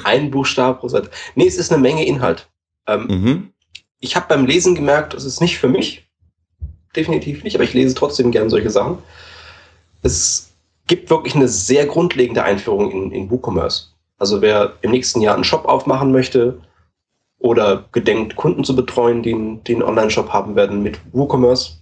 Ein 0.05 0.31
Buchstabe 0.31 0.79
pro 0.79 0.89
Seite. 0.89 1.11
Nee, 1.35 1.47
es 1.47 1.57
ist 1.57 1.73
eine 1.73 1.81
Menge 1.81 2.05
Inhalt. 2.05 2.49
Ähm, 2.87 3.07
mhm. 3.07 3.53
Ich 4.01 4.17
habe 4.17 4.27
beim 4.29 4.47
Lesen 4.47 4.75
gemerkt, 4.75 5.15
es 5.15 5.25
ist 5.25 5.41
nicht 5.41 5.59
für 5.59 5.69
mich. 5.69 6.09
Definitiv 6.95 7.45
nicht, 7.45 7.55
aber 7.55 7.65
ich 7.65 7.75
lese 7.75 7.95
trotzdem 7.95 8.31
gern 8.31 8.51
solche 8.51 8.71
Sachen. 8.71 8.99
Es 10.03 10.53
gibt 10.87 11.11
wirklich 11.11 11.35
eine 11.35 11.49
sehr 11.49 11.87
grundlegende 11.87 12.43
Einführung 12.43 12.91
in, 12.91 13.13
in 13.13 13.31
WooCommerce. 13.31 13.93
Also 14.19 14.41
wer 14.41 14.75
im 14.81 14.91
nächsten 14.91 15.21
Jahr 15.21 15.35
einen 15.35 15.45
Shop 15.45 15.67
aufmachen 15.67 16.11
möchte 16.11 16.61
oder 17.39 17.85
gedenkt, 17.93 18.37
Kunden 18.37 18.65
zu 18.65 18.75
betreuen, 18.75 19.23
die, 19.23 19.61
die 19.67 19.75
einen 19.75 19.83
Online-Shop 19.83 20.31
haben 20.31 20.57
werden 20.57 20.83
mit 20.83 20.99
WooCommerce, 21.13 21.81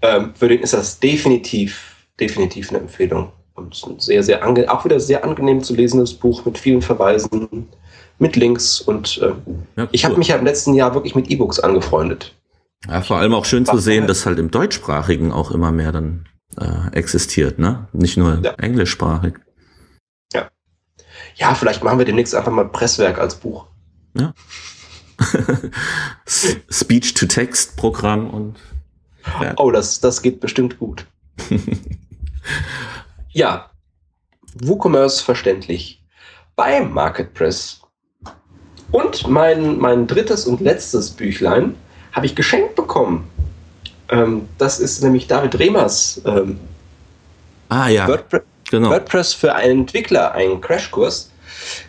ähm, 0.00 0.34
für 0.34 0.48
den 0.48 0.60
ist 0.60 0.72
das 0.72 0.98
definitiv, 0.98 2.06
definitiv 2.18 2.70
eine 2.70 2.80
Empfehlung. 2.80 3.32
Und 3.54 3.82
ein 3.86 4.00
sehr, 4.00 4.22
sehr 4.22 4.72
auch 4.72 4.84
wieder 4.84 4.98
sehr 4.98 5.24
angenehm 5.24 5.62
zu 5.62 5.74
lesendes 5.74 6.14
Buch 6.14 6.44
mit 6.44 6.56
vielen 6.56 6.80
Verweisen, 6.80 7.68
mit 8.18 8.36
Links 8.36 8.80
und 8.80 9.18
äh, 9.18 9.26
ja, 9.26 9.34
cool. 9.76 9.88
ich 9.92 10.04
habe 10.04 10.16
mich 10.16 10.28
ja 10.28 10.36
im 10.36 10.44
letzten 10.44 10.74
Jahr 10.74 10.94
wirklich 10.94 11.14
mit 11.14 11.30
E-Books 11.30 11.60
angefreundet. 11.60 12.34
Ja, 12.88 13.02
vor 13.02 13.18
allem 13.18 13.34
auch 13.34 13.44
schön 13.44 13.66
zu 13.66 13.78
sehen, 13.78 14.06
dass 14.06 14.26
halt 14.26 14.38
im 14.38 14.50
deutschsprachigen 14.50 15.32
auch 15.32 15.50
immer 15.50 15.70
mehr 15.70 15.92
dann 15.92 16.26
äh, 16.58 16.92
existiert, 16.92 17.58
ne? 17.58 17.88
Nicht 17.92 18.16
nur 18.16 18.40
ja. 18.42 18.52
englischsprachig. 18.54 19.34
Ja. 20.32 20.48
Ja, 21.36 21.54
vielleicht 21.54 21.84
machen 21.84 21.98
wir 21.98 22.04
demnächst 22.04 22.34
einfach 22.34 22.52
mal 22.52 22.68
Presswerk 22.68 23.18
als 23.18 23.36
Buch. 23.36 23.66
Ja. 24.16 24.34
Speech-to-Text-Programm 26.70 28.30
und. 28.30 28.56
Ja. 29.40 29.54
Oh, 29.56 29.70
das, 29.70 30.00
das 30.00 30.22
geht 30.22 30.40
bestimmt 30.40 30.78
gut. 30.78 31.06
ja. 33.32 33.70
WooCommerce 34.62 35.22
verständlich. 35.22 36.02
Beim 36.56 36.92
MarketPress. 36.92 37.80
Und 38.90 39.26
mein, 39.26 39.78
mein 39.78 40.06
drittes 40.06 40.46
und 40.46 40.60
letztes 40.60 41.10
Büchlein 41.10 41.74
habe 42.12 42.26
ich 42.26 42.36
geschenkt 42.36 42.74
bekommen 42.74 43.30
ähm, 44.12 44.46
das 44.58 44.78
ist 44.78 45.02
nämlich 45.02 45.26
David 45.26 45.58
Remers 45.58 46.20
ähm, 46.26 46.60
ah, 47.70 47.88
ja. 47.88 48.06
WordPress, 48.06 48.42
genau. 48.70 48.90
WordPress 48.90 49.32
für 49.32 49.54
einen 49.54 49.80
Entwickler, 49.80 50.32
ein 50.32 50.60
Crashkurs. 50.60 51.30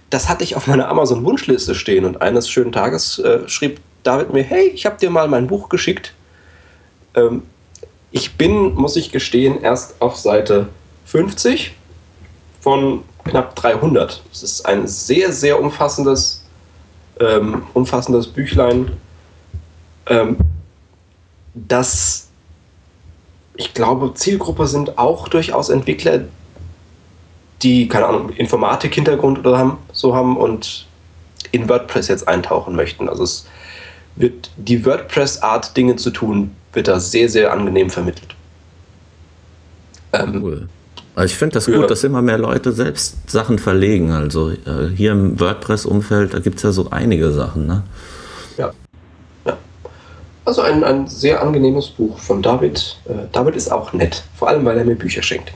Das 0.10 0.30
hatte 0.30 0.44
ich 0.44 0.56
auf 0.56 0.68
meiner 0.68 0.88
Amazon-Wunschliste 0.88 1.76
stehen 1.76 2.06
und 2.06 2.22
eines 2.22 2.50
schönen 2.50 2.72
Tages 2.72 3.20
äh, 3.20 3.48
schrieb 3.48 3.82
David 4.04 4.32
mir, 4.34 4.44
hey, 4.44 4.68
ich 4.68 4.86
habe 4.86 4.98
dir 4.98 5.10
mal 5.10 5.28
mein 5.28 5.48
Buch 5.48 5.70
geschickt. 5.70 6.14
Ähm, 7.16 7.44
ich 8.12 8.38
bin, 8.38 8.74
muss 8.76 8.96
ich 8.96 9.12
gestehen, 9.12 9.62
erst 9.62 10.02
auf 10.02 10.16
Seite 10.16 10.70
50 11.14 11.76
von 12.60 13.04
knapp 13.24 13.56
300. 13.56 14.24
Das 14.32 14.42
ist 14.42 14.66
ein 14.66 14.88
sehr, 14.88 15.32
sehr 15.32 15.60
umfassendes, 15.62 16.44
ähm, 17.20 17.62
umfassendes 17.76 18.26
Büchlein. 18.26 18.92
Ähm, 20.08 20.38
dass 21.54 22.30
ich 23.56 23.76
glaube, 23.76 24.16
Zielgruppe 24.16 24.66
sind 24.66 24.98
auch 24.98 25.28
durchaus 25.28 25.70
Entwickler, 25.70 26.26
die, 27.62 27.88
keine 27.88 28.08
Ahnung, 28.08 28.32
Informatik-Hintergrund 28.32 29.38
oder 29.38 29.56
haben, 29.56 29.78
so 29.92 30.16
haben 30.16 30.36
und 30.36 30.88
in 31.52 31.70
WordPress 31.70 32.08
jetzt 32.08 32.28
eintauchen 32.28 32.76
möchten. 32.76 33.08
Also 33.08 33.24
es 33.24 33.46
wird 34.16 34.50
die 34.58 34.84
WordPress-Art, 34.84 35.78
Dinge 35.78 35.96
zu 35.96 36.10
tun, 36.10 36.56
wird 36.74 36.88
da 36.88 37.00
sehr, 37.00 37.30
sehr 37.30 37.54
angenehm 37.54 37.92
vermittelt. 37.92 38.36
Ähm, 40.12 40.42
cool. 40.44 40.68
Also 41.16 41.32
ich 41.32 41.38
finde 41.38 41.54
das 41.54 41.68
gut, 41.68 41.90
dass 41.92 42.04
immer 42.04 42.22
mehr 42.22 42.40
Leute 42.40 42.72
selbst 42.72 43.30
Sachen 43.30 43.60
verlegen. 43.60 44.12
Also 44.12 44.50
äh, 44.50 44.90
hier 44.96 45.12
im 45.12 45.40
WordPress-Umfeld, 45.40 46.34
da 46.34 46.40
gibt 46.40 46.58
es 46.58 46.64
ja 46.64 46.72
so 46.72 46.90
einige 46.90 47.32
Sachen, 47.32 47.68
ne? 47.68 47.84
Ja. 48.58 48.72
Also 50.46 50.62
ein, 50.62 50.84
ein 50.84 51.08
sehr 51.08 51.42
angenehmes 51.42 51.88
Buch 51.88 52.18
von 52.18 52.42
David. 52.42 53.00
Äh, 53.06 53.28
David 53.32 53.56
ist 53.56 53.72
auch 53.72 53.94
nett, 53.94 54.24
vor 54.36 54.50
allem 54.50 54.66
weil 54.66 54.78
er 54.78 54.86
mir 54.86 54.96
Bücher 54.96 55.22
schenkt. 55.22 55.54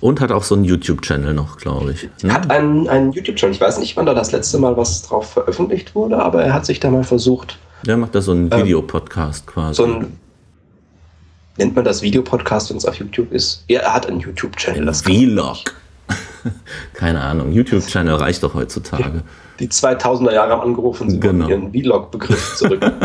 Und 0.00 0.20
hat 0.20 0.30
auch 0.30 0.44
so 0.44 0.54
einen 0.54 0.64
YouTube-Channel 0.64 1.34
noch, 1.34 1.56
glaube 1.56 1.92
ich. 1.92 2.08
Ne? 2.22 2.32
Hat 2.32 2.50
einen, 2.50 2.88
einen 2.88 3.12
YouTube-Channel. 3.12 3.54
Ich 3.54 3.60
weiß 3.60 3.78
nicht, 3.80 3.96
wann 3.96 4.06
da 4.06 4.14
das 4.14 4.30
letzte 4.30 4.58
Mal 4.58 4.76
was 4.76 5.02
drauf 5.02 5.32
veröffentlicht 5.32 5.96
wurde, 5.96 6.16
aber 6.22 6.44
er 6.44 6.54
hat 6.54 6.64
sich 6.64 6.78
da 6.78 6.88
mal 6.90 7.02
versucht. 7.02 7.58
Der 7.84 7.96
macht 7.96 8.14
da 8.14 8.20
so 8.20 8.30
einen 8.30 8.50
ähm, 8.52 8.60
Videopodcast 8.60 9.48
quasi. 9.48 9.74
So 9.74 9.84
ein, 9.84 10.18
nennt 11.58 11.76
man 11.76 11.84
das 11.84 12.02
Videopodcast, 12.02 12.70
wenn 12.70 12.76
es 12.76 12.86
auf 12.86 12.94
YouTube 12.94 13.32
ist? 13.32 13.64
Ja, 13.68 13.80
er 13.80 13.94
hat 13.94 14.06
einen 14.06 14.20
YouTube-Channel. 14.20 14.94
Vlog. 14.94 15.56
Keine 16.94 17.20
Ahnung. 17.20 17.52
YouTube-Channel 17.52 18.14
reicht 18.14 18.42
doch 18.42 18.54
heutzutage. 18.54 19.22
Die 19.58 19.68
2000er 19.68 20.32
Jahre 20.32 20.52
haben 20.52 20.62
angerufen, 20.62 21.10
sie 21.10 21.20
genau. 21.20 21.48
ihren 21.48 21.72
Vlog-Begriff 21.72 22.56
zurück. 22.56 22.80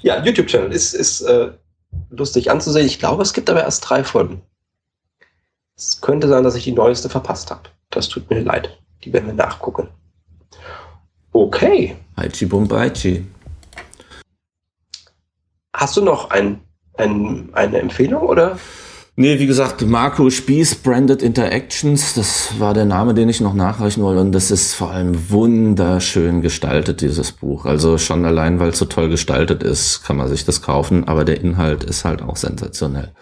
Ja, 0.00 0.24
YouTube-Channel 0.24 0.70
ist, 0.70 0.94
ist 0.94 1.22
äh, 1.22 1.50
lustig 2.10 2.50
anzusehen. 2.50 2.86
Ich 2.86 3.00
glaube, 3.00 3.22
es 3.22 3.32
gibt 3.32 3.50
aber 3.50 3.64
erst 3.64 3.88
drei 3.88 4.04
Folgen. 4.04 4.42
Es 5.76 6.00
könnte 6.00 6.28
sein, 6.28 6.44
dass 6.44 6.54
ich 6.54 6.64
die 6.64 6.72
neueste 6.72 7.08
verpasst 7.08 7.50
habe. 7.50 7.62
Das 7.90 8.08
tut 8.08 8.30
mir 8.30 8.40
leid. 8.40 8.78
Die 9.02 9.12
werden 9.12 9.26
wir 9.26 9.34
nachgucken. 9.34 9.88
Okay. 11.32 11.96
Aichi 12.16 12.46
Bombaichi. 12.46 13.26
Hast 15.74 15.96
du 15.96 16.02
noch 16.02 16.30
ein, 16.30 16.60
ein, 16.98 17.48
eine 17.52 17.78
Empfehlung 17.78 18.22
oder? 18.22 18.58
Nee, 19.20 19.40
wie 19.40 19.48
gesagt, 19.48 19.84
Marco 19.84 20.30
Spieß, 20.30 20.76
Branded 20.76 21.24
Interactions, 21.24 22.14
das 22.14 22.60
war 22.60 22.72
der 22.72 22.84
Name, 22.84 23.14
den 23.14 23.28
ich 23.28 23.40
noch 23.40 23.52
nachreichen 23.52 24.00
wollte. 24.04 24.20
Und 24.20 24.30
das 24.30 24.52
ist 24.52 24.74
vor 24.74 24.92
allem 24.92 25.30
wunderschön 25.30 26.40
gestaltet, 26.40 27.00
dieses 27.00 27.32
Buch. 27.32 27.64
Also 27.64 27.98
schon 27.98 28.24
allein, 28.24 28.60
weil 28.60 28.68
es 28.68 28.78
so 28.78 28.84
toll 28.84 29.08
gestaltet 29.08 29.64
ist, 29.64 30.04
kann 30.04 30.16
man 30.16 30.28
sich 30.28 30.44
das 30.44 30.62
kaufen. 30.62 31.08
Aber 31.08 31.24
der 31.24 31.40
Inhalt 31.40 31.82
ist 31.82 32.04
halt 32.04 32.22
auch 32.22 32.36
sensationell. 32.36 33.12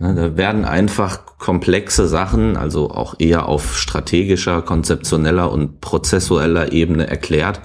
Da 0.00 0.36
werden 0.36 0.64
einfach 0.64 1.38
komplexe 1.38 2.08
Sachen, 2.08 2.56
also 2.56 2.90
auch 2.90 3.14
eher 3.20 3.48
auf 3.48 3.76
strategischer, 3.78 4.62
konzeptioneller 4.62 5.52
und 5.52 5.80
prozessueller 5.80 6.72
Ebene 6.72 7.06
erklärt. 7.06 7.60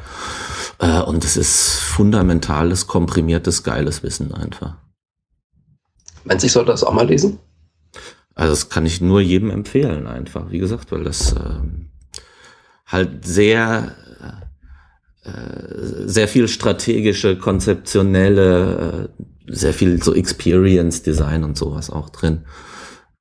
Äh, 0.78 1.02
und 1.02 1.26
es 1.26 1.36
ist 1.36 1.80
fundamentales, 1.80 2.86
komprimiertes, 2.86 3.64
geiles 3.64 4.04
Wissen 4.04 4.36
einfach. 4.36 4.76
Meinst 6.30 6.44
du, 6.44 6.46
ich 6.46 6.54
sollte 6.54 6.72
das 6.72 6.84
auch 6.84 6.94
mal 6.94 7.08
lesen? 7.08 7.40
Also 8.36 8.54
das 8.54 8.70
kann 8.70 8.86
ich 8.86 9.02
nur 9.02 9.20
jedem 9.20 9.50
empfehlen 9.50 10.06
einfach, 10.08 10.52
wie 10.52 10.60
gesagt, 10.60 10.92
weil 10.92 11.04
das 11.04 11.34
ähm, 11.34 11.90
halt 12.86 13.26
sehr 13.26 13.96
äh, 15.24 16.08
sehr 16.08 16.28
viel 16.28 16.48
strategische, 16.48 17.36
konzeptionelle, 17.36 19.10
äh, 19.18 19.54
sehr 19.54 19.74
viel 19.74 20.02
so 20.02 20.14
Experience 20.14 21.02
Design 21.02 21.44
und 21.44 21.58
sowas 21.58 21.90
auch 21.90 22.10
drin. 22.10 22.46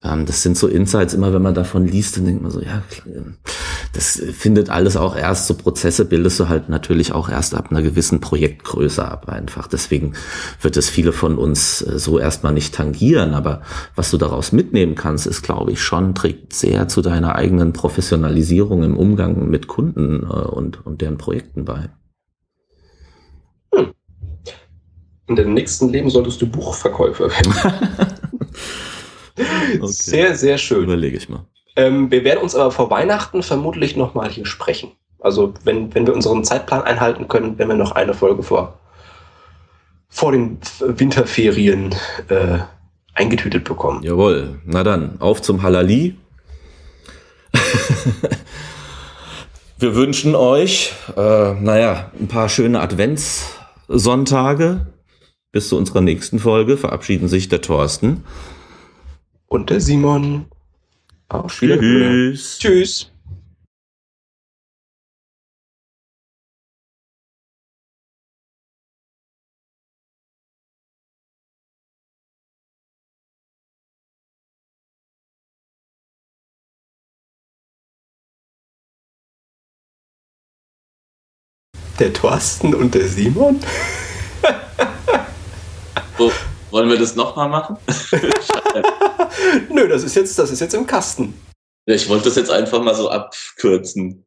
Ähm, 0.03 0.27
das 0.27 0.43
sind 0.43 0.59
so 0.59 0.69
Insights, 0.69 1.15
immer 1.15 1.33
wenn 1.33 1.43
man 1.43 1.55
davon 1.55 1.87
liest, 1.87 2.19
dann 2.19 2.27
denkt 2.27 2.43
man 2.43 2.51
so, 2.51 2.61
ja, 2.61 2.83
das 3.99 4.23
findet 4.31 4.71
alles 4.71 4.97
auch 4.97 5.17
erst, 5.17 5.49
so 5.49 5.55
Prozesse 5.55 6.05
bildest 6.05 6.39
du 6.39 6.49
halt 6.49 6.69
natürlich 6.69 7.11
auch 7.11 7.29
erst 7.29 7.57
ab 7.57 7.73
einer 7.73 7.83
gewissen 7.83 8.21
Projektgröße 8.21 9.05
ab 9.05 9.29
einfach. 9.29 9.67
Deswegen 9.67 10.13
wird 10.63 10.77
es 10.77 10.89
viele 10.89 11.13
von 11.13 11.37
uns 11.37 11.83
äh, 11.83 11.99
so 11.99 12.21
erstmal 12.21 12.53
nicht 12.53 12.73
tangieren, 12.73 13.35
aber 13.35 13.63
was 13.97 14.13
du 14.13 14.17
daraus 14.17 14.53
mitnehmen 14.53 14.95
kannst, 14.95 15.27
ist, 15.27 15.43
glaube 15.43 15.73
ich, 15.73 15.83
schon, 15.83 16.15
trägt 16.15 16.53
sehr 16.53 16.87
zu 16.87 17.03
deiner 17.03 17.35
eigenen 17.35 17.73
Professionalisierung 17.73 18.85
im 18.85 18.97
Umgang 18.97 19.51
mit 19.51 19.67
Kunden 19.67 20.23
äh, 20.23 20.27
und, 20.27 20.87
und 20.87 21.01
deren 21.01 21.19
Projekten 21.19 21.65
bei. 21.65 21.91
Hm. 23.75 23.95
In 25.27 25.35
deinem 25.35 25.55
nächsten 25.55 25.89
Leben 25.89 26.09
solltest 26.09 26.41
du 26.41 26.47
Buchverkäufer 26.47 27.31
werden. 27.31 27.53
Okay. 29.81 29.93
Sehr, 29.93 30.35
sehr 30.35 30.59
schön. 30.59 30.83
Überlege 30.85 31.17
ich 31.17 31.29
mal. 31.29 31.47
Ähm, 31.79 32.11
wir 32.11 32.25
werden 32.25 32.43
uns 32.43 32.57
aber 32.57 32.73
vor 32.73 32.91
Weihnachten 32.91 33.45
vermutlich 33.45 33.97
nochmal 33.97 34.29
hier 34.29 34.47
sprechen. 34.47 34.91
Also 35.21 35.55
wenn, 35.63 35.95
wenn 35.95 36.09
wir 36.09 36.15
unseren 36.15 36.43
Zeitplan 36.43 36.83
einhalten 36.83 37.29
können, 37.29 37.57
werden 37.57 37.69
wir 37.69 37.77
noch 37.77 37.93
eine 37.93 38.15
Folge 38.15 38.43
vor, 38.43 38.81
vor 40.09 40.33
den 40.33 40.59
Winterferien 40.81 41.95
äh, 42.29 42.59
eingetütet 43.15 43.63
bekommen. 43.63 44.03
Jawohl. 44.03 44.59
Na 44.65 44.83
dann, 44.83 45.21
auf 45.21 45.41
zum 45.41 45.63
Halali. 45.63 46.17
Wir 49.81 49.95
wünschen 49.95 50.35
euch, 50.35 50.93
äh, 51.17 51.55
naja, 51.55 52.11
ein 52.19 52.27
paar 52.27 52.49
schöne 52.49 52.81
Adventssonntage. 52.81 54.89
Bis 55.53 55.69
zu 55.69 55.77
unserer 55.77 56.01
nächsten 56.01 56.41
Folge 56.41 56.77
verabschieden 56.77 57.29
sich 57.29 57.49
der 57.49 57.61
Thorsten. 57.61 58.25
Und 59.47 59.71
der 59.71 59.81
Simon. 59.81 60.47
Auf 61.31 61.61
Wiederhören. 61.61 62.33
Tschüss. 62.33 62.59
Tschüss. 62.59 63.13
Der 81.99 82.13
Thorsten 82.13 82.75
und 82.75 82.95
der 82.95 83.09
Simon? 83.09 83.61
So, 86.17 86.33
wollen 86.71 86.89
wir 86.89 86.99
das 86.99 87.15
nochmal 87.15 87.49
machen? 87.49 87.77
Nö, 89.71 89.89
das 89.89 90.03
ist 90.05 90.15
jetzt, 90.17 90.39
das 90.39 90.51
ist 90.51 90.61
jetzt 90.61 90.75
im 90.75 90.87
Kasten. 90.87 91.35
Ich 91.87 92.09
wollte 92.09 92.25
das 92.25 92.37
jetzt 92.37 92.51
einfach 92.51 92.83
mal 92.83 92.95
so 92.95 93.11
abkürzen. 93.11 94.25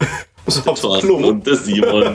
So 0.46 0.60
aufs 0.70 0.82
Thorsten 0.82 1.06
Klo. 1.06 1.16
und 1.28 1.46
der 1.46 1.56
Simon. 1.56 2.14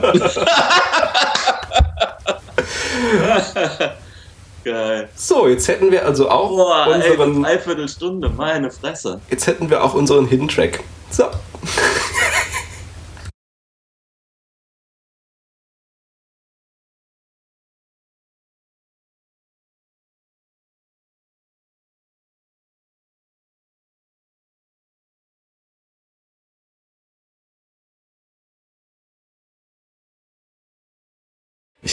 Geil. 4.64 5.08
So, 5.16 5.48
jetzt 5.48 5.66
hätten 5.66 5.90
wir 5.90 6.04
also 6.04 6.28
auch 6.30 6.50
Boah, 6.50 6.86
ey, 6.86 6.92
eine 6.92 7.12
unseren, 7.14 7.42
Dreiviertelstunde, 7.42 8.28
meine 8.28 8.70
Fresse. 8.70 9.20
jetzt 9.30 9.48
hätten 9.48 9.68
wir 9.68 9.82
auch 9.82 9.94
unseren 9.94 10.26
Hidden 10.26 10.46
Track. 10.48 10.84
So. 11.10 11.24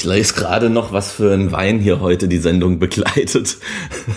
Lese 0.08 0.34
gerade 0.34 0.70
noch, 0.70 0.94
was 0.94 1.12
für 1.12 1.34
ein 1.34 1.52
Wein 1.52 1.80
hier 1.80 2.00
heute 2.00 2.28
die 2.28 2.38
Sendung 2.38 2.80
begleitet. 2.80 3.58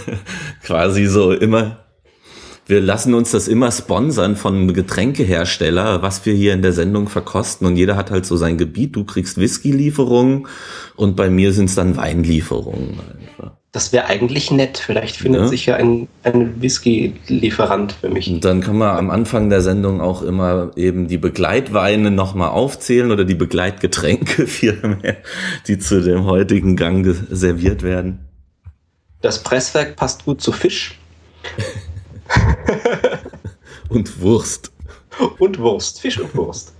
Quasi 0.62 1.06
so 1.06 1.32
immer. 1.32 1.84
Wir 2.66 2.80
lassen 2.80 3.14
uns 3.14 3.32
das 3.32 3.48
immer 3.48 3.72
sponsern 3.72 4.36
von 4.36 4.72
Getränkehersteller, 4.72 6.02
was 6.02 6.24
wir 6.24 6.34
hier 6.34 6.54
in 6.54 6.62
der 6.62 6.72
Sendung 6.72 7.08
verkosten. 7.08 7.66
Und 7.66 7.76
jeder 7.76 7.96
hat 7.96 8.12
halt 8.12 8.24
so 8.24 8.36
sein 8.36 8.58
Gebiet. 8.58 8.94
Du 8.94 9.04
kriegst 9.04 9.38
Whisky-Lieferungen 9.38 10.46
und 10.94 11.16
bei 11.16 11.28
mir 11.28 11.52
sind 11.52 11.64
es 11.64 11.74
dann 11.74 11.96
Weinlieferungen. 11.96 13.00
Einfach. 13.00 13.59
Das 13.72 13.92
wäre 13.92 14.06
eigentlich 14.06 14.50
nett. 14.50 14.78
Vielleicht 14.78 15.14
findet 15.16 15.42
Ja. 15.42 15.48
sich 15.48 15.66
ja 15.66 15.76
ein, 15.76 16.08
ein 16.24 16.60
Whisky-Lieferant 16.60 17.92
für 17.92 18.08
mich. 18.08 18.28
Und 18.28 18.44
dann 18.44 18.62
kann 18.62 18.76
man 18.76 18.96
am 18.96 19.10
Anfang 19.10 19.48
der 19.48 19.60
Sendung 19.60 20.00
auch 20.00 20.22
immer 20.22 20.72
eben 20.74 21.06
die 21.06 21.18
Begleitweine 21.18 22.10
nochmal 22.10 22.48
aufzählen 22.48 23.12
oder 23.12 23.24
die 23.24 23.36
Begleitgetränke 23.36 24.46
vielmehr, 24.48 25.18
die 25.68 25.78
zu 25.78 26.02
dem 26.02 26.24
heutigen 26.24 26.74
Gang 26.76 27.06
serviert 27.30 27.82
werden. 27.84 28.18
Das 29.22 29.42
Presswerk 29.42 29.96
passt 29.96 30.24
gut 30.24 30.40
zu 30.40 30.50
Fisch 30.50 30.98
Und 33.88 34.20
Wurst. 34.20 34.72
und 35.38 35.58
Wurst. 35.58 36.00
Fisch 36.00 36.18
und 36.18 36.34
Wurst. 36.34 36.72